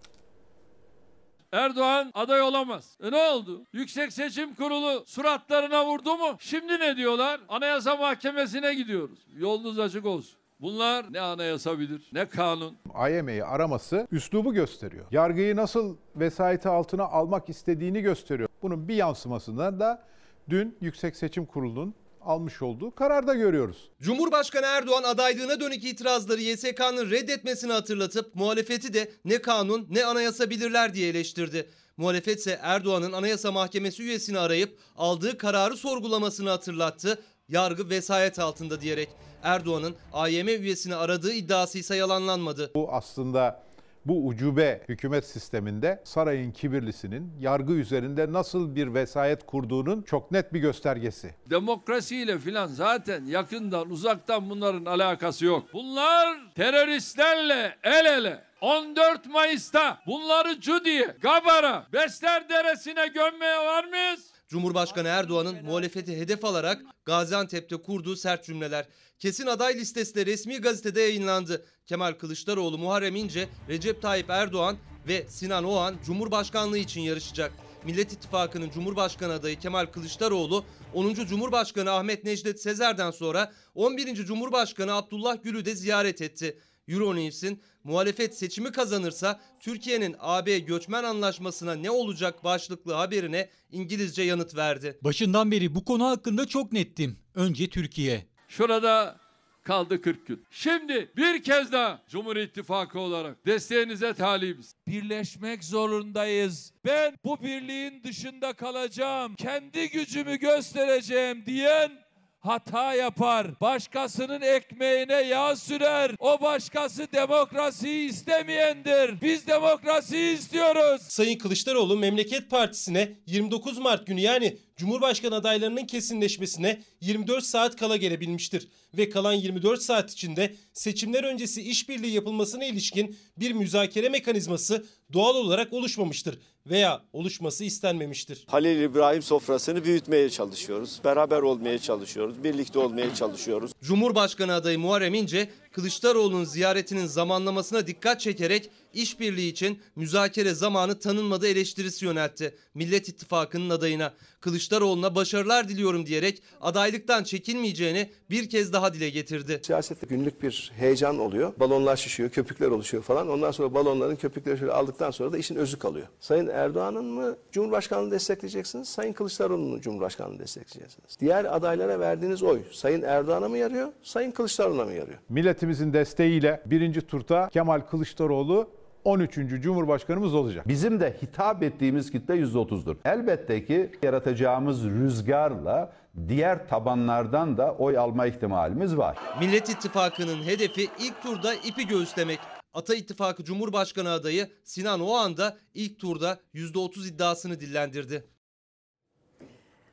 [1.51, 2.97] Erdoğan aday olamaz.
[3.03, 3.65] E ne oldu?
[3.73, 6.35] Yüksek Seçim Kurulu suratlarına vurdu mu?
[6.39, 7.41] Şimdi ne diyorlar?
[7.49, 9.19] Anayasa Mahkemesi'ne gidiyoruz.
[9.37, 10.40] Yolunuz açık olsun.
[10.61, 12.77] Bunlar ne anayasa bilir, ne kanun.
[13.09, 15.05] IME'yi araması üslubu gösteriyor.
[15.11, 18.49] Yargıyı nasıl vesayeti altına almak istediğini gösteriyor.
[18.61, 20.03] Bunun bir yansımasını da
[20.49, 23.89] dün Yüksek Seçim Kurulu'nun almış olduğu kararda görüyoruz.
[24.01, 30.93] Cumhurbaşkanı Erdoğan adaylığına dönük itirazları YSK'nın reddetmesini hatırlatıp muhalefeti de ne kanun ne anayasa bilirler
[30.93, 31.69] diye eleştirdi.
[31.97, 37.21] Muhalefet ise Erdoğan'ın Anayasa Mahkemesi üyesini arayıp aldığı kararı sorgulamasını hatırlattı.
[37.47, 39.09] Yargı vesayet altında diyerek
[39.43, 42.71] Erdoğan'ın AYM üyesini aradığı iddiası ise yalanlanmadı.
[42.75, 43.63] Bu aslında
[44.05, 50.59] bu ucube hükümet sisteminde sarayın kibirlisinin yargı üzerinde nasıl bir vesayet kurduğunun çok net bir
[50.59, 51.35] göstergesi.
[51.49, 55.63] Demokrasiyle filan zaten yakından uzaktan bunların alakası yok.
[55.73, 64.31] Bunlar teröristlerle el ele 14 Mayıs'ta bunları Cudi'ye, Gabar'a, Besler Deresi'ne gömmeye var mıyız?
[64.47, 68.85] Cumhurbaşkanı Erdoğan'ın muhalefeti hedef alarak Gaziantep'te kurduğu sert cümleler.
[69.21, 71.65] Kesin aday listesi de resmi gazetede yayınlandı.
[71.85, 74.77] Kemal Kılıçdaroğlu, Muharrem İnce, Recep Tayyip Erdoğan
[75.07, 77.51] ve Sinan Oğan Cumhurbaşkanlığı için yarışacak.
[77.85, 81.13] Millet İttifakı'nın Cumhurbaşkanı adayı Kemal Kılıçdaroğlu 10.
[81.13, 84.15] Cumhurbaşkanı Ahmet Necdet Sezer'den sonra 11.
[84.25, 86.57] Cumhurbaşkanı Abdullah Gül'ü de ziyaret etti.
[86.87, 94.97] Euronews'in muhalefet seçimi kazanırsa Türkiye'nin AB göçmen anlaşmasına ne olacak başlıklı haberine İngilizce yanıt verdi.
[95.01, 97.17] Başından beri bu konu hakkında çok nettim.
[97.35, 98.30] Önce Türkiye.
[98.51, 99.15] Şurada
[99.63, 100.45] kaldı 40 gün.
[100.51, 104.75] Şimdi bir kez daha Cumhur İttifakı olarak desteğinize talibiz.
[104.87, 106.73] Birleşmek zorundayız.
[106.85, 109.35] Ben bu birliğin dışında kalacağım.
[109.35, 111.91] Kendi gücümü göstereceğim diyen
[112.39, 113.47] hata yapar.
[113.61, 116.11] Başkasının ekmeğine yağ sürer.
[116.19, 119.21] O başkası demokrasiyi istemeyendir.
[119.21, 121.01] Biz demokrasiyi istiyoruz.
[121.01, 128.67] Sayın Kılıçdaroğlu Memleket Partisi'ne 29 Mart günü yani Cumhurbaşkanı adaylarının kesinleşmesine 24 saat kala gelebilmiştir.
[128.97, 135.73] Ve kalan 24 saat içinde seçimler öncesi işbirliği yapılmasına ilişkin bir müzakere mekanizması doğal olarak
[135.73, 138.43] oluşmamıştır veya oluşması istenmemiştir.
[138.47, 140.99] Halil İbrahim sofrasını büyütmeye çalışıyoruz.
[141.03, 142.43] Beraber olmaya çalışıyoruz.
[142.43, 143.71] Birlikte olmaya çalışıyoruz.
[143.83, 152.05] Cumhurbaşkanı adayı Muharrem İnce, Kılıçdaroğlu'nun ziyaretinin zamanlamasına dikkat çekerek işbirliği için müzakere zamanı tanınmadı eleştirisi
[152.05, 152.55] yöneltti.
[152.73, 159.59] Millet İttifakı'nın adayına Kılıçdaroğlu'na başarılar diliyorum diyerek adaylıktan çekinmeyeceğini bir kez daha dile getirdi.
[159.63, 161.53] Siyasette günlük bir heyecan oluyor.
[161.59, 163.29] Balonlar şişiyor, köpükler oluşuyor falan.
[163.29, 166.07] Ondan sonra balonların köpükleri şöyle aldıktan sonra da işin özü kalıyor.
[166.19, 171.17] Sayın Erdoğan'ın mı Cumhurbaşkanlığını destekleyeceksiniz, Sayın Kılıçdaroğlu'nun Cumhurbaşkanlığını destekleyeceksiniz.
[171.19, 175.17] Diğer adaylara verdiğiniz oy Sayın Erdoğan'a mı yarıyor, Sayın Kılıçdaroğlu'na mı yarıyor?
[175.61, 178.69] Milletimizin desteğiyle birinci turda Kemal Kılıçdaroğlu
[179.03, 179.35] 13.
[179.61, 180.67] Cumhurbaşkanımız olacak.
[180.67, 182.95] Bizim de hitap ettiğimiz kitle %30'dur.
[183.05, 185.93] Elbette ki yaratacağımız rüzgarla
[186.27, 189.17] diğer tabanlardan da oy alma ihtimalimiz var.
[189.39, 192.39] Millet İttifakı'nın hedefi ilk turda ipi göğüslemek.
[192.73, 198.27] Ata İttifakı Cumhurbaşkanı adayı Sinan Oğan da ilk turda %30 iddiasını dillendirdi.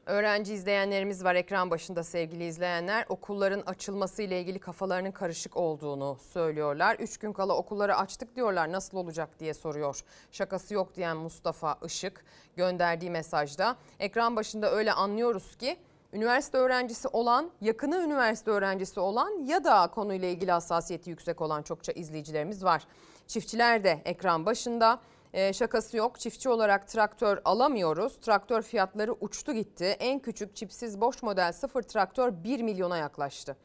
[0.09, 3.06] Öğrenci izleyenlerimiz var ekran başında sevgili izleyenler.
[3.09, 6.97] Okulların açılması ile ilgili kafalarının karışık olduğunu söylüyorlar.
[7.01, 10.01] Üç gün kala okulları açtık diyorlar nasıl olacak diye soruyor.
[10.32, 12.24] Şakası yok diyen Mustafa Işık
[12.56, 13.76] gönderdiği mesajda.
[14.01, 15.76] Ekran başında öyle anlıyoruz ki
[16.12, 21.93] üniversite öğrencisi olan, yakını üniversite öğrencisi olan ya da konuyla ilgili hassasiyeti yüksek olan çokça
[21.93, 22.82] izleyicilerimiz var.
[23.26, 25.01] Çiftçiler de ekran başında.
[25.32, 26.20] E, şakası yok.
[26.20, 28.16] Çiftçi olarak traktör alamıyoruz.
[28.20, 29.84] Traktör fiyatları uçtu gitti.
[29.84, 33.56] En küçük çipsiz boş model sıfır traktör 1 milyona yaklaştı.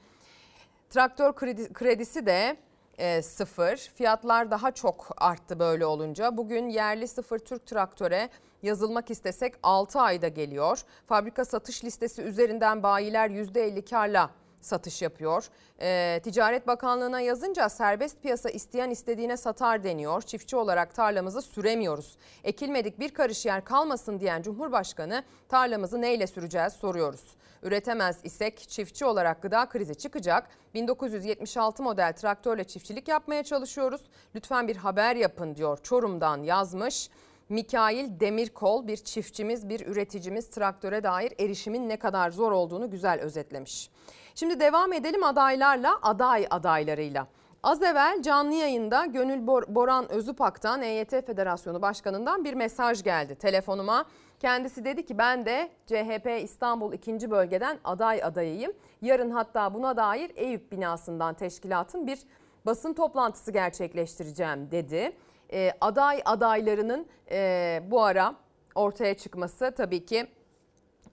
[0.90, 2.57] Traktör kredi, kredisi de
[2.98, 3.77] e, sıfır.
[3.77, 6.38] Fiyatlar daha çok arttı böyle olunca.
[6.38, 8.30] Bugün yerli sıfır Türk traktöre
[8.64, 10.84] yazılmak istesek 6 ayda geliyor.
[11.07, 14.30] Fabrika satış listesi üzerinden bayiler %50 karla
[14.64, 15.48] satış yapıyor.
[15.81, 20.22] Ee, Ticaret Bakanlığı'na yazınca serbest piyasa isteyen istediğine satar deniyor.
[20.22, 22.18] Çiftçi olarak tarlamızı süremiyoruz.
[22.44, 27.23] Ekilmedik bir karış yer kalmasın diyen Cumhurbaşkanı tarlamızı neyle süreceğiz soruyoruz.
[27.64, 30.49] Üretemez isek çiftçi olarak gıda krizi çıkacak.
[30.73, 34.02] 1976 model traktörle çiftçilik yapmaya çalışıyoruz.
[34.35, 37.10] Lütfen bir haber yapın diyor Çorum'dan yazmış.
[37.54, 43.90] Mikail Demirkol bir çiftçimiz, bir üreticimiz traktöre dair erişimin ne kadar zor olduğunu güzel özetlemiş.
[44.36, 47.28] Şimdi devam edelim adaylarla, aday adaylarıyla.
[47.64, 54.06] Az evvel canlı yayında Gönül Boran Özüpak'tan EYT Federasyonu Başkanı'ndan bir mesaj geldi telefonuma.
[54.40, 57.32] Kendisi dedi ki ben de CHP İstanbul 2.
[57.32, 58.74] bölgeden aday adayıyım.
[59.02, 62.20] Yarın hatta buna dair Eyüp binasından teşkilatın bir
[62.66, 65.14] basın toplantısı gerçekleştireceğim dedi.
[65.54, 68.36] E, aday adaylarının e, bu ara
[68.76, 70.28] ortaya çıkması tabii ki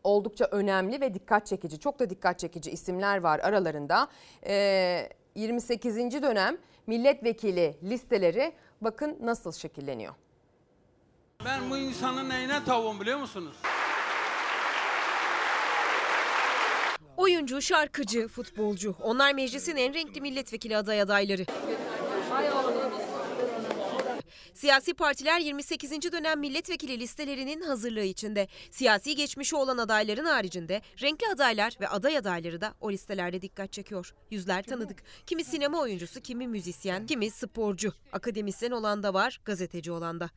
[0.04, 1.78] oldukça önemli ve dikkat çekici.
[1.78, 4.08] Çok da dikkat çekici isimler var aralarında.
[4.46, 5.96] E, 28.
[6.22, 6.56] dönem
[6.86, 10.14] milletvekili listeleri bakın nasıl şekilleniyor.
[11.44, 13.56] Ben bu insanın neyine tavuğum biliyor musunuz?
[17.16, 18.96] Oyuncu, şarkıcı, futbolcu.
[19.02, 21.44] Onlar meclisin en renkli milletvekili aday adayları.
[24.60, 26.12] Siyasi partiler 28.
[26.12, 28.48] dönem milletvekili listelerinin hazırlığı içinde.
[28.70, 34.14] Siyasi geçmişi olan adayların haricinde renkli adaylar ve aday adayları da o listelerde dikkat çekiyor.
[34.30, 35.02] Yüzler tanıdık.
[35.26, 37.92] Kimi sinema oyuncusu, kimi müzisyen, kimi sporcu.
[38.12, 40.30] Akademisyen olan da var, gazeteci olan da.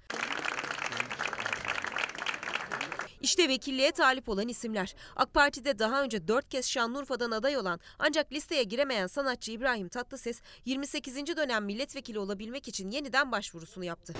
[3.23, 4.95] İşte vekilliğe talip olan isimler.
[5.15, 10.41] AK Parti'de daha önce 4 kez Şanlıurfa'dan aday olan ancak listeye giremeyen sanatçı İbrahim Tatlıses
[10.65, 11.15] 28.
[11.37, 14.13] dönem milletvekili olabilmek için yeniden başvurusunu yaptı.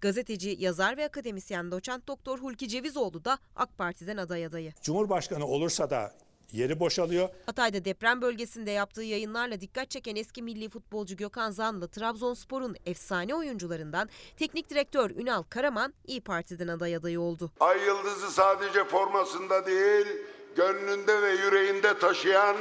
[0.00, 4.72] Gazeteci, yazar ve akademisyen doçent doktor Hulki Cevizoğlu da AK Parti'den aday adayı.
[4.82, 6.12] Cumhurbaşkanı olursa da
[6.52, 7.28] yeri boşalıyor.
[7.46, 14.08] Hatay'da deprem bölgesinde yaptığı yayınlarla dikkat çeken eski milli futbolcu Gökhan Zanlı Trabzonspor'un efsane oyuncularından
[14.36, 17.50] teknik direktör Ünal Karaman İyi Parti'den aday adayı oldu.
[17.60, 20.06] Ay yıldızı sadece formasında değil,
[20.56, 22.56] gönlünde ve yüreğinde taşıyan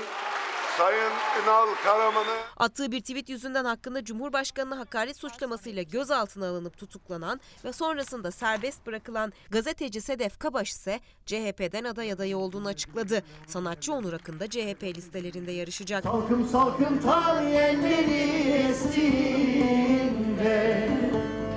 [0.78, 1.12] Sayın
[1.44, 8.32] Ünal Karaman'ı attığı bir tweet yüzünden hakkında Cumhurbaşkanı'na hakaret suçlamasıyla gözaltına alınıp tutuklanan ve sonrasında
[8.32, 13.24] serbest bırakılan gazeteci Sedef Kabaş ise CHP'den aday adayı olduğunu açıkladı.
[13.48, 16.04] Sanatçı Onur Akın da CHP listelerinde yarışacak.
[16.04, 17.44] Salkım salkım tar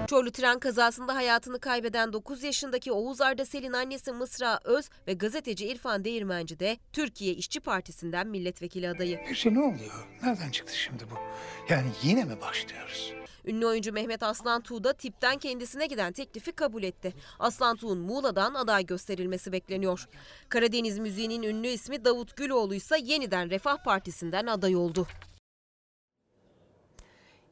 [0.08, 6.04] Çorlu tren kazasında hayatını kaybeden 9 yaşındaki Oğuz Ardasel'in annesi Mısra Öz ve gazeteci İrfan
[6.04, 9.20] Değirmenci de Türkiye İşçi Partisi'nden milletvekili adayı.
[9.28, 10.08] Peki ne oluyor?
[10.22, 11.14] Nereden çıktı şimdi bu?
[11.68, 13.12] Yani yine mi başlıyoruz?
[13.44, 17.14] Ünlü oyuncu Mehmet Aslan Tuğ da tipten kendisine giden teklifi kabul etti.
[17.38, 20.08] Aslan Tuğ'un Muğla'dan aday gösterilmesi bekleniyor.
[20.48, 25.06] Karadeniz müziğinin ünlü ismi Davut Güloğlu ise yeniden Refah Partisi'nden aday oldu.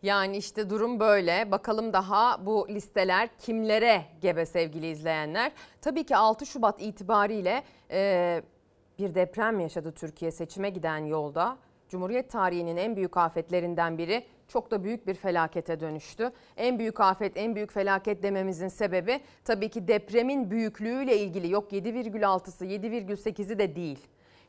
[0.06, 1.50] Yani işte durum böyle.
[1.50, 5.52] Bakalım daha bu listeler kimlere gebe sevgili izleyenler.
[5.80, 8.42] Tabii ki 6 Şubat itibariyle e,
[8.98, 11.56] bir deprem yaşadı Türkiye seçime giden yolda.
[11.88, 16.32] Cumhuriyet tarihinin en büyük afetlerinden biri çok da büyük bir felakete dönüştü.
[16.56, 22.66] En büyük afet, en büyük felaket dememizin sebebi tabii ki depremin büyüklüğüyle ilgili yok 7,6'sı
[22.66, 23.98] 7,8'i de değil.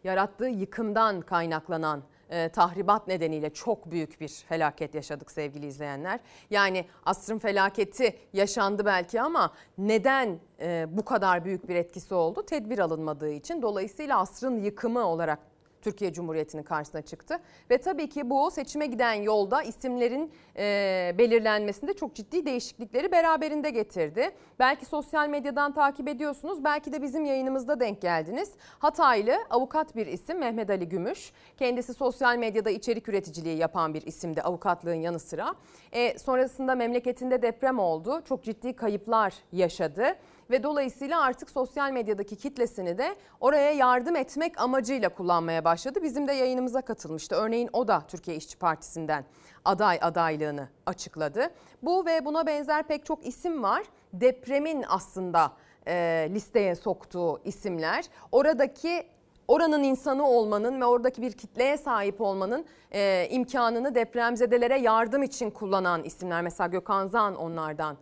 [0.03, 6.20] Yarattığı yıkımdan kaynaklanan e, tahribat nedeniyle çok büyük bir felaket yaşadık sevgili izleyenler.
[6.49, 12.45] Yani asrın felaketi yaşandı belki ama neden e, bu kadar büyük bir etkisi oldu?
[12.45, 13.62] Tedbir alınmadığı için.
[13.62, 15.40] Dolayısıyla asrın yıkımı olarak
[15.82, 17.40] Türkiye Cumhuriyeti'nin karşısına çıktı.
[17.70, 24.32] Ve tabii ki bu seçime giden yolda isimlerin e, belirlenmesinde çok ciddi değişiklikleri beraberinde getirdi.
[24.60, 28.52] Belki sosyal medyadan takip ediyorsunuz, belki de bizim yayınımızda denk geldiniz.
[28.80, 31.32] Hataylı avukat bir isim Mehmet Ali Gümüş.
[31.58, 35.56] Kendisi sosyal medyada içerik üreticiliği yapan bir isimdi avukatlığın yanı sıra.
[35.91, 38.22] E, sonrasında memleketinde deprem oldu.
[38.26, 40.16] Çok ciddi kayıplar yaşadı
[40.49, 45.99] ve dolayısıyla artık sosyal medyadaki kitlesini de oraya yardım etmek amacıyla kullanmaya başladı.
[46.03, 47.36] Bizim de yayınımıza katılmıştı.
[47.36, 49.26] Örneğin o da Türkiye İşçi Partisi'nden
[49.65, 51.49] aday adaylığını açıkladı.
[51.84, 53.84] Bu ve buna benzer pek çok isim var.
[54.14, 55.52] Depremin aslında
[55.88, 58.06] e, listeye soktuğu isimler.
[58.32, 59.07] Oradaki
[59.48, 66.03] oranın insanı olmanın ve oradaki bir kitleye sahip olmanın e, imkanını depremzedelere yardım için kullanan
[66.03, 66.41] isimler.
[66.41, 67.98] Mesela Gökhan Zan onlardan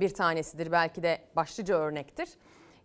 [0.00, 2.28] bir tanesidir belki de başlıca örnektir.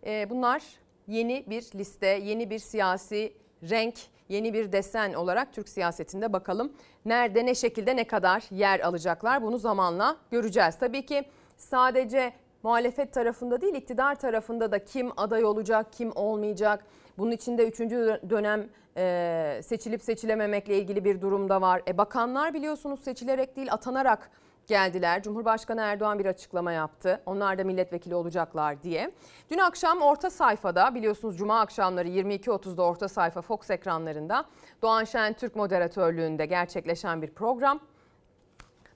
[0.06, 0.62] E, bunlar
[1.08, 3.32] yeni bir liste, yeni bir siyasi
[3.70, 3.94] renk,
[4.28, 6.72] yeni bir desen olarak Türk siyasetinde bakalım
[7.04, 10.78] nerede ne şekilde ne kadar yer alacaklar bunu zamanla göreceğiz.
[10.78, 11.24] Tabii ki
[11.56, 12.32] sadece
[12.62, 16.84] muhalefet tarafında değil iktidar tarafında da kim aday olacak, kim olmayacak.
[17.18, 21.82] Bunun içinde üçüncü dönem e, seçilip seçilememekle ilgili bir durum da var.
[21.88, 24.30] E, bakanlar biliyorsunuz seçilerek değil atanarak
[24.72, 25.22] geldiler.
[25.22, 27.22] Cumhurbaşkanı Erdoğan bir açıklama yaptı.
[27.26, 29.10] Onlar da milletvekili olacaklar diye.
[29.50, 34.44] Dün akşam orta sayfada biliyorsunuz cuma akşamları 22.30'da orta sayfa Fox ekranlarında
[34.82, 37.80] Doğan Şen Türk moderatörlüğünde gerçekleşen bir program.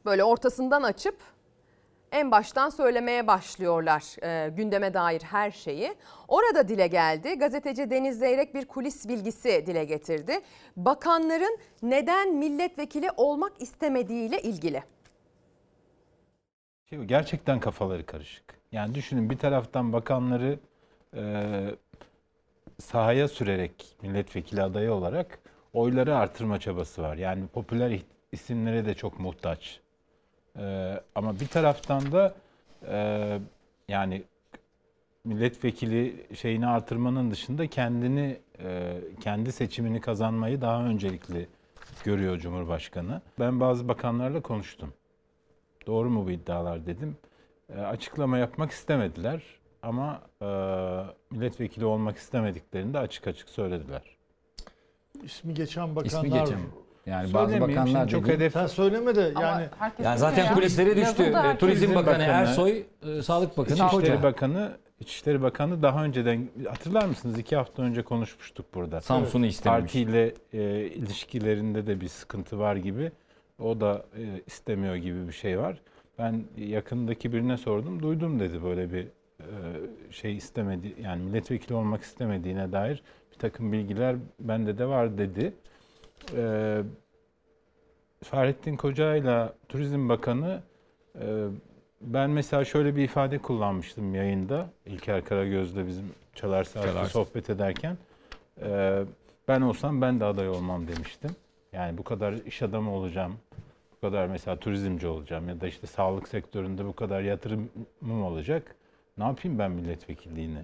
[0.04, 1.16] Böyle ortasından açıp
[2.12, 5.94] en baştan söylemeye başlıyorlar e, gündeme dair her şeyi.
[6.28, 7.38] Orada dile geldi.
[7.38, 10.40] Gazeteci Deniz Zeyrek bir kulis bilgisi dile getirdi.
[10.76, 14.95] Bakanların neden milletvekili olmak istemediğiyle ilgili.
[16.90, 18.44] Şey, gerçekten kafaları karışık.
[18.72, 20.58] Yani düşünün bir taraftan bakanları
[21.16, 21.44] e,
[22.78, 25.38] sahaya sürerek milletvekili adayı olarak
[25.72, 27.16] oyları artırma çabası var.
[27.16, 28.00] Yani popüler
[28.32, 29.80] isimlere de çok muhtaç.
[30.58, 32.34] E, ama bir taraftan da
[32.88, 33.38] e,
[33.88, 34.22] yani
[35.24, 41.48] milletvekili şeyini artırmanın dışında kendini e, kendi seçimini kazanmayı daha öncelikli
[42.04, 43.22] görüyor Cumhurbaşkanı.
[43.38, 44.92] Ben bazı bakanlarla konuştum.
[45.86, 47.16] Doğru mu bu iddialar dedim.
[47.76, 49.42] E, açıklama yapmak istemediler
[49.82, 50.46] ama e,
[51.30, 54.02] milletvekili olmak istemediklerini de açık açık söylediler.
[55.24, 56.24] İsmi geçen bakanlar.
[56.24, 56.58] İsmi geçen.
[57.06, 58.52] Yani bazı bakanlar çok hedef.
[58.52, 59.68] Sen söyleme de yani.
[60.02, 61.22] Yani zaten kulislere düştü.
[61.22, 64.22] E, Turizm Bakanı Ersoy, e, Sağlık Bakanı İçişleri Koca.
[64.22, 67.38] Bakanı İçişleri Bakanı daha önceden hatırlar mısınız?
[67.38, 69.00] iki hafta önce konuşmuştuk burada.
[69.00, 69.54] Samsun'u Evet.
[69.54, 69.92] istememiş.
[69.92, 73.12] Partiyle e, ilişkilerinde de bir sıkıntı var gibi.
[73.58, 75.80] O da e, istemiyor gibi bir şey var.
[76.18, 78.02] Ben yakındaki birine sordum.
[78.02, 79.06] Duydum dedi böyle bir
[79.40, 79.46] e,
[80.10, 80.94] şey istemedi.
[81.02, 83.02] Yani milletvekili olmak istemediğine dair
[83.32, 85.52] bir takım bilgiler bende de var dedi.
[86.36, 86.82] E,
[88.24, 90.60] Fahrettin Koca ile Turizm Bakanı
[91.20, 91.46] e,
[92.00, 94.70] ben mesela şöyle bir ifade kullanmıştım yayında.
[94.86, 96.04] İlker Karagöz'le bizim
[96.34, 97.04] Çalar Çalar.
[97.04, 97.96] sohbet ederken.
[98.62, 99.02] E,
[99.48, 101.30] ben olsam ben de aday olmam demiştim.
[101.76, 103.36] Yani bu kadar iş adamı olacağım.
[103.96, 108.76] Bu kadar mesela turizmci olacağım ya da işte sağlık sektöründe bu kadar yatırımım olacak.
[109.18, 110.62] Ne yapayım ben milletvekilliğini?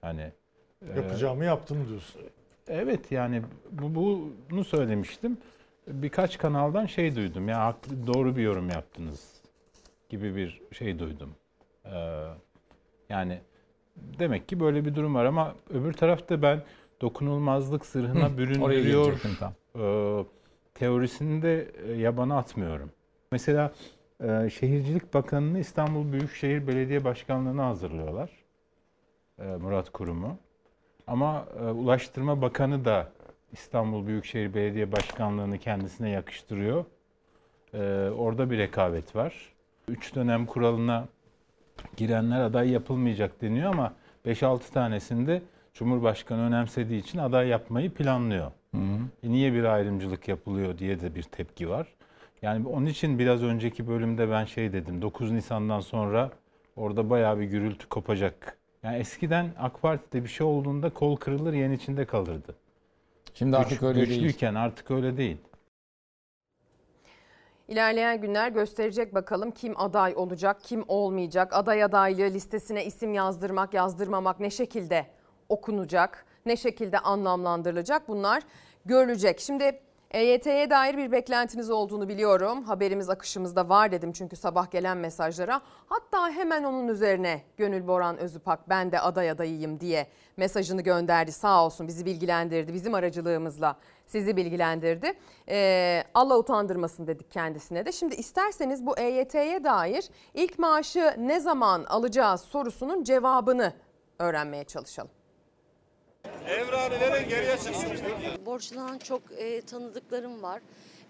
[0.00, 0.32] Hani
[0.88, 2.22] e, Yapacağımı yaptım diyorsun.
[2.68, 5.38] Evet yani bu, bunu söylemiştim.
[5.88, 7.48] Birkaç kanaldan şey duydum.
[7.48, 9.42] Ya haklı, doğru bir yorum yaptınız
[10.08, 11.34] gibi bir şey duydum.
[11.84, 12.24] Ee,
[13.08, 13.40] yani
[13.96, 16.62] demek ki böyle bir durum var ama öbür tarafta ben
[17.00, 19.12] dokunulmazlık oraya büründürüyor
[19.76, 20.24] e,
[20.74, 22.90] teorisini de e, yabana atmıyorum.
[23.32, 23.72] Mesela
[24.20, 28.30] e, Şehircilik Bakanı'nı İstanbul Büyükşehir Belediye Başkanlığı'na hazırlıyorlar.
[29.38, 30.38] E, Murat Kurum'u.
[31.06, 33.12] Ama e, Ulaştırma Bakanı da
[33.52, 36.84] İstanbul Büyükşehir Belediye Başkanlığı'nı kendisine yakıştırıyor.
[37.74, 39.52] E, orada bir rekabet var.
[39.88, 41.08] Üç dönem kuralına
[41.96, 43.94] girenler aday yapılmayacak deniyor ama
[44.26, 45.42] 5-6 tanesinde
[45.76, 48.50] Cumhurbaşkanı önemsediği için aday yapmayı planlıyor.
[49.22, 51.86] E niye bir ayrımcılık yapılıyor diye de bir tepki var.
[52.42, 55.02] Yani onun için biraz önceki bölümde ben şey dedim.
[55.02, 56.30] 9 Nisan'dan sonra
[56.76, 58.58] orada bayağı bir gürültü kopacak.
[58.82, 62.54] Yani eskiden AK Parti'de bir şey olduğunda kol kırılır yen içinde kalırdı.
[63.34, 64.08] Şimdi artık öyle değil.
[64.08, 65.36] Güçlüyken artık öyle değil.
[67.68, 71.52] İlerleyen günler gösterecek bakalım kim aday olacak, kim olmayacak.
[71.54, 75.15] Aday adaylığı listesine isim yazdırmak, yazdırmamak ne şekilde
[75.48, 78.42] okunacak, ne şekilde anlamlandırılacak bunlar
[78.84, 79.40] görülecek.
[79.40, 82.62] Şimdi EYT'ye dair bir beklentiniz olduğunu biliyorum.
[82.64, 85.60] Haberimiz akışımızda var dedim çünkü sabah gelen mesajlara.
[85.86, 90.06] Hatta hemen onun üzerine Gönül Boran Özüpak ben de aday adayıyım diye
[90.36, 91.32] mesajını gönderdi.
[91.32, 92.74] Sağ olsun bizi bilgilendirdi.
[92.74, 95.12] Bizim aracılığımızla sizi bilgilendirdi.
[95.48, 97.92] Ee, Allah utandırmasın dedik kendisine de.
[97.92, 100.04] Şimdi isterseniz bu EYT'ye dair
[100.34, 103.72] ilk maaşı ne zaman alacağız sorusunun cevabını
[104.18, 105.15] öğrenmeye çalışalım.
[106.48, 107.88] Evranı verin geriye çıksın.
[108.46, 110.60] Borçlanan çok e, tanıdıklarım var.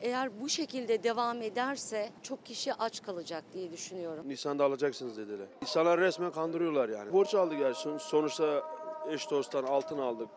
[0.00, 4.28] Eğer bu şekilde devam ederse çok kişi aç kalacak diye düşünüyorum.
[4.28, 5.46] Nisan'da alacaksınız dediler.
[5.62, 7.12] İnsanlar resmen kandırıyorlar yani.
[7.12, 7.74] Borç aldık yani.
[7.74, 8.62] Son- Sonuçta
[9.10, 10.28] eş dosttan altın aldık,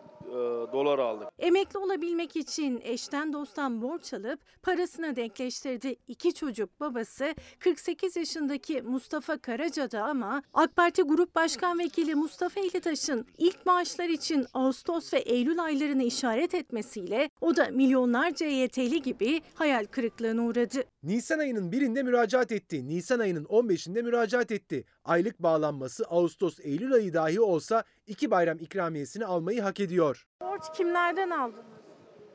[0.73, 1.27] dolar aldık.
[1.39, 5.95] Emekli olabilmek için eşten dosttan borç alıp parasına denkleştirdi.
[6.07, 13.25] İki çocuk babası 48 yaşındaki Mustafa Karaca'da ama AK Parti Grup Başkan Vekili Mustafa Elitaş'ın
[13.37, 19.85] ilk maaşlar için Ağustos ve Eylül aylarını işaret etmesiyle o da milyonlarca EYT'li gibi hayal
[19.85, 20.83] kırıklığına uğradı.
[21.03, 22.87] Nisan ayının birinde müracaat etti.
[22.87, 24.85] Nisan ayının 15'inde müracaat etti.
[25.05, 30.27] Aylık bağlanması Ağustos-Eylül ayı dahi olsa iki bayram ikramiyesini almayı hak ediyor.
[30.41, 31.63] Borç kimlerden aldın?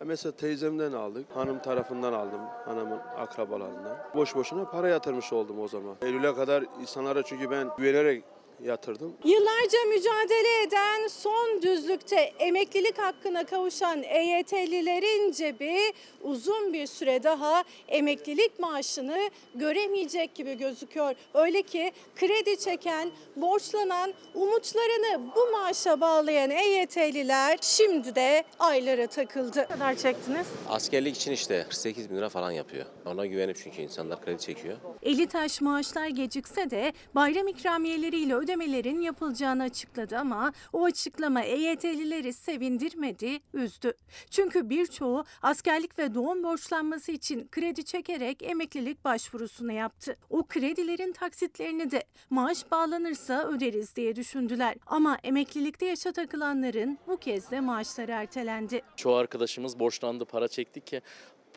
[0.04, 3.96] Mesela teyzemden aldık, hanım tarafından aldım, hanımın akrabalarından.
[4.14, 5.96] Boş boşuna para yatırmış oldum o zaman.
[6.02, 8.24] Eylül'e kadar insanlara çünkü ben güvenerek
[8.62, 9.16] yatırdım.
[9.24, 15.76] Yıllarca mücadele eden son düzlükte emeklilik hakkına kavuşan EYT'lilerin cebi
[16.22, 21.14] uzun bir süre daha emeklilik maaşını göremeyecek gibi gözüküyor.
[21.34, 29.58] Öyle ki kredi çeken, borçlanan, umutlarını bu maaşa bağlayan EYT'liler şimdi de aylara takıldı.
[29.58, 30.46] Ne kadar çektiniz?
[30.68, 32.86] Askerlik için işte 48 bin lira falan yapıyor.
[33.06, 34.76] Ona güvenip çünkü insanlar kredi çekiyor.
[35.02, 43.40] Eli taş maaşlar gecikse de bayram ikramiyeleriyle ödemelerin yapılacağını açıkladı ama o açıklama EYT'lileri sevindirmedi,
[43.54, 43.92] üzdü.
[44.30, 50.16] Çünkü birçoğu askerlik ve doğum borçlanması için kredi çekerek emeklilik başvurusunu yaptı.
[50.30, 54.74] O kredilerin taksitlerini de maaş bağlanırsa öderiz diye düşündüler.
[54.86, 58.82] Ama emeklilikte yaşa takılanların bu kez de maaşları ertelendi.
[58.96, 61.00] Çoğu arkadaşımız borçlandı, para çektik ki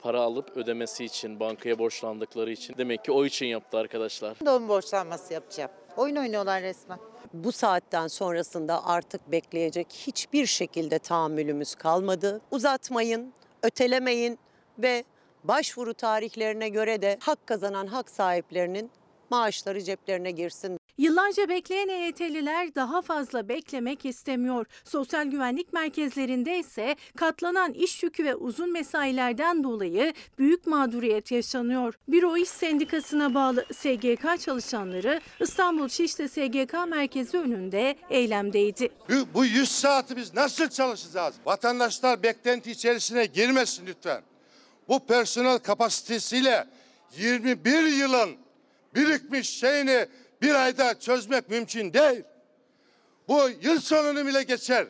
[0.02, 2.76] para alıp ödemesi için, bankaya borçlandıkları için.
[2.78, 4.38] Demek ki o için yaptı arkadaşlar.
[4.46, 5.72] Doğum borçlanması yapacağım.
[5.98, 7.00] Oyun oynuyorlar resmen.
[7.34, 12.42] Bu saatten sonrasında artık bekleyecek hiçbir şekilde tahammülümüz kalmadı.
[12.52, 13.34] Uzatmayın,
[13.64, 14.40] ötelemeyin
[14.80, 15.04] ve
[15.44, 18.92] başvuru tarihlerine göre de hak kazanan hak sahiplerinin
[19.30, 20.80] maaşları ceplerine girsin.
[20.98, 24.66] Yıllarca bekleyen EYT'liler daha fazla beklemek istemiyor.
[24.84, 31.94] Sosyal güvenlik merkezlerinde ise katlanan iş yükü ve uzun mesailerden dolayı büyük mağduriyet yaşanıyor.
[32.08, 38.90] Büro İş Sendikası'na bağlı SGK çalışanları İstanbul Şişli SGK merkezi önünde eylemdeydi.
[39.10, 41.36] Bu- Bu 100 saati biz nasıl çalışacağız?
[41.46, 44.22] Vatandaşlar beklenti içerisine girmesin lütfen.
[44.88, 46.68] Bu personel kapasitesiyle
[47.18, 48.30] 21 yılın
[48.96, 50.06] birikmiş şeyini
[50.42, 52.24] bir ayda çözmek mümkün değil.
[53.28, 54.88] Bu yıl sonunu bile geçer.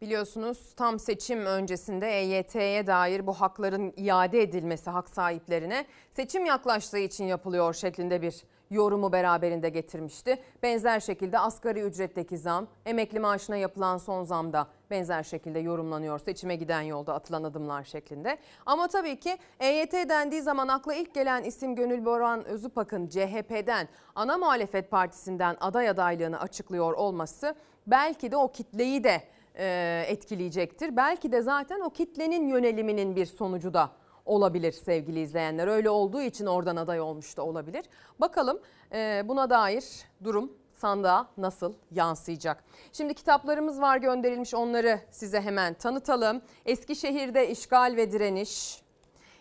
[0.00, 7.24] Biliyorsunuz tam seçim öncesinde EYT'ye dair bu hakların iade edilmesi hak sahiplerine seçim yaklaştığı için
[7.24, 10.38] yapılıyor şeklinde bir yorumu beraberinde getirmişti.
[10.62, 16.56] Benzer şekilde asgari ücretteki zam, emekli maaşına yapılan son zam da benzer şekilde yorumlanıyor seçime
[16.56, 18.38] giden yolda atılan adımlar şeklinde.
[18.66, 24.38] Ama tabii ki EYT dendiği zaman akla ilk gelen isim Gönül Boran Özupak'ın CHP'den ana
[24.38, 27.54] muhalefet partisinden aday adaylığını açıklıyor olması
[27.86, 29.22] belki de o kitleyi de
[29.58, 30.96] e, etkileyecektir.
[30.96, 33.90] Belki de zaten o kitlenin yöneliminin bir sonucu da
[34.26, 35.68] olabilir sevgili izleyenler.
[35.68, 37.84] Öyle olduğu için oradan aday olmuş da olabilir.
[38.20, 38.60] Bakalım
[38.92, 39.84] e, buna dair
[40.24, 42.64] durum sandığa nasıl yansıyacak?
[42.92, 46.42] Şimdi kitaplarımız var gönderilmiş onları size hemen tanıtalım.
[46.66, 48.82] Eskişehir'de işgal ve direniş,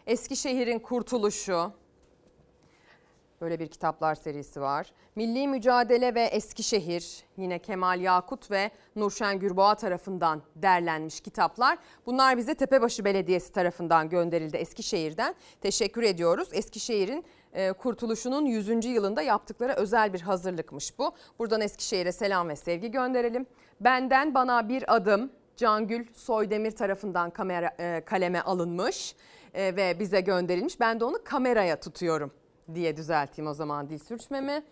[0.07, 1.71] Eskişehir'in kurtuluşu,
[3.41, 4.91] Böyle bir kitaplar serisi var.
[5.15, 11.77] Milli Mücadele ve Eskişehir yine Kemal Yakut ve Nurşen Gürboğa tarafından derlenmiş kitaplar.
[12.05, 15.35] Bunlar bize Tepebaşı Belediyesi tarafından gönderildi Eskişehir'den.
[15.61, 16.49] Teşekkür ediyoruz.
[16.51, 18.85] Eskişehir'in e, kurtuluşunun 100.
[18.85, 21.15] yılında yaptıkları özel bir hazırlıkmış bu.
[21.39, 23.45] Buradan Eskişehir'e selam ve sevgi gönderelim.
[23.81, 29.15] Benden bana bir adım Cangül Soydemir tarafından kamera, e, kaleme alınmış
[29.53, 30.79] e, ve bize gönderilmiş.
[30.79, 32.31] Ben de onu kameraya tutuyorum
[32.73, 34.63] diye düzelteyim o zaman dil sürçmemi.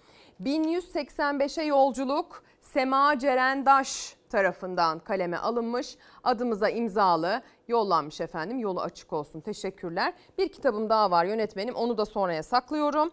[0.41, 5.97] 1185'e yolculuk Sema Cerendaş tarafından kaleme alınmış.
[6.23, 8.59] Adımıza imzalı yollanmış efendim.
[8.59, 9.41] Yolu açık olsun.
[9.41, 10.13] Teşekkürler.
[10.37, 11.75] Bir kitabım daha var yönetmenim.
[11.75, 13.11] Onu da sonraya saklıyorum.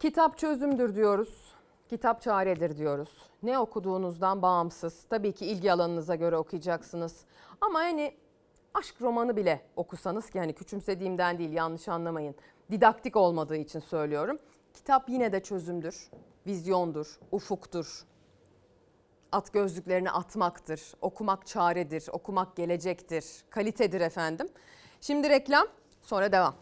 [0.00, 1.54] Kitap çözümdür diyoruz.
[1.88, 3.10] Kitap çaredir diyoruz.
[3.42, 5.04] Ne okuduğunuzdan bağımsız.
[5.10, 7.24] Tabii ki ilgi alanınıza göre okuyacaksınız.
[7.60, 8.14] Ama hani
[8.74, 12.34] aşk romanı bile okusanız ki hani küçümsediğimden değil yanlış anlamayın.
[12.70, 14.38] Didaktik olmadığı için söylüyorum.
[14.74, 16.10] Kitap yine de çözümdür,
[16.46, 18.04] vizyondur, ufuktur.
[19.32, 24.48] At gözlüklerini atmaktır, okumak çaredir, okumak gelecektir, kalitedir efendim.
[25.00, 25.66] Şimdi reklam,
[26.02, 26.54] sonra devam.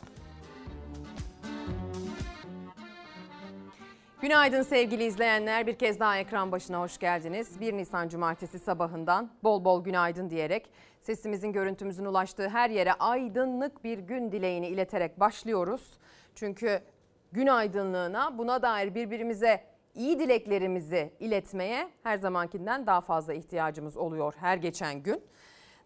[4.24, 5.66] Günaydın sevgili izleyenler.
[5.66, 7.60] Bir kez daha ekran başına hoş geldiniz.
[7.60, 10.70] 1 Nisan Cumartesi sabahından bol bol günaydın diyerek
[11.00, 15.98] sesimizin görüntümüzün ulaştığı her yere aydınlık bir gün dileğini ileterek başlıyoruz.
[16.34, 16.80] Çünkü
[17.32, 19.64] gün aydınlığına buna dair birbirimize
[19.94, 25.22] iyi dileklerimizi iletmeye her zamankinden daha fazla ihtiyacımız oluyor her geçen gün.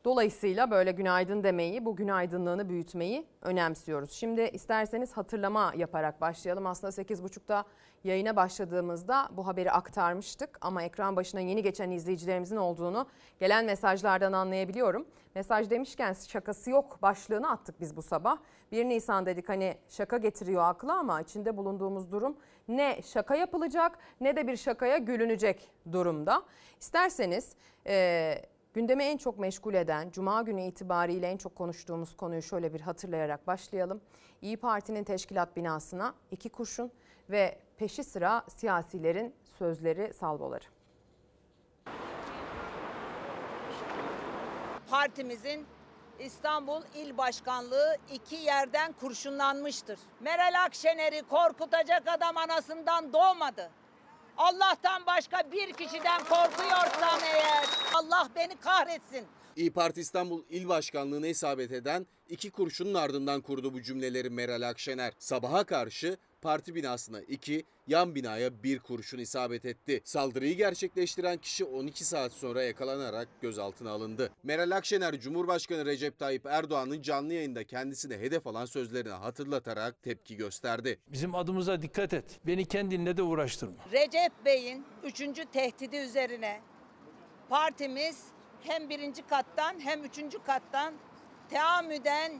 [0.09, 4.10] Dolayısıyla böyle günaydın demeyi, bu günaydınlığını büyütmeyi önemsiyoruz.
[4.10, 6.66] Şimdi isterseniz hatırlama yaparak başlayalım.
[6.66, 7.64] Aslında 8.30'da
[8.05, 13.06] yayına başladığımızda bu haberi aktarmıştık ama ekran başına yeni geçen izleyicilerimizin olduğunu
[13.40, 15.06] gelen mesajlardan anlayabiliyorum.
[15.35, 18.39] Mesaj demişken şakası yok başlığını attık biz bu sabah.
[18.72, 22.36] 1 Nisan dedik hani şaka getiriyor akla ama içinde bulunduğumuz durum
[22.68, 26.43] ne şaka yapılacak ne de bir şakaya gülünecek durumda.
[26.80, 27.55] İsterseniz
[27.86, 28.35] e,
[28.79, 33.47] gündemi en çok meşgul eden Cuma günü itibariyle en çok konuştuğumuz konuyu şöyle bir hatırlayarak
[33.47, 34.01] başlayalım.
[34.43, 36.93] İyi Parti'nin teşkilat binasına iki kurşun
[37.31, 40.65] ve peşi sıra siyasilerin sözleri salvoları.
[44.91, 45.67] Partimizin
[46.19, 49.99] İstanbul İl Başkanlığı iki yerden kurşunlanmıştır.
[50.21, 53.71] Meral Akşener'i korkutacak adam anasından doğmadı.
[54.39, 59.27] Allah'tan başka bir kişiden korkuyorsam eğer Allah beni kahretsin.
[59.56, 65.12] İyi Parti İstanbul İl Başkanlığı'na isabet eden iki kurşunun ardından kurdu bu cümleleri Meral Akşener.
[65.19, 70.01] Sabaha karşı parti binasına iki, yan binaya bir kurşun isabet etti.
[70.05, 74.31] Saldırıyı gerçekleştiren kişi 12 saat sonra yakalanarak gözaltına alındı.
[74.43, 80.98] Meral Akşener, Cumhurbaşkanı Recep Tayyip Erdoğan'ın canlı yayında kendisine hedef alan sözlerini hatırlatarak tepki gösterdi.
[81.09, 82.24] Bizim adımıza dikkat et.
[82.47, 83.74] Beni kendinle de uğraştırma.
[83.93, 86.60] Recep Bey'in üçüncü tehdidi üzerine
[87.48, 88.24] partimiz
[88.60, 90.94] hem birinci kattan hem üçüncü kattan
[91.51, 92.32] teamüden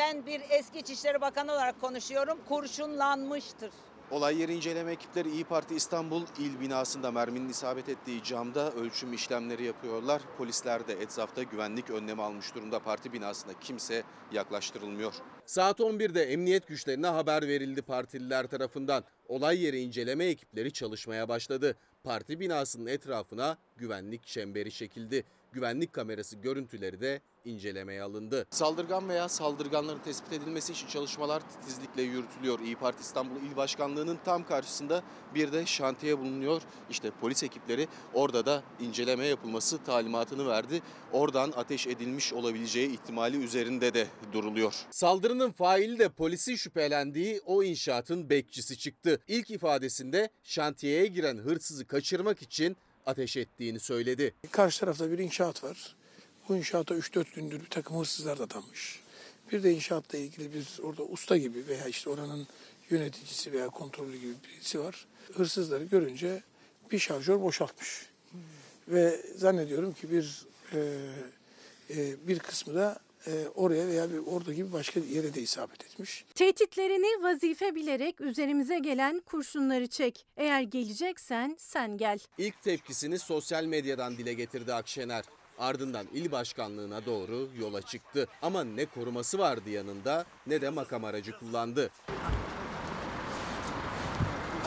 [0.00, 3.70] ben bir eski İçişleri Bakanı olarak konuşuyorum kurşunlanmıştır.
[4.10, 9.64] Olay yeri inceleme ekipleri İyi Parti İstanbul İl binasında merminin isabet ettiği camda ölçüm işlemleri
[9.64, 10.22] yapıyorlar.
[10.38, 12.78] Polisler de etrafta güvenlik önlemi almış durumda.
[12.78, 14.02] Parti binasına kimse
[14.32, 15.14] yaklaştırılmıyor.
[15.46, 19.04] Saat 11'de emniyet güçlerine haber verildi partililer tarafından.
[19.28, 21.76] Olay yeri inceleme ekipleri çalışmaya başladı.
[22.04, 25.24] Parti binasının etrafına güvenlik çemberi çekildi.
[25.52, 28.46] Güvenlik kamerası görüntüleri de incelemeye alındı.
[28.50, 32.60] Saldırgan veya saldırganların tespit edilmesi için çalışmalar titizlikle yürütülüyor.
[32.60, 35.02] İyi Parti İstanbul İl Başkanlığı'nın tam karşısında
[35.34, 36.62] bir de şantiye bulunuyor.
[36.90, 40.82] İşte polis ekipleri orada da inceleme yapılması talimatını verdi.
[41.12, 44.74] Oradan ateş edilmiş olabileceği ihtimali üzerinde de duruluyor.
[44.90, 49.20] Saldırının faili de polisin şüphelendiği o inşaatın bekçisi çıktı.
[49.28, 54.34] İlk ifadesinde şantiyeye giren hırsızı kaçırmak için ateş ettiğini söyledi.
[54.50, 55.96] Karşı tarafta bir inşaat var.
[56.48, 59.00] Bu inşaata 3-4 gündür bir takım hırsızlar da damış.
[59.52, 62.46] Bir de inşaatla ilgili bir orada usta gibi veya işte oranın
[62.90, 65.06] yöneticisi veya kontrolü gibi birisi var.
[65.34, 66.42] Hırsızları görünce
[66.92, 68.06] bir şarjör boşaltmış.
[68.88, 70.78] Ve zannediyorum ki bir e,
[71.90, 76.24] e, bir kısmı da e, oraya veya bir orada gibi başka yere de isabet etmiş.
[76.34, 80.26] Tehditlerini vazife bilerek üzerimize gelen kurşunları çek.
[80.36, 82.18] Eğer geleceksen sen gel.
[82.38, 85.24] İlk tepkisini sosyal medyadan dile getirdi Akşener.
[85.58, 88.28] Ardından il başkanlığına doğru yola çıktı.
[88.42, 91.90] Ama ne koruması vardı yanında ne de makam aracı kullandı.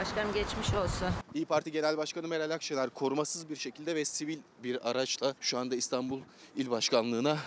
[0.03, 1.07] Başkanım geçmiş olsun.
[1.33, 5.75] İyi Parti Genel Başkanı Meral Akşener korumasız bir şekilde ve sivil bir araçla şu anda
[5.75, 6.21] İstanbul
[6.55, 7.37] İl Başkanlığı'na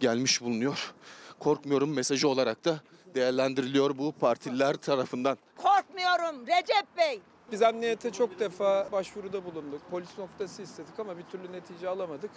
[0.00, 0.94] gelmiş bulunuyor.
[1.38, 2.80] Korkmuyorum mesajı olarak da
[3.14, 5.38] değerlendiriliyor bu partililer tarafından.
[5.56, 7.20] Korkmuyorum Recep Bey.
[7.52, 9.80] Biz emniyete çok defa başvuruda bulunduk.
[9.90, 12.30] Polis noktası istedik ama bir türlü netice alamadık.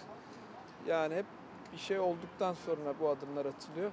[0.86, 1.26] Yani hep
[1.72, 3.92] bir şey olduktan sonra bu adımlar atılıyor.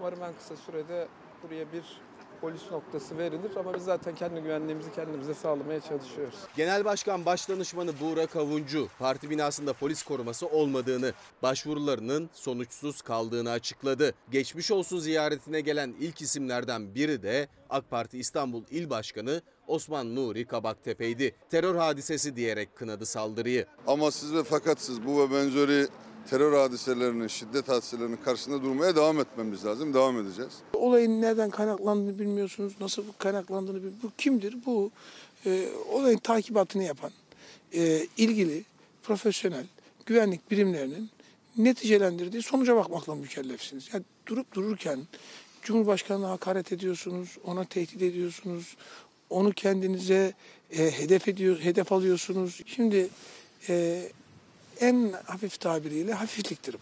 [0.00, 1.08] Umarım en kısa sürede
[1.42, 2.00] buraya bir
[2.40, 6.34] polis noktası verilir ama biz zaten kendi güvenliğimizi kendimize sağlamaya çalışıyoruz.
[6.56, 14.14] Genel Başkan Başdanışmanı Buğra Kavuncu parti binasında polis koruması olmadığını, başvurularının sonuçsuz kaldığını açıkladı.
[14.30, 20.46] Geçmiş olsun ziyaretine gelen ilk isimlerden biri de AK Parti İstanbul İl Başkanı Osman Nuri
[20.46, 21.34] Kabaktepe'ydi.
[21.50, 23.66] Terör hadisesi diyerek kınadı saldırıyı.
[23.86, 25.86] Amaçsız ve fakatsız bu ve benzeri
[26.26, 29.94] terör hadiselerinin, şiddet hadiselerinin karşısında durmaya devam etmemiz lazım.
[29.94, 30.52] Devam edeceğiz.
[30.72, 32.72] Olayın nereden kaynaklandığını bilmiyorsunuz.
[32.80, 34.02] Nasıl kaynaklandığını bilmiyorsunuz.
[34.02, 34.56] Bu kimdir?
[34.66, 34.90] Bu
[35.46, 37.10] e, olayın takibatını yapan
[37.74, 38.64] e, ilgili
[39.02, 39.66] profesyonel
[40.06, 41.10] güvenlik birimlerinin
[41.58, 43.88] neticelendirdiği sonuca bakmakla mükellefsiniz.
[43.92, 44.98] Yani durup dururken
[45.62, 48.76] Cumhurbaşkanı'na hakaret ediyorsunuz, ona tehdit ediyorsunuz,
[49.30, 50.34] onu kendinize
[50.70, 52.60] e, hedef ediyor, hedef alıyorsunuz.
[52.66, 53.08] Şimdi
[53.68, 54.02] e,
[54.80, 56.78] en hafif tabiriyle hafifliktir bu.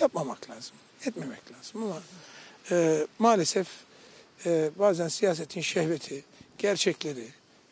[0.00, 2.02] Yapmamak lazım, etmemek lazım ama
[2.70, 3.68] e, maalesef
[4.46, 6.24] e, bazen siyasetin şehveti,
[6.58, 7.28] gerçekleri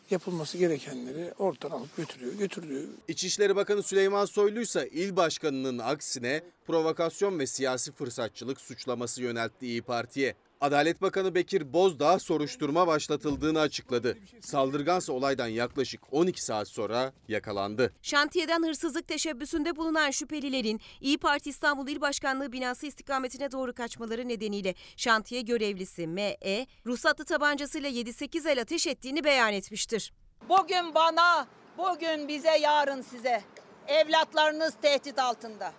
[0.09, 2.83] yapılması gerekenleri ortadan alıp götürüyor, götürülüyor.
[3.07, 9.81] İçişleri Bakanı Süleyman Soylu ise il başkanının aksine provokasyon ve siyasi fırsatçılık suçlaması yöneltti İyi
[9.81, 10.35] Parti'ye.
[10.61, 14.17] Adalet Bakanı Bekir Bozdağ soruşturma başlatıldığını açıkladı.
[14.41, 17.93] Saldırgansa olaydan yaklaşık 12 saat sonra yakalandı.
[18.01, 24.75] Şantiyeden hırsızlık teşebbüsünde bulunan şüphelilerin İyi Parti İstanbul İl Başkanlığı binası istikametine doğru kaçmaları nedeniyle
[24.97, 26.67] şantiye görevlisi M.E.
[26.85, 30.13] ruhsatlı tabancasıyla 7-8 el ateş ettiğini beyan etmiştir.
[30.49, 33.43] Bugün bana, bugün bize, yarın size.
[33.87, 35.73] Evlatlarınız tehdit altında.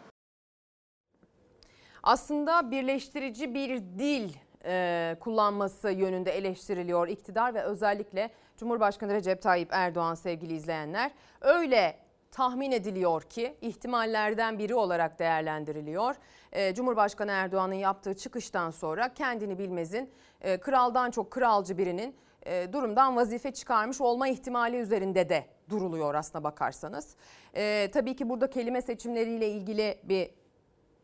[2.03, 4.33] Aslında birleştirici bir dil
[4.67, 11.11] e, kullanması yönünde eleştiriliyor iktidar ve özellikle Cumhurbaşkanı Recep Tayyip Erdoğan sevgili izleyenler.
[11.41, 11.99] Öyle
[12.31, 16.15] tahmin ediliyor ki ihtimallerden biri olarak değerlendiriliyor.
[16.53, 20.11] E, Cumhurbaşkanı Erdoğan'ın yaptığı çıkıştan sonra kendini bilmezin
[20.41, 22.17] e, kraldan çok kralcı birinin
[22.47, 27.17] e, durumdan vazife çıkarmış olma ihtimali üzerinde de duruluyor aslına bakarsanız.
[27.57, 30.31] E, tabii ki burada kelime seçimleriyle ilgili bir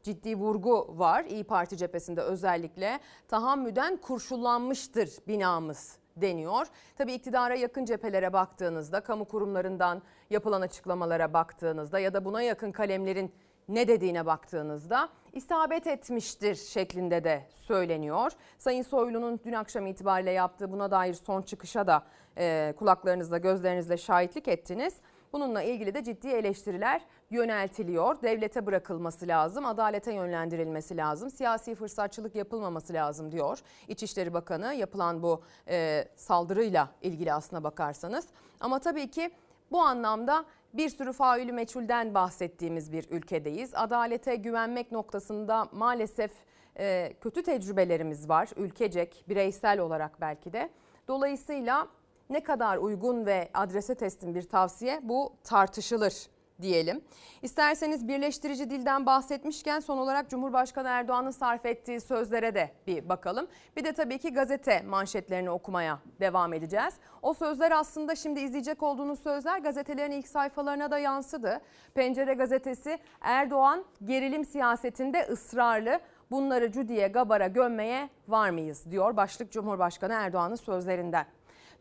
[0.03, 3.01] ciddi vurgu var İyi Parti cephesinde özellikle.
[3.29, 6.67] Tahammüden kurşunlanmıştır binamız deniyor.
[6.97, 13.33] Tabii iktidara yakın cephelere baktığınızda, kamu kurumlarından yapılan açıklamalara baktığınızda ya da buna yakın kalemlerin
[13.69, 18.33] ne dediğine baktığınızda isabet etmiştir şeklinde de söyleniyor.
[18.59, 22.03] Sayın Soylu'nun dün akşam itibariyle yaptığı buna dair son çıkışa da
[22.39, 24.95] e, kulaklarınızla gözlerinizle şahitlik ettiniz.
[25.33, 28.23] Bununla ilgili de ciddi eleştiriler yöneltiliyor.
[28.23, 35.43] Devlete bırakılması lazım, adalete yönlendirilmesi lazım, siyasi fırsatçılık yapılmaması lazım diyor İçişleri Bakanı yapılan bu
[35.69, 38.27] e, saldırıyla ilgili aslına bakarsanız.
[38.61, 39.31] Ama tabii ki
[39.73, 40.45] bu anlamda
[40.75, 43.71] bir sürü faülü meçhulden bahsettiğimiz bir ülkedeyiz.
[43.75, 46.31] Adalete güvenmek noktasında maalesef
[46.79, 50.71] e, kötü tecrübelerimiz var ülkecek, bireysel olarak belki de.
[51.09, 51.89] Dolayısıyla
[52.31, 56.15] ne kadar uygun ve adrese teslim bir tavsiye bu tartışılır
[56.63, 57.01] diyelim.
[57.43, 63.47] İsterseniz birleştirici dilden bahsetmişken son olarak Cumhurbaşkanı Erdoğan'ın sarf ettiği sözlere de bir bakalım.
[63.77, 66.95] Bir de tabii ki gazete manşetlerini okumaya devam edeceğiz.
[67.23, 71.61] O sözler aslında şimdi izleyecek olduğunuz sözler gazetelerin ilk sayfalarına da yansıdı.
[71.95, 76.01] Pencere gazetesi Erdoğan gerilim siyasetinde ısrarlı
[76.31, 81.27] bunları Cudi'ye Gabar'a gömmeye var mıyız diyor başlık Cumhurbaşkanı Erdoğan'ın sözlerinden.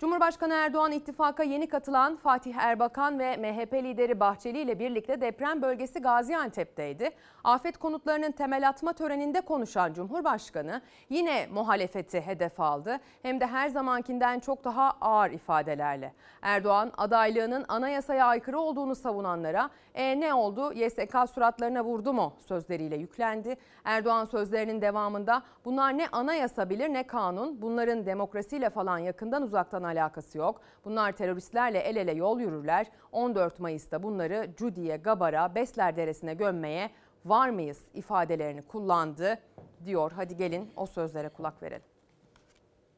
[0.02, 6.00] Cumhurbaşkanı Erdoğan ittifaka yeni katılan Fatih Erbakan ve MHP lideri Bahçeli ile birlikte deprem bölgesi
[6.00, 7.10] Gaziantep'teydi.
[7.44, 13.00] Afet konutlarının temel atma töreninde konuşan Cumhurbaşkanı yine muhalefeti hedef aldı.
[13.22, 16.14] Hem de her zamankinden çok daha ağır ifadelerle.
[16.42, 23.58] Erdoğan adaylığının anayasaya aykırı olduğunu savunanlara e ne oldu YSK suratlarına vurdu mu sözleriyle yüklendi.
[23.84, 30.38] Erdoğan sözlerinin devamında bunlar ne anayasa bilir ne kanun bunların demokrasiyle falan yakından uzaktan alakası
[30.38, 30.62] yok.
[30.86, 32.88] Bunlar teröristlerle el ele yol yürürler.
[33.12, 36.92] 14 Mayıs'ta bunları Cudi'ye, Gabar'a, Besler Deresi'ne gömmeye
[37.26, 39.40] var mıyız ifadelerini kullandı
[39.86, 40.12] diyor.
[40.16, 41.86] Hadi gelin o sözlere kulak verelim.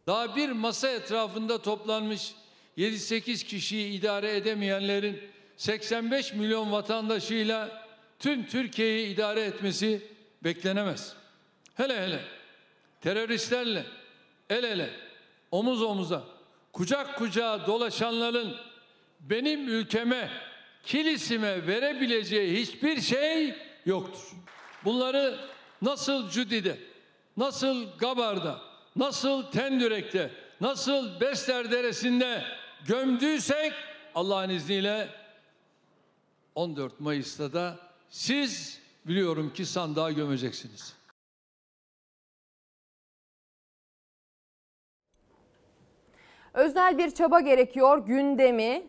[0.08, 2.36] Daha bir masa etrafında toplanmış
[2.78, 5.20] 7-8 kişiyi idare edemeyenlerin
[5.58, 7.84] 85 milyon vatandaşıyla
[8.20, 10.08] tüm Türkiye'yi idare etmesi
[10.44, 11.16] beklenemez.
[11.74, 12.20] Hele hele
[13.02, 13.86] teröristlerle
[14.50, 14.90] el ele,
[15.52, 16.24] omuz omuza,
[16.74, 18.56] kucak kucağa dolaşanların
[19.20, 20.30] benim ülkeme,
[20.84, 23.56] kilisime verebileceği hiçbir şey
[23.86, 24.32] yoktur.
[24.86, 25.40] Bunları
[25.82, 26.78] nasıl Cüdi'de,
[27.38, 28.62] nasıl Gabar'da,
[28.96, 30.32] nasıl Tendürek'te,
[30.62, 32.44] nasıl Besler Deresi'nde
[32.88, 33.74] gömdüysek
[34.16, 35.10] Allah'ın izniyle
[36.56, 37.80] 14 Mayıs'ta da
[38.10, 40.94] siz biliyorum ki sandığa gömeceksiniz.
[46.54, 48.84] Özel bir çaba gerekiyor gündemi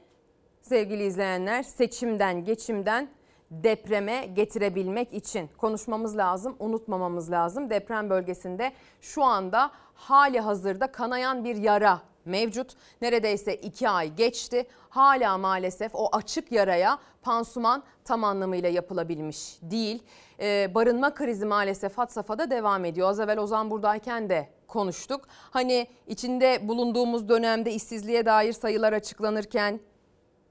[0.62, 3.08] sevgili izleyenler seçimden geçimden
[3.50, 7.70] depreme getirebilmek için konuşmamız lazım, unutmamamız lazım.
[7.70, 12.72] Deprem bölgesinde şu anda hali hazırda kanayan bir yara mevcut.
[13.02, 14.66] Neredeyse iki ay geçti.
[14.88, 20.02] Hala maalesef o açık yaraya pansuman tam anlamıyla yapılabilmiş değil.
[20.40, 23.08] Ee, barınma krizi maalesef had safhada devam ediyor.
[23.08, 25.20] Az evvel Ozan buradayken de konuştuk.
[25.50, 29.80] Hani içinde bulunduğumuz dönemde işsizliğe dair sayılar açıklanırken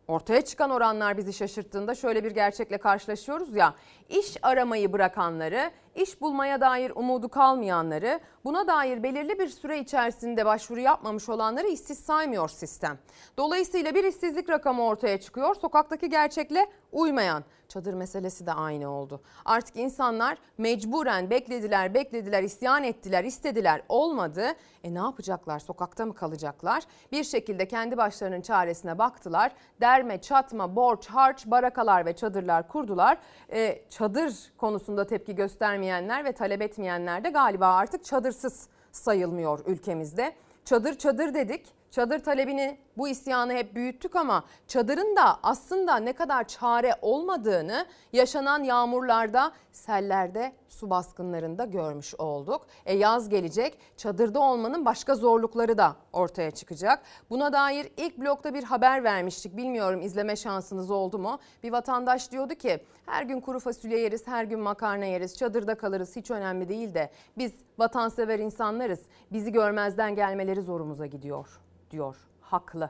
[0.08, 3.76] ortaya çıkan oranlar bizi şaşırttığında şöyle bir gerçekle karşılaşıyoruz ya.
[4.10, 10.80] İş aramayı bırakanları, iş bulmaya dair umudu kalmayanları, buna dair belirli bir süre içerisinde başvuru
[10.80, 12.98] yapmamış olanları işsiz saymıyor sistem.
[13.38, 15.56] Dolayısıyla bir işsizlik rakamı ortaya çıkıyor.
[15.56, 17.44] Sokaktaki gerçekle uymayan
[17.74, 19.22] Çadır meselesi de aynı oldu.
[19.46, 23.82] Artık insanlar mecburen beklediler, beklediler, isyan ettiler, istediler.
[23.90, 24.46] Olmadı.
[24.84, 25.60] E ne yapacaklar?
[25.60, 26.84] Sokakta mı kalacaklar?
[27.12, 29.52] Bir şekilde kendi başlarının çaresine baktılar.
[29.82, 33.18] Derme, çatma, borç, harç, barakalar ve çadırlar kurdular.
[33.54, 40.36] E, çadır konusunda tepki göstermeyenler ve talep etmeyenler de galiba artık çadırsız sayılmıyor ülkemizde.
[40.66, 41.83] Çadır çadır dedik.
[41.94, 48.64] Çadır talebini bu isyanı hep büyüttük ama çadırın da aslında ne kadar çare olmadığını yaşanan
[48.64, 52.68] yağmurlarda, sellerde, su baskınlarında görmüş olduk.
[52.86, 57.04] E yaz gelecek, çadırda olmanın başka zorlukları da ortaya çıkacak.
[57.30, 59.58] Buna dair ilk blokta bir haber vermiştik.
[59.58, 61.40] Bilmiyorum izleme şansınız oldu mu?
[61.64, 66.16] Bir vatandaş diyordu ki her gün kuru fasulye yeriz, her gün makarna yeriz, çadırda kalırız
[66.16, 69.00] hiç önemli değil de biz vatansever insanlarız.
[69.32, 71.60] Bizi görmezden gelmeleri zorumuza gidiyor
[71.94, 72.16] diyor.
[72.42, 72.90] Haklı.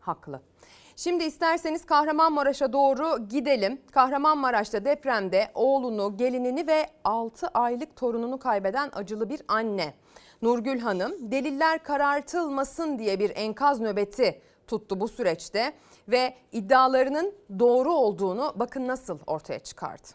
[0.00, 0.40] Haklı.
[0.96, 3.80] Şimdi isterseniz Kahramanmaraş'a doğru gidelim.
[3.92, 9.94] Kahramanmaraş'ta depremde oğlunu, gelinini ve 6 aylık torununu kaybeden acılı bir anne.
[10.42, 15.72] Nurgül Hanım deliller karartılmasın diye bir enkaz nöbeti tuttu bu süreçte
[16.08, 20.08] ve iddialarının doğru olduğunu bakın nasıl ortaya çıkardı.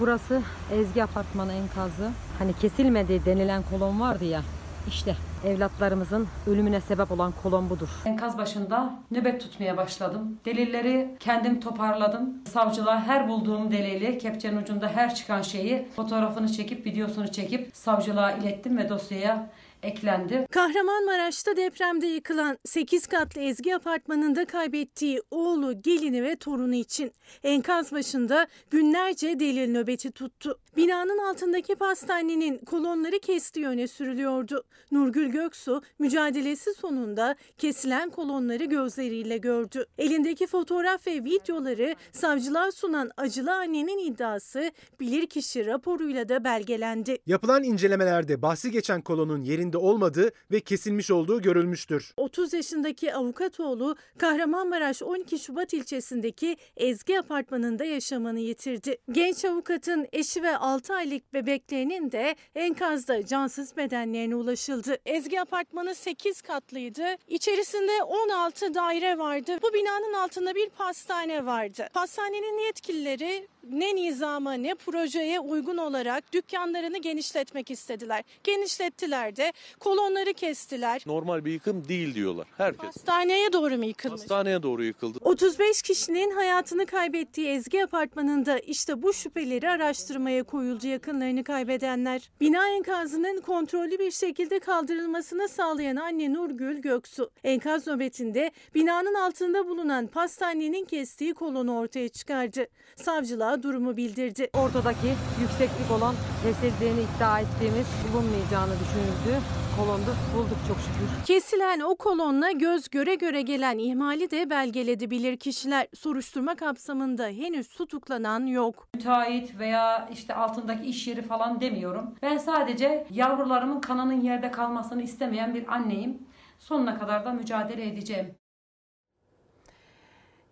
[0.00, 2.10] Burası Ezgi Apartmanı enkazı.
[2.38, 4.42] Hani kesilmedi denilen kolon vardı ya.
[4.88, 7.88] İşte evlatlarımızın ölümüne sebep olan kolon budur.
[8.04, 10.38] Enkaz başında nöbet tutmaya başladım.
[10.44, 12.34] Delilleri kendim toparladım.
[12.52, 18.78] Savcılığa her bulduğum delili, kepçenin ucunda her çıkan şeyi fotoğrafını çekip, videosunu çekip savcılığa ilettim
[18.78, 19.50] ve dosyaya
[19.82, 20.46] eklendi.
[20.50, 27.12] Kahramanmaraş'ta depremde yıkılan 8 katlı Ezgi apartmanında kaybettiği oğlu, gelini ve torunu için
[27.44, 30.58] enkaz başında günlerce delil nöbeti tuttu.
[30.76, 34.64] Binanın altındaki pastanenin kolonları kestiği öne sürülüyordu.
[34.92, 39.86] Nurgül Göksu mücadelesi sonunda kesilen kolonları gözleriyle gördü.
[39.98, 47.18] Elindeki fotoğraf ve videoları savcılığa sunan acılı annenin iddiası bilirkişi raporuyla da belgelendi.
[47.26, 52.12] Yapılan incelemelerde bahsi geçen kolonun yerinde olmadığı ve kesilmiş olduğu görülmüştür.
[52.16, 58.98] 30 yaşındaki avukatoğlu Kahramanmaraş 12 Şubat ilçesindeki Ezgi apartmanında yaşamını yitirdi.
[59.12, 64.98] Genç avukatın eşi ve 6 aylık bebeklerinin de enkazda cansız bedenlerine ulaşıldı.
[65.06, 67.04] Ezgi apartmanı 8 katlıydı.
[67.28, 69.58] İçerisinde 16 daire vardı.
[69.62, 71.88] Bu binanın altında bir pastane vardı.
[71.94, 78.24] Pastanenin yetkilileri ne nizama ne projeye uygun olarak dükkanlarını genişletmek istediler.
[78.44, 81.02] Genişlettiler de kolonları kestiler.
[81.06, 82.86] Normal bir yıkım değil diyorlar herkes.
[82.86, 84.20] Hastaneye doğru mu yıkılmış?
[84.20, 85.18] Hastaneye doğru yıkıldı.
[85.22, 92.30] 35 kişinin hayatını kaybettiği Ezgi Apartmanı'nda işte bu şüpheleri araştırmaya koyuldu yakınlarını kaybedenler.
[92.40, 100.06] Bina enkazının kontrollü bir şekilde kaldırılmasını sağlayan anne Nurgül Göksu, enkaz nöbetinde binanın altında bulunan
[100.06, 102.66] pastanenin kestiği kolonu ortaya çıkardı.
[102.96, 104.50] Savcılığa durumu bildirdi.
[104.54, 109.42] Ortadaki yükseklik olan kesildiğini iddia ettiğimiz bulunmayacağını düşünüldü.
[109.76, 111.26] Kolondu bulduk çok şükür.
[111.26, 115.86] Kesilen o kolonla göz göre göre gelen ihmali de belgeledi bilir kişiler.
[115.94, 118.88] Soruşturma kapsamında henüz tutuklanan yok.
[118.94, 122.14] Müteahhit veya işte altındaki iş yeri falan demiyorum.
[122.22, 126.18] Ben sadece yavrularımın kanının yerde kalmasını istemeyen bir anneyim.
[126.58, 128.34] Sonuna kadar da mücadele edeceğim.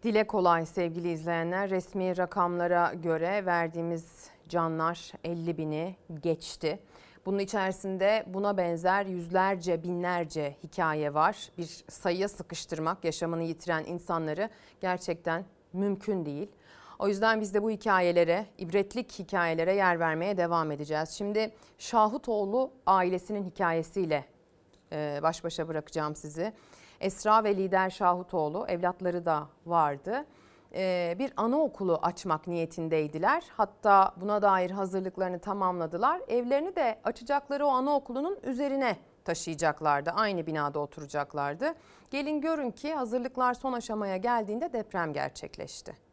[0.02, 1.70] Dile kolay sevgili izleyenler.
[1.70, 6.78] Resmi rakamlara göre verdiğimiz canlar 50 bini geçti.
[7.26, 11.48] Bunun içerisinde buna benzer yüzlerce, binlerce hikaye var.
[11.58, 14.48] Bir sayıya sıkıştırmak yaşamını yitiren insanları
[14.80, 16.48] gerçekten mümkün değil.
[16.98, 21.10] O yüzden biz de bu hikayelere, ibretlik hikayelere yer vermeye devam edeceğiz.
[21.10, 24.24] Şimdi Şahutoğlu ailesinin hikayesiyle
[24.92, 26.52] e, baş başa bırakacağım sizi.
[27.00, 30.24] Esra ve lider Şahutoğlu evlatları da vardı.
[30.76, 33.44] Ee, bir anaokulu açmak niyetindeydiler.
[33.56, 36.20] Hatta buna dair hazırlıklarını tamamladılar.
[36.28, 40.10] Evlerini de açacakları o anaokulunun üzerine taşıyacaklardı.
[40.10, 41.74] Aynı binada oturacaklardı.
[42.10, 46.03] Gelin görün ki hazırlıklar son aşamaya geldiğinde deprem gerçekleşti.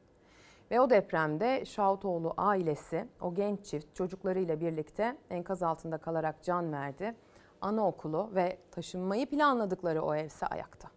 [0.72, 7.16] Ve o depremde Şahutoğlu ailesi, o genç çift çocuklarıyla birlikte enkaz altında kalarak can verdi
[7.62, 10.90] anaokulu ve taşınmayı planladıkları o evse ayakta.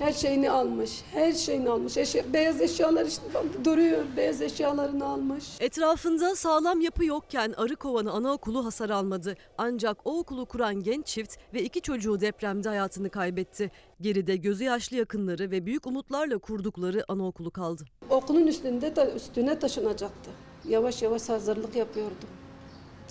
[0.00, 1.96] Her şeyini almış, her şeyini almış.
[1.96, 3.22] Eşya, beyaz eşyalar işte
[3.64, 5.44] duruyor, beyaz eşyalarını almış.
[5.60, 9.36] Etrafında sağlam yapı yokken Arıkovanı Anaokulu hasar almadı.
[9.58, 13.70] Ancak o okulu kuran genç çift ve iki çocuğu depremde hayatını kaybetti.
[14.00, 17.84] Geride gözü yaşlı yakınları ve büyük umutlarla kurdukları anaokulu kaldı.
[18.10, 20.30] Okulun üstünde de üstüne taşınacaktı.
[20.68, 22.26] Yavaş yavaş hazırlık yapıyordu.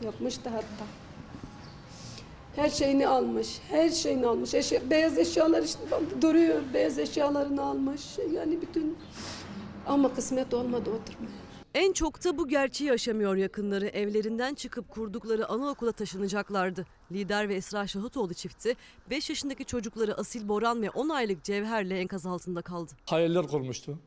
[0.03, 0.85] Yapmıştı hatta.
[2.59, 3.59] Her şeyini almış.
[3.69, 4.53] Her şeyini almış.
[4.53, 5.79] Eşya, beyaz eşyalar işte
[6.21, 6.61] duruyor.
[6.73, 8.01] Beyaz eşyalarını almış.
[8.33, 8.97] Yani bütün
[9.87, 11.31] ama kısmet olmadı oturmaya.
[11.73, 13.87] En çok da bu gerçeği yaşamıyor yakınları.
[13.87, 16.85] Evlerinden çıkıp kurdukları anaokula taşınacaklardı.
[17.11, 18.75] Lider ve Esra Şahutoğlu çifti
[19.09, 22.91] 5 yaşındaki çocukları Asil Boran ve 10 aylık Cevher'le enkaz altında kaldı.
[23.05, 23.99] Hayaller kurmuştu.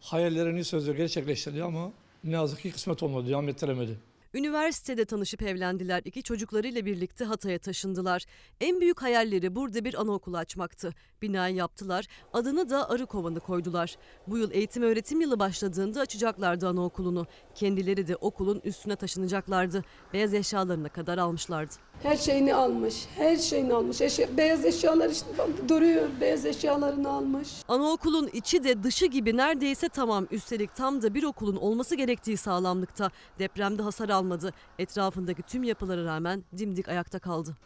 [0.00, 1.92] Hayallerini sözü gerçekleştirdi ama
[2.24, 3.98] ne yazık ki kısmet olmadı, devam ettiremedi.
[4.34, 6.02] Üniversitede tanışıp evlendiler.
[6.04, 8.24] İki çocuklarıyla birlikte Hatay'a taşındılar.
[8.60, 10.94] En büyük hayalleri burada bir anaokulu açmaktı.
[11.22, 12.06] Binayı yaptılar.
[12.32, 13.96] Adını da Arıkovan'ı koydular.
[14.26, 17.26] Bu yıl eğitim öğretim yılı başladığında açacaklardı anaokulunu.
[17.54, 19.84] Kendileri de okulun üstüne taşınacaklardı.
[20.12, 21.74] Beyaz eşyalarına kadar almışlardı.
[22.02, 23.06] Her şeyini almış.
[23.16, 24.00] Her şeyini almış.
[24.00, 25.26] Eşya, beyaz eşyalar işte
[25.68, 26.08] duruyor.
[26.20, 27.48] Beyaz eşyalarını almış.
[27.68, 30.26] Anaokulun içi de dışı gibi neredeyse tamam.
[30.30, 33.10] Üstelik tam da bir okulun olması gerektiği sağlamlıkta.
[33.38, 34.52] Depremde hasar almadı.
[34.78, 37.56] Etrafındaki tüm yapılara rağmen dimdik ayakta kaldı.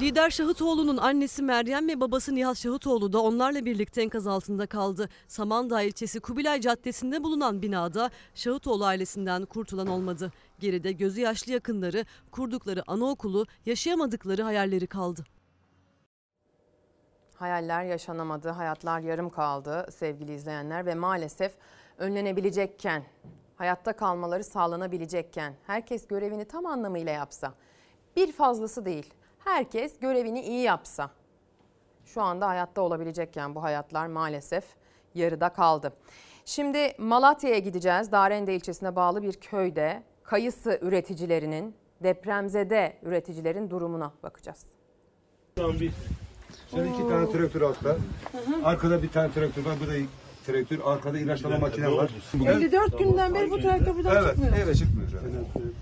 [0.00, 5.08] Lider Şahutoğlu'nun annesi Meryem ve babası Nihat Şahutoğlu da onlarla birlikte enkaz altında kaldı.
[5.28, 10.32] Samandağ ilçesi Kubilay Caddesi'nde bulunan binada Şahutoğlu ailesinden kurtulan olmadı.
[10.58, 15.24] Geride gözü yaşlı yakınları, kurdukları anaokulu, yaşayamadıkları hayalleri kaldı.
[17.34, 21.54] Hayaller yaşanamadı, hayatlar yarım kaldı sevgili izleyenler ve maalesef
[21.98, 23.04] önlenebilecekken,
[23.56, 27.54] hayatta kalmaları sağlanabilecekken, herkes görevini tam anlamıyla yapsa,
[28.16, 31.10] bir fazlası değil, herkes görevini iyi yapsa,
[32.04, 34.64] şu anda hayatta olabilecekken bu hayatlar maalesef
[35.14, 35.92] yarıda kaldı.
[36.44, 38.12] Şimdi Malatya'ya gideceğiz.
[38.12, 44.62] Darende ilçesine bağlı bir köyde kayısı üreticilerinin, depremzede üreticilerin durumuna bakacağız.
[45.56, 45.92] Tamam bir.
[46.70, 47.96] Şöyle iki tane traktör altta.
[48.64, 49.74] Arkada bir tane traktör var.
[49.82, 49.92] Bu da
[50.46, 50.78] traktör.
[50.84, 52.10] Arkada ilaçlama makine var.
[52.46, 54.52] 54 günden beri bu traktör buradan Evet, çıkmıyor.
[54.64, 55.08] evet çıkmıyor.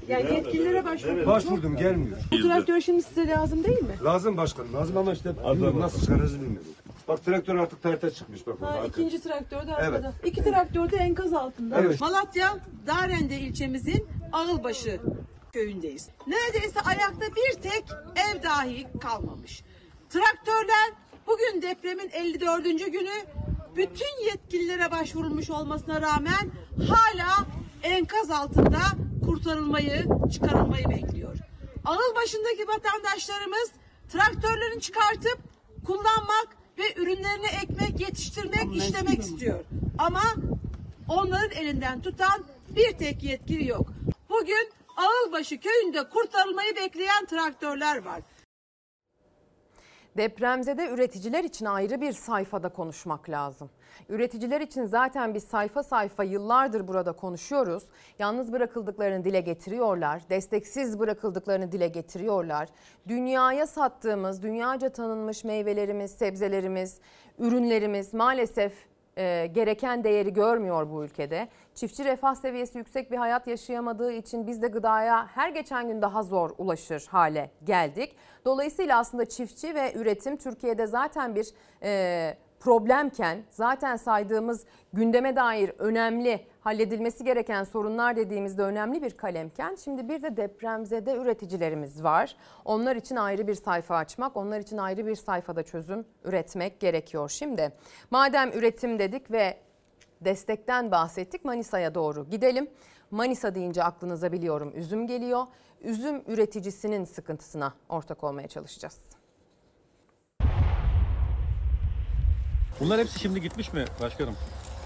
[0.08, 1.32] Yani yetkililere başvurdunuz mu?
[1.32, 2.18] Başvurdum gelmiyor.
[2.32, 3.94] Bu traktör şimdi size lazım değil mi?
[4.04, 4.74] Lazım başkanım.
[4.74, 6.66] Lazım ama işte bilmiyorum nasıl çıkarırız bilmiyorum.
[7.08, 8.60] Bak traktör artık tarihte çıkmış bak.
[8.62, 8.86] Ha, arkada.
[8.86, 9.88] ikinci traktör de Evet.
[9.88, 10.12] arkada.
[10.24, 11.80] İki traktör de enkaz altında.
[11.80, 12.00] Evet.
[12.00, 15.00] Malatya Darende ilçemizin Ağılbaşı
[15.52, 16.08] köyündeyiz.
[16.26, 17.84] Neredeyse ayakta bir tek
[18.16, 19.62] ev dahi kalmamış.
[20.10, 20.90] Traktörler
[21.26, 22.64] bugün depremin 54.
[22.64, 23.10] günü
[23.76, 26.50] bütün yetkililere başvurulmuş olmasına rağmen
[26.88, 27.46] hala
[27.82, 28.80] enkaz altında
[29.24, 31.36] kurtarılmayı, çıkarılmayı bekliyor.
[31.84, 33.70] Ağıl başındaki vatandaşlarımız
[34.08, 35.38] traktörlerini çıkartıp
[35.86, 36.48] kullanmak
[36.78, 39.64] ve ürünlerini ekmek, yetiştirmek, işlemek istiyor.
[39.98, 40.22] Ama
[41.08, 42.44] onların elinden tutan
[42.76, 43.92] bir tek yetkili yok.
[44.30, 48.20] Bugün Ağılbaşı köyünde kurtarılmayı bekleyen traktörler var.
[50.16, 53.70] Depremzede üreticiler için ayrı bir sayfada konuşmak lazım.
[54.08, 57.84] Üreticiler için zaten biz sayfa sayfa yıllardır burada konuşuyoruz.
[58.18, 60.22] Yalnız bırakıldıklarını dile getiriyorlar.
[60.30, 62.68] Desteksiz bırakıldıklarını dile getiriyorlar.
[63.08, 66.98] Dünyaya sattığımız, dünyaca tanınmış meyvelerimiz, sebzelerimiz,
[67.38, 68.72] ürünlerimiz maalesef
[69.16, 71.48] e, gereken değeri görmüyor bu ülkede.
[71.74, 76.22] Çiftçi refah seviyesi yüksek bir hayat yaşayamadığı için biz de gıdaya her geçen gün daha
[76.22, 78.16] zor ulaşır hale geldik.
[78.44, 81.48] Dolayısıyla aslında çiftçi ve üretim Türkiye'de zaten bir
[81.82, 90.08] e, problemken zaten saydığımız gündeme dair önemli halledilmesi gereken sorunlar dediğimizde önemli bir kalemken şimdi
[90.08, 92.36] bir de depremzede üreticilerimiz var.
[92.64, 97.28] Onlar için ayrı bir sayfa açmak, onlar için ayrı bir sayfada çözüm üretmek gerekiyor.
[97.28, 97.72] Şimdi
[98.10, 99.58] madem üretim dedik ve
[100.20, 102.70] destekten bahsettik Manisa'ya doğru gidelim.
[103.10, 105.46] Manisa deyince aklınıza biliyorum üzüm geliyor.
[105.80, 108.98] Üzüm üreticisinin sıkıntısına ortak olmaya çalışacağız.
[112.80, 114.34] Bunlar hepsi şimdi gitmiş mi başkanım?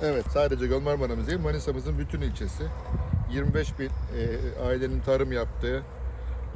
[0.03, 2.63] Evet sadece Gölmarmara'mız değil Manisa'mızın bütün ilçesi
[3.33, 3.91] 25 bin e,
[4.69, 5.83] ailenin tarım yaptığı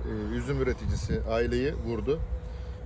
[0.04, 2.20] e, üzüm üreticisi aileyi vurdu.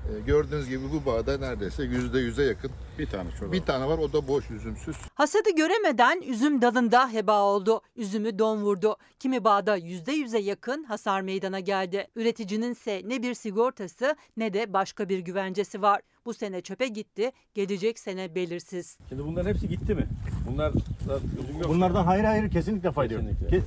[0.05, 2.70] E, gördüğünüz gibi bu bağda neredeyse yüzde yüze yakın.
[2.98, 3.52] Bir tane şurada.
[3.52, 4.97] Bir tane var o da boş üzümsüz.
[5.14, 7.81] Hasadı göremeden üzüm dalında heba oldu.
[7.97, 8.97] Üzümü don vurdu.
[9.18, 12.06] Kimi bağda %100'e yakın hasar meydana geldi.
[12.16, 16.01] Üreticinin ise ne bir sigortası ne de başka bir güvencesi var.
[16.26, 18.98] Bu sene çöpe gitti, gelecek sene belirsiz.
[19.09, 20.06] Şimdi bunların hepsi gitti mi?
[20.51, 20.72] Bunlar.
[21.68, 23.22] Bunlardan hayır hayır kesinlikle fayda yok.
[23.22, 23.56] Kesinlikle.
[23.59, 23.62] Ke-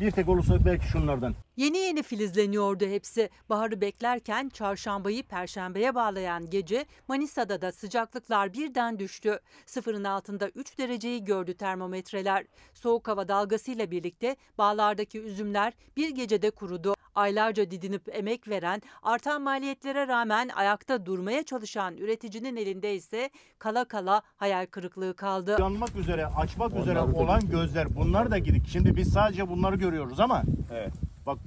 [0.00, 1.34] Bir tek olursa belki şunlardan.
[1.56, 3.30] Yeni yeni filizleniyordu hepsi.
[3.48, 9.38] Baharı beklerken çarşambayı perşembeye bağlayan gece Manisa'da da sıcaklıklar birden düştü.
[9.66, 12.46] Sıfırın altında 3 dereceyi gördü termometreler.
[12.74, 16.94] Soğuk hava dalgasıyla birlikte bağlardaki üzümler bir gecede kurudu.
[17.18, 24.22] Aylarca didinip emek veren, artan maliyetlere rağmen ayakta durmaya çalışan üreticinin elinde ise kala kala
[24.36, 25.56] hayal kırıklığı kaldı.
[25.60, 28.68] Yanmak üzere, açmak üzere olan gözler bunlar da gidik.
[28.68, 30.42] Şimdi biz sadece bunları görüyoruz ama
[30.72, 30.92] Evet.
[31.26, 31.38] bak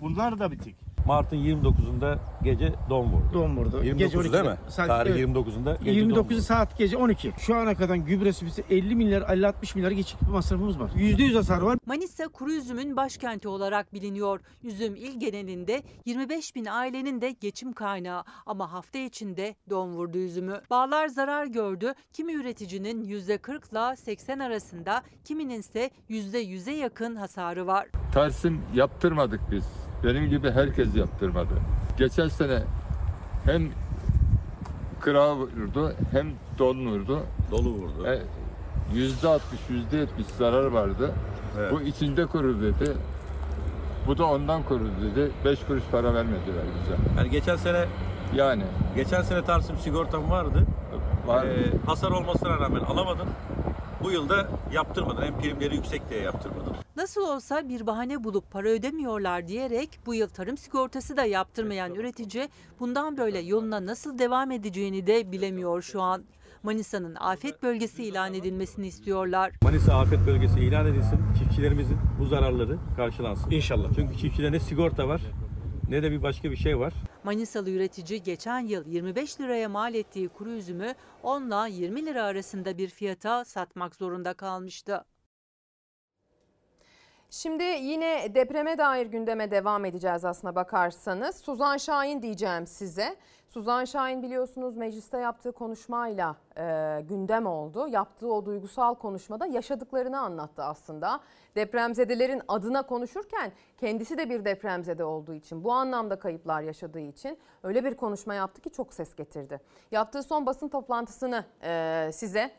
[0.00, 0.85] Bunlar da bitik.
[1.06, 3.24] Mart'ın 29'unda gece don vurdu.
[3.34, 3.84] Don vurdu.
[3.84, 4.50] 29 Gece değil 12'de.
[4.50, 4.56] mi?
[4.68, 5.28] Saat- Tarih evet.
[5.28, 6.42] 29'unda gece don 29 vurdu.
[6.42, 7.32] saat gece 12.
[7.38, 10.90] Şu ana kadar gübresi bize 50 milyar 50-60 milyar geçik bir masrafımız var.
[10.96, 11.78] %100 hasar var.
[11.86, 14.40] Manisa kuru üzümün başkenti olarak biliniyor.
[14.64, 20.60] Üzüm il genelinde 25 bin ailenin de geçim kaynağı ama hafta içinde don vurdu üzümü.
[20.70, 21.94] Bağlar zarar gördü.
[22.12, 27.86] Kimi üreticinin %40 ile 80 arasında, kiminin ise %100'e yakın hasarı var.
[28.14, 29.64] Tersim yaptırmadık biz.
[30.04, 31.54] Benim gibi herkes yaptırmadı.
[31.98, 32.62] Geçen sene
[33.44, 33.68] hem
[35.00, 36.26] kıra vurdu hem
[36.58, 37.20] don vurdu.
[37.50, 38.06] Dolu vurdu.
[38.06, 38.22] E,
[38.94, 41.12] Yüzde altmış, yüzde yetmiş zarar vardı.
[41.58, 41.72] Evet.
[41.72, 42.92] Bu içinde kuru dedi.
[44.06, 45.30] Bu da ondan kuru dedi.
[45.44, 46.96] Beş kuruş para vermediler bize.
[47.18, 47.84] Yani geçen sene
[48.34, 48.62] Yani
[48.96, 50.62] geçen sene Tarsim sigortam vardı.
[51.26, 51.44] Var.
[51.44, 53.28] Ee, hasar olmasına rağmen alamadım.
[54.02, 55.24] Bu yılda yaptırmadım.
[55.24, 56.76] Hem primleri yüksek diye yaptırmadım.
[56.96, 62.48] Nasıl olsa bir bahane bulup para ödemiyorlar diyerek bu yıl tarım sigortası da yaptırmayan üretici
[62.80, 66.24] bundan böyle yoluna nasıl devam edeceğini de bilemiyor şu an.
[66.62, 69.52] Manisa'nın afet bölgesi ilan edilmesini istiyorlar.
[69.62, 71.20] Manisa afet bölgesi ilan edilsin.
[71.38, 73.50] Çiftçilerimizin bu zararları karşılansın.
[73.50, 73.88] İnşallah.
[73.94, 75.20] Çünkü çiftçide ne sigorta var
[75.88, 76.92] ne de bir başka bir şey var.
[77.24, 82.78] Manisalı üretici geçen yıl 25 liraya mal ettiği kuru üzümü 10 ile 20 lira arasında
[82.78, 85.04] bir fiyata satmak zorunda kalmıştı.
[87.30, 91.36] Şimdi yine depreme dair gündeme devam edeceğiz aslına bakarsanız.
[91.36, 93.16] Suzan Şahin diyeceğim size.
[93.48, 97.88] Suzan Şahin biliyorsunuz mecliste yaptığı konuşmayla e, gündem oldu.
[97.88, 101.20] Yaptığı o duygusal konuşmada yaşadıklarını anlattı aslında.
[101.56, 107.84] Depremzedelerin adına konuşurken kendisi de bir depremzede olduğu için bu anlamda kayıplar yaşadığı için öyle
[107.84, 109.60] bir konuşma yaptı ki çok ses getirdi.
[109.90, 112.50] Yaptığı son basın toplantısını e, size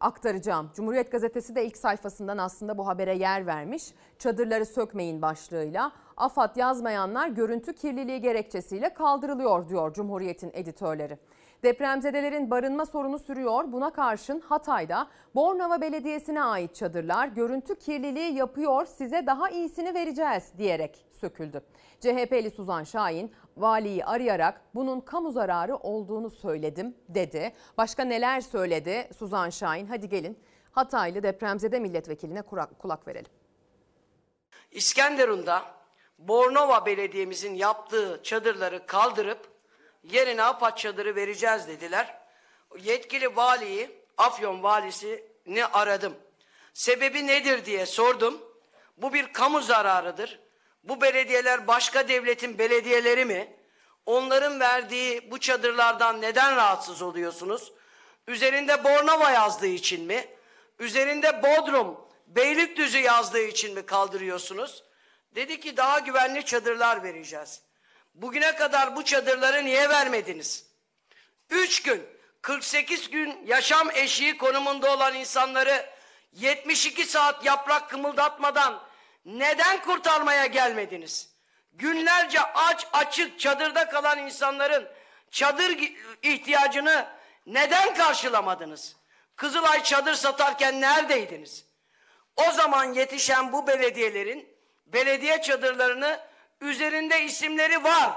[0.00, 0.70] aktaracağım.
[0.74, 3.94] Cumhuriyet Gazetesi de ilk sayfasından aslında bu habere yer vermiş.
[4.18, 5.92] Çadırları sökmeyin başlığıyla.
[6.16, 11.18] AFAD yazmayanlar görüntü kirliliği gerekçesiyle kaldırılıyor diyor Cumhuriyet'in editörleri.
[11.62, 13.72] Depremzedelerin barınma sorunu sürüyor.
[13.72, 21.06] Buna karşın Hatay'da Bornova Belediyesi'ne ait çadırlar görüntü kirliliği yapıyor size daha iyisini vereceğiz diyerek
[21.20, 21.62] söküldü.
[22.00, 27.52] CHP'li Suzan Şahin valiyi arayarak bunun kamu zararı olduğunu söyledim dedi.
[27.78, 29.86] Başka neler söyledi Suzan Şahin?
[29.86, 30.38] Hadi gelin
[30.72, 33.30] Hataylı depremzede milletvekiline kulak, verelim.
[34.70, 35.64] İskenderun'da
[36.18, 39.48] Bornova Belediye'mizin yaptığı çadırları kaldırıp
[40.04, 42.20] yerine AFAD çadırı vereceğiz dediler.
[42.78, 46.14] Yetkili valiyi, Afyon valisini aradım.
[46.72, 48.38] Sebebi nedir diye sordum.
[48.96, 50.40] Bu bir kamu zararıdır.
[50.84, 53.56] Bu belediyeler başka devletin belediyeleri mi?
[54.06, 57.72] Onların verdiği bu çadırlardan neden rahatsız oluyorsunuz?
[58.26, 60.28] Üzerinde Bornova yazdığı için mi?
[60.78, 64.84] Üzerinde Bodrum, Beylikdüzü yazdığı için mi kaldırıyorsunuz?
[65.34, 67.62] Dedi ki daha güvenli çadırlar vereceğiz.
[68.14, 70.66] Bugüne kadar bu çadırları niye vermediniz?
[71.50, 72.06] 3 gün,
[72.42, 75.90] 48 gün yaşam eşiği konumunda olan insanları
[76.32, 78.82] 72 saat yaprak kımıldatmadan
[79.24, 81.30] neden kurtarmaya gelmediniz?
[81.72, 84.88] Günlerce aç açık çadırda kalan insanların
[85.30, 85.78] çadır
[86.22, 87.08] ihtiyacını
[87.46, 88.96] neden karşılamadınız?
[89.36, 91.66] Kızılay çadır satarken neredeydiniz?
[92.36, 94.48] O zaman yetişen bu belediyelerin
[94.86, 96.20] belediye çadırlarını
[96.60, 98.10] üzerinde isimleri var.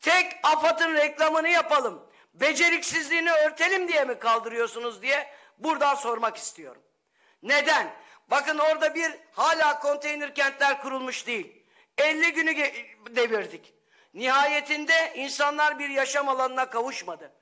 [0.00, 2.06] Tek AFAD'ın reklamını yapalım.
[2.34, 6.82] Beceriksizliğini örtelim diye mi kaldırıyorsunuz diye buradan sormak istiyorum.
[7.42, 7.94] Neden?
[8.30, 11.62] Bakın orada bir hala konteyner kentler kurulmuş değil.
[11.98, 12.56] 50 günü
[13.16, 13.74] devirdik.
[14.14, 17.32] Nihayetinde insanlar bir yaşam alanına kavuşmadı.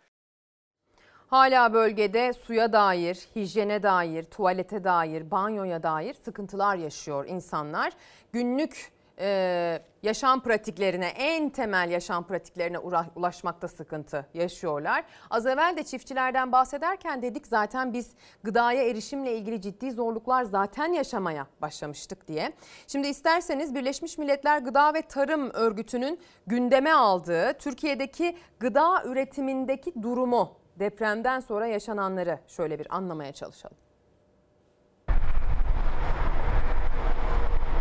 [1.26, 7.92] Hala bölgede suya dair, hijyene dair, tuvalete dair, banyoya dair sıkıntılar yaşıyor insanlar.
[8.32, 12.78] Günlük e, yaşam pratiklerine, en temel yaşam pratiklerine
[13.16, 15.04] ulaşmakta sıkıntı yaşıyorlar.
[15.30, 18.10] Az evvel de çiftçilerden bahsederken dedik zaten biz
[18.42, 22.52] gıdaya erişimle ilgili ciddi zorluklar zaten yaşamaya başlamıştık diye.
[22.86, 31.40] Şimdi isterseniz Birleşmiş Milletler Gıda ve Tarım Örgütü'nün gündeme aldığı Türkiye'deki gıda üretimindeki durumu, depremden
[31.40, 33.83] sonra yaşananları şöyle bir anlamaya çalışalım.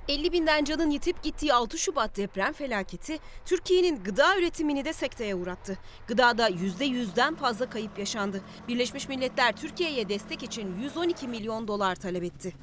[0.07, 5.77] 50 binden canın yitip gittiği 6 Şubat deprem felaketi Türkiye'nin gıda üretimini de sekteye uğrattı.
[6.07, 8.41] Gıdada %100'den fazla kayıp yaşandı.
[8.67, 12.53] Birleşmiş Milletler Türkiye'ye destek için 112 milyon dolar talep etti.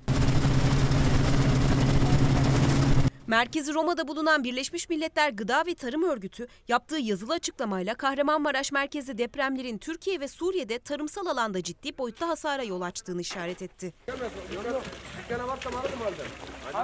[3.31, 9.79] Merkezi Roma'da bulunan Birleşmiş Milletler Gıda ve Tarım Örgütü yaptığı yazılı açıklamayla Kahramanmaraş merkezli depremlerin
[9.79, 13.95] Türkiye ve Suriye'de tarımsal alanda ciddi boyutta hasara yol açtığını işaret etti.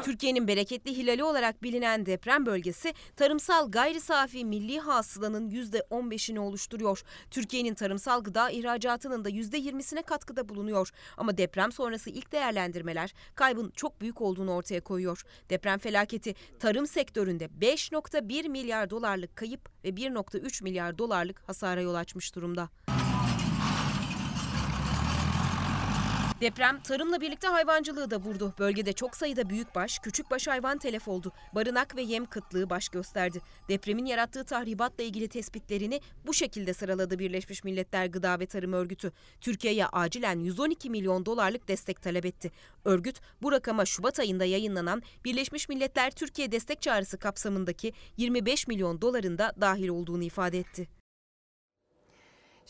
[0.05, 7.03] Türkiye'nin bereketli hilali olarak bilinen deprem bölgesi tarımsal gayri safi milli hasılanın %15'ini oluşturuyor.
[7.31, 10.91] Türkiye'nin tarımsal gıda ihracatının da %20'sine katkıda bulunuyor.
[11.17, 15.23] Ama deprem sonrası ilk değerlendirmeler kaybın çok büyük olduğunu ortaya koyuyor.
[15.51, 22.35] Deprem felaketi tarım sektöründe 5.1 milyar dolarlık kayıp ve 1.3 milyar dolarlık hasara yol açmış
[22.35, 22.69] durumda.
[26.41, 28.55] Deprem tarımla birlikte hayvancılığı da vurdu.
[28.59, 31.33] Bölgede çok sayıda büyükbaş, küçükbaş hayvan telef oldu.
[31.55, 33.41] Barınak ve yem kıtlığı baş gösterdi.
[33.69, 39.13] Depremin yarattığı tahribatla ilgili tespitlerini bu şekilde sıraladı Birleşmiş Milletler Gıda ve Tarım Örgütü.
[39.41, 42.51] Türkiye'ye acilen 112 milyon dolarlık destek talep etti.
[42.85, 49.39] Örgüt bu rakama Şubat ayında yayınlanan Birleşmiş Milletler Türkiye Destek Çağrısı kapsamındaki 25 milyon doların
[49.39, 50.96] da dahil olduğunu ifade etti.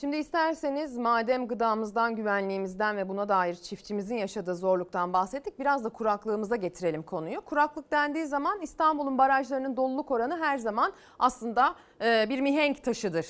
[0.01, 5.59] Şimdi isterseniz madem gıdamızdan, güvenliğimizden ve buna dair çiftçimizin yaşadığı zorluktan bahsettik.
[5.59, 7.41] Biraz da kuraklığımıza getirelim konuyu.
[7.41, 11.75] Kuraklık dendiği zaman İstanbul'un barajlarının doluluk oranı her zaman aslında
[12.05, 13.27] e, bir mihenk taşıdır.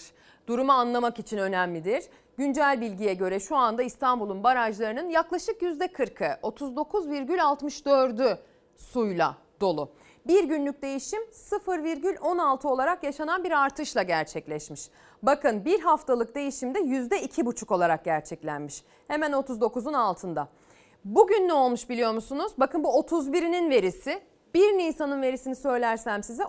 [0.46, 2.04] Durumu anlamak için önemlidir.
[2.36, 8.38] Güncel bilgiye göre şu anda İstanbul'un barajlarının yaklaşık %40'ı 39,64'ü
[8.76, 9.90] suyla dolu.
[10.28, 14.90] Bir günlük değişim 0,16 olarak yaşanan bir artışla gerçekleşmiş.
[15.22, 18.82] Bakın bir haftalık değişimde %2,5 olarak gerçeklenmiş.
[19.08, 20.48] Hemen 39'un altında.
[21.04, 22.52] Bugün ne olmuş biliyor musunuz?
[22.58, 24.22] Bakın bu 31'inin verisi.
[24.54, 26.42] 1 Nisan'ın verisini söylersem size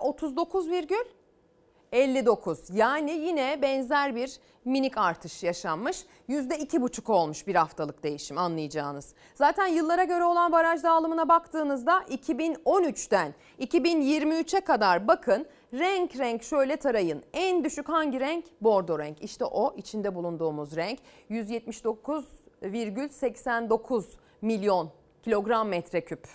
[1.92, 2.76] 39,59.
[2.76, 6.04] Yani yine benzer bir minik artış yaşanmış.
[6.28, 9.14] %2,5 olmuş bir haftalık değişim anlayacağınız.
[9.34, 17.22] Zaten yıllara göre olan baraj dağılımına baktığınızda 2013'ten 2023'e kadar bakın renk renk şöyle tarayın.
[17.32, 18.44] En düşük hangi renk?
[18.60, 19.22] Bordo renk.
[19.22, 20.98] İşte o içinde bulunduğumuz renk
[21.30, 24.04] 179,89
[24.42, 24.90] milyon
[25.22, 26.28] kilogram metreküp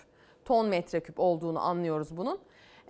[0.45, 2.39] ton metreküp olduğunu anlıyoruz bunun.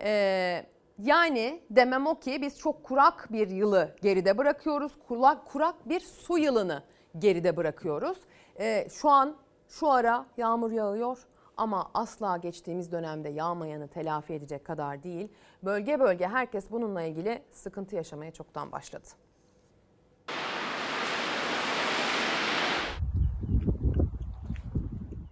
[0.00, 0.66] Ee,
[0.98, 4.92] yani demem o ki biz çok kurak bir yılı geride bırakıyoruz.
[5.08, 6.82] Kurak, kurak bir su yılını
[7.18, 8.18] geride bırakıyoruz.
[8.60, 9.36] Ee, şu an
[9.68, 11.26] şu ara yağmur yağıyor
[11.56, 15.28] ama asla geçtiğimiz dönemde yağmayanı telafi edecek kadar değil.
[15.62, 19.08] Bölge bölge herkes bununla ilgili sıkıntı yaşamaya çoktan başladı.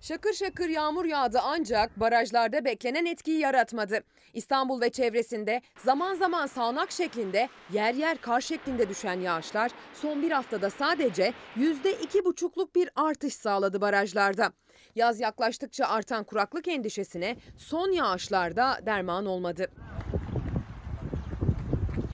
[0.02, 4.00] Şakır şakır yağmur yağdı ancak barajlarda beklenen etkiyi yaratmadı.
[4.34, 10.30] İstanbul ve çevresinde zaman zaman sağanak şeklinde yer yer kar şeklinde düşen yağışlar son bir
[10.30, 14.52] haftada sadece %2,5'luk bir artış sağladı barajlarda.
[14.94, 19.68] Yaz yaklaştıkça artan kuraklık endişesine son yağışlarda derman olmadı.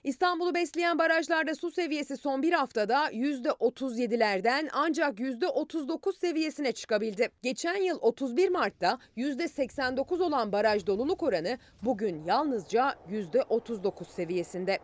[0.08, 7.28] İstanbul'u besleyen barajlarda su seviyesi son bir haftada %37'lerden ancak %39 seviyesine çıkabildi.
[7.42, 14.78] Geçen yıl 31 Mart'ta %89 olan baraj doluluk oranı bugün yalnızca %39 seviyesinde.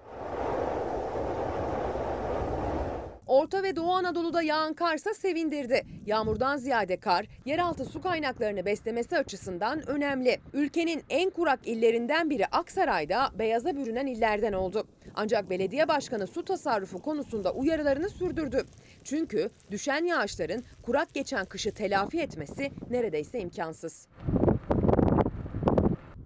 [3.27, 5.83] Orta ve Doğu Anadolu'da yağan karsa sevindirdi.
[6.07, 10.41] Yağmurdan ziyade kar, yeraltı su kaynaklarını beslemesi açısından önemli.
[10.53, 14.87] Ülkenin en kurak illerinden biri Aksaray'da beyaza bürünen illerden oldu.
[15.15, 18.65] Ancak belediye başkanı su tasarrufu konusunda uyarılarını sürdürdü.
[19.05, 24.09] Çünkü düşen yağışların kurak geçen kışı telafi etmesi neredeyse imkansız.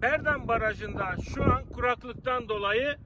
[0.01, 2.97] Berdan Barajı'nda şu an kuraklıktan dolayı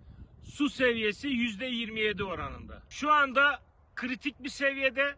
[0.44, 2.82] su seviyesi %27 oranında.
[2.90, 3.60] Şu anda
[3.96, 5.16] kritik bir seviyede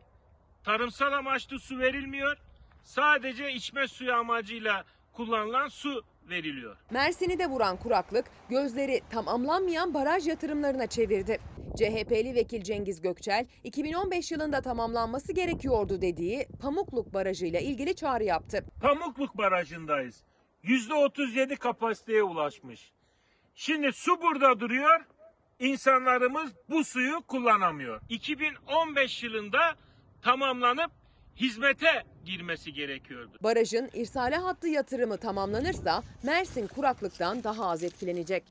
[0.63, 2.37] tarımsal amaçlı su verilmiyor.
[2.83, 4.83] Sadece içme suyu amacıyla
[5.13, 6.77] kullanılan su veriliyor.
[6.91, 11.39] Mersin'i de vuran kuraklık gözleri tamamlanmayan baraj yatırımlarına çevirdi.
[11.77, 18.65] CHP'li vekil Cengiz Gökçel 2015 yılında tamamlanması gerekiyordu dediği Pamukluk Barajı ile ilgili çağrı yaptı.
[18.81, 20.23] Pamukluk Barajı'ndayız.
[20.63, 22.91] %37 kapasiteye ulaşmış.
[23.55, 25.05] Şimdi su burada duruyor.
[25.59, 28.01] İnsanlarımız bu suyu kullanamıyor.
[28.09, 29.75] 2015 yılında
[30.21, 30.91] tamamlanıp
[31.35, 33.37] hizmete girmesi gerekiyordu.
[33.43, 38.43] Barajın irsale hattı yatırımı tamamlanırsa Mersin kuraklıktan daha az etkilenecek.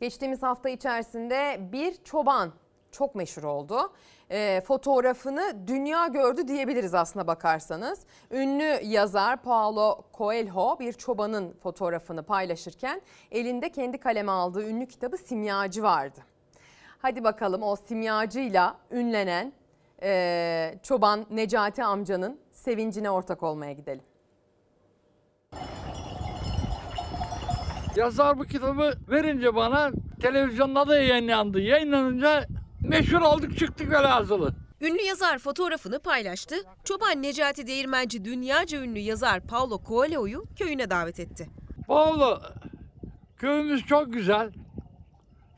[0.00, 2.52] Geçtiğimiz hafta içerisinde bir çoban
[2.94, 3.92] çok meşhur oldu.
[4.30, 8.00] E, fotoğrafını dünya gördü diyebiliriz aslına bakarsanız.
[8.30, 15.82] Ünlü yazar Paulo Coelho bir çobanın fotoğrafını paylaşırken elinde kendi kaleme aldığı ünlü kitabı Simyacı
[15.82, 16.20] vardı.
[16.98, 19.52] Hadi bakalım o simyacıyla ünlenen
[20.02, 24.04] e, çoban Necati amcanın sevincine ortak olmaya gidelim.
[27.96, 29.90] Yazar bu kitabı verince bana
[30.22, 31.60] televizyonda da yayınlandı.
[31.60, 32.44] Yayınlanınca
[32.84, 34.54] meşhur olduk çıktık velhasılı.
[34.80, 36.56] Ünlü yazar fotoğrafını paylaştı.
[36.84, 41.48] Çoban Necati Değirmenci dünyaca ünlü yazar Paulo Coelho'yu köyüne davet etti.
[41.86, 42.40] Paolo
[43.36, 44.50] köyümüz çok güzel.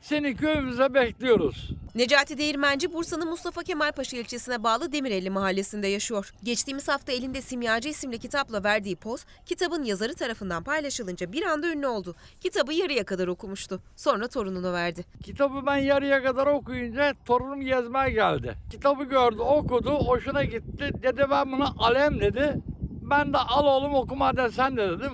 [0.01, 1.71] Seni köyümüze bekliyoruz.
[1.95, 6.33] Necati Değirmenci Bursa'nın Mustafa Kemal Paşa ilçesine bağlı Demirelli mahallesinde yaşıyor.
[6.43, 11.87] Geçtiğimiz hafta elinde Simyacı isimli kitapla verdiği poz kitabın yazarı tarafından paylaşılınca bir anda ünlü
[11.87, 12.15] oldu.
[12.41, 13.81] Kitabı yarıya kadar okumuştu.
[13.95, 15.05] Sonra torununa verdi.
[15.23, 18.55] Kitabı ben yarıya kadar okuyunca torunum gezmeye geldi.
[18.71, 20.91] Kitabı gördü, okudu, hoşuna gitti.
[21.03, 22.61] Dedi ben bunu alem dedi.
[23.01, 25.11] Ben de al oğlum okuma desen de dedim.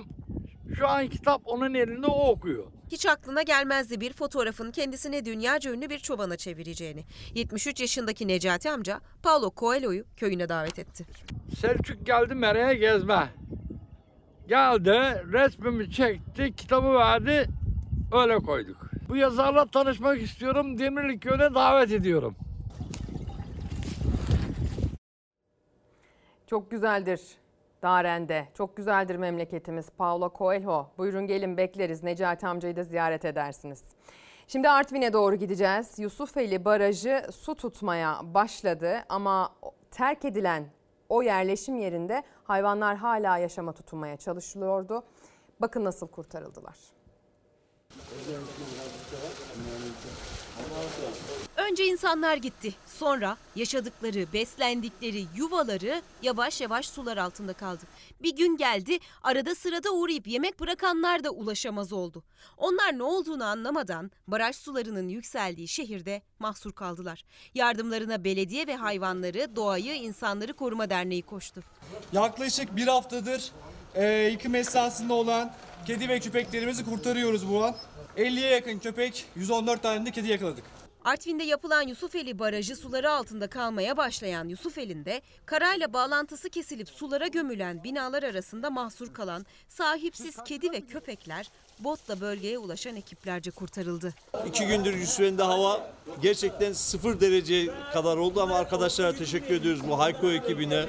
[0.78, 2.64] Şu an kitap onun elinde o okuyor.
[2.88, 7.04] Hiç aklına gelmezdi bir fotoğrafın kendisine dünyaca ünlü bir çobana çevireceğini.
[7.34, 11.06] 73 yaşındaki Necati amca Paulo Coelho'yu köyüne davet etti.
[11.60, 13.28] Selçuk geldi Mere'ye gezme.
[14.48, 17.48] Geldi, resmimi çekti, kitabı verdi,
[18.12, 18.90] öyle koyduk.
[19.08, 22.36] Bu yazarla tanışmak istiyorum, Demirli Köyü'ne davet ediyorum.
[26.46, 27.20] Çok güzeldir
[27.84, 28.48] Daren'de.
[28.54, 29.90] Çok güzeldir memleketimiz.
[29.90, 30.86] Paulo Coelho.
[30.98, 32.02] Buyurun gelin bekleriz.
[32.02, 33.82] Necati amcayı da ziyaret edersiniz.
[34.48, 35.98] Şimdi Artvin'e doğru gideceğiz.
[35.98, 39.54] Yusufeli Barajı su tutmaya başladı ama
[39.90, 40.66] terk edilen
[41.08, 45.04] o yerleşim yerinde hayvanlar hala yaşama tutunmaya çalışılıyordu.
[45.60, 46.76] Bakın nasıl kurtarıldılar.
[51.56, 52.74] Önce insanlar gitti.
[52.86, 57.82] Sonra yaşadıkları, beslendikleri yuvaları yavaş yavaş sular altında kaldı.
[58.22, 62.22] Bir gün geldi, arada sırada uğrayıp yemek bırakanlar da ulaşamaz oldu.
[62.56, 67.24] Onlar ne olduğunu anlamadan baraj sularının yükseldiği şehirde mahsur kaldılar.
[67.54, 71.62] Yardımlarına belediye ve hayvanları, doğayı, insanları koruma derneği koştu.
[72.12, 73.52] Yaklaşık bir haftadır
[73.94, 75.52] e, yıkım esnasında olan
[75.86, 77.74] kedi ve köpeklerimizi kurtarıyoruz bu an.
[78.16, 80.64] 50'ye yakın köpek, 114 tane de kedi yakaladık.
[81.04, 88.22] Artvin'de yapılan Yusufeli Barajı suları altında kalmaya başlayan Yusufeli'nde karayla bağlantısı kesilip sulara gömülen binalar
[88.22, 94.14] arasında mahsur kalan sahipsiz kedi ve köpekler botla bölgeye ulaşan ekiplerce kurtarıldı.
[94.46, 95.90] İki gündür Yusufeli'nde hava
[96.22, 100.86] gerçekten sıfır derece kadar oldu ama arkadaşlara teşekkür ediyoruz bu Hayko ekibine,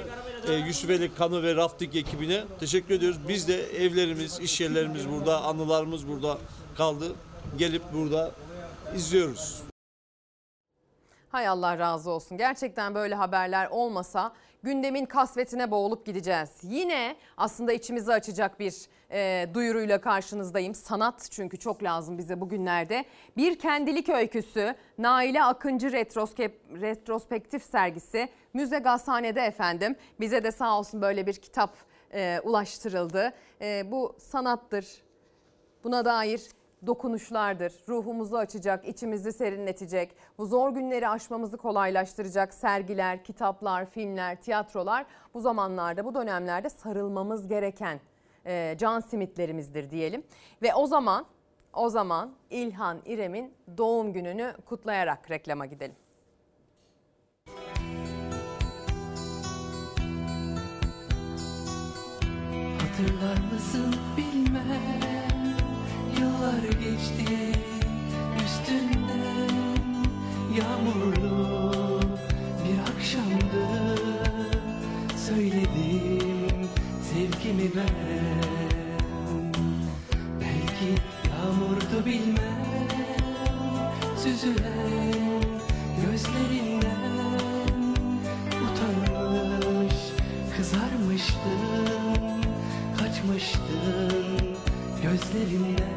[0.48, 3.18] e, Yusufeli Kano ve Rafting ekibine teşekkür ediyoruz.
[3.28, 6.38] Biz de evlerimiz, iş yerlerimiz burada, anılarımız burada
[6.76, 7.14] kaldı.
[7.58, 8.30] Gelip burada
[8.96, 9.62] izliyoruz.
[11.28, 12.38] Hay Allah razı olsun.
[12.38, 14.32] Gerçekten böyle haberler olmasa
[14.62, 16.50] gündemin kasvetine boğulup gideceğiz.
[16.62, 18.74] Yine aslında içimizi açacak bir
[19.10, 20.74] e, duyuruyla karşınızdayım.
[20.74, 23.04] Sanat çünkü çok lazım bize bugünlerde.
[23.36, 29.96] Bir kendilik öyküsü Naile Akıncı retroskep, retrospektif sergisi Müze Gazhane'de efendim.
[30.20, 31.70] Bize de sağ olsun böyle bir kitap
[32.14, 33.32] e, ulaştırıldı.
[33.60, 34.86] E, bu sanattır.
[35.84, 36.42] Buna dair
[36.86, 37.72] dokunuşlardır.
[37.88, 46.04] Ruhumuzu açacak, içimizi serinletecek, bu zor günleri aşmamızı kolaylaştıracak sergiler, kitaplar, filmler, tiyatrolar bu zamanlarda,
[46.04, 48.00] bu dönemlerde sarılmamız gereken
[48.46, 50.22] e, can simitlerimizdir diyelim.
[50.62, 51.26] Ve o zaman,
[51.72, 55.96] o zaman İlhan İrem'in doğum gününü kutlayarak reklama gidelim.
[62.78, 65.05] Hatırlar mısın bilmem
[66.46, 67.52] Yıllar geçti
[68.44, 69.56] üstünden
[70.56, 72.00] Yağmurlu
[72.64, 73.96] bir akşamdı.
[75.26, 76.68] Söyledim
[77.02, 77.96] sevgimi ben.
[80.40, 80.90] Belki
[81.30, 83.60] yağmurdu bilmem
[84.16, 85.42] Süzülen
[86.06, 87.94] gözlerinden
[88.62, 89.94] Utanmış
[90.56, 91.86] kızarmıştın
[92.98, 94.56] Kaçmıştın
[95.02, 95.95] gözlerinden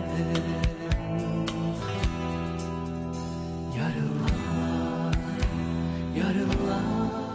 [3.77, 5.15] Yarınlar,
[6.17, 7.33] yarınlar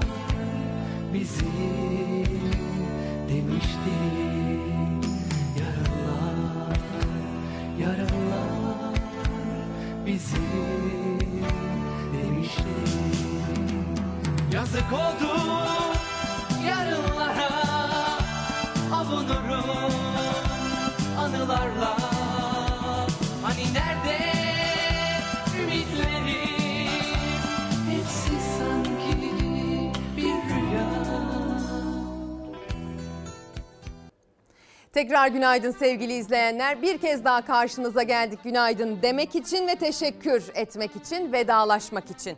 [1.15, 2.25] bizim
[3.29, 5.03] demiştin
[5.59, 6.79] Yarınlar,
[7.81, 8.95] yarınlar
[10.07, 11.21] bizim
[12.13, 13.25] demiştin
[14.53, 15.84] Yazık oldu
[34.95, 36.83] Tekrar günaydın sevgili izleyenler.
[36.83, 42.37] Bir kez daha karşınıza geldik günaydın demek için ve teşekkür etmek için, vedalaşmak için.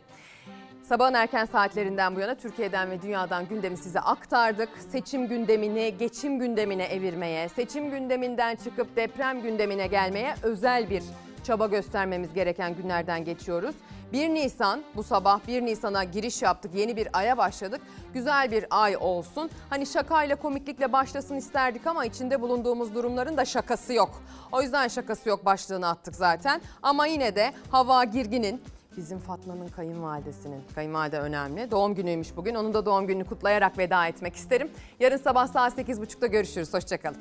[0.83, 4.69] Sabahın erken saatlerinden bu yana Türkiye'den ve dünyadan gündemi size aktardık.
[4.91, 11.03] Seçim gündemini geçim gündemine evirmeye, seçim gündeminden çıkıp deprem gündemine gelmeye özel bir
[11.43, 13.75] çaba göstermemiz gereken günlerden geçiyoruz.
[14.13, 16.71] 1 Nisan bu sabah 1 Nisan'a giriş yaptık.
[16.75, 17.81] Yeni bir aya başladık.
[18.13, 19.49] Güzel bir ay olsun.
[19.69, 24.21] Hani şakayla komiklikle başlasın isterdik ama içinde bulunduğumuz durumların da şakası yok.
[24.51, 26.61] O yüzden şakası yok başlığını attık zaten.
[26.83, 28.61] Ama yine de Hava Girgin'in
[28.97, 31.71] bizim Fatma'nın kayınvalidesinin, kayınvalide önemli.
[31.71, 32.55] Doğum günüymüş bugün.
[32.55, 34.71] Onun da doğum gününü kutlayarak veda etmek isterim.
[34.99, 36.73] Yarın sabah saat 8.30'da görüşürüz.
[36.73, 37.17] Hoşçakalın.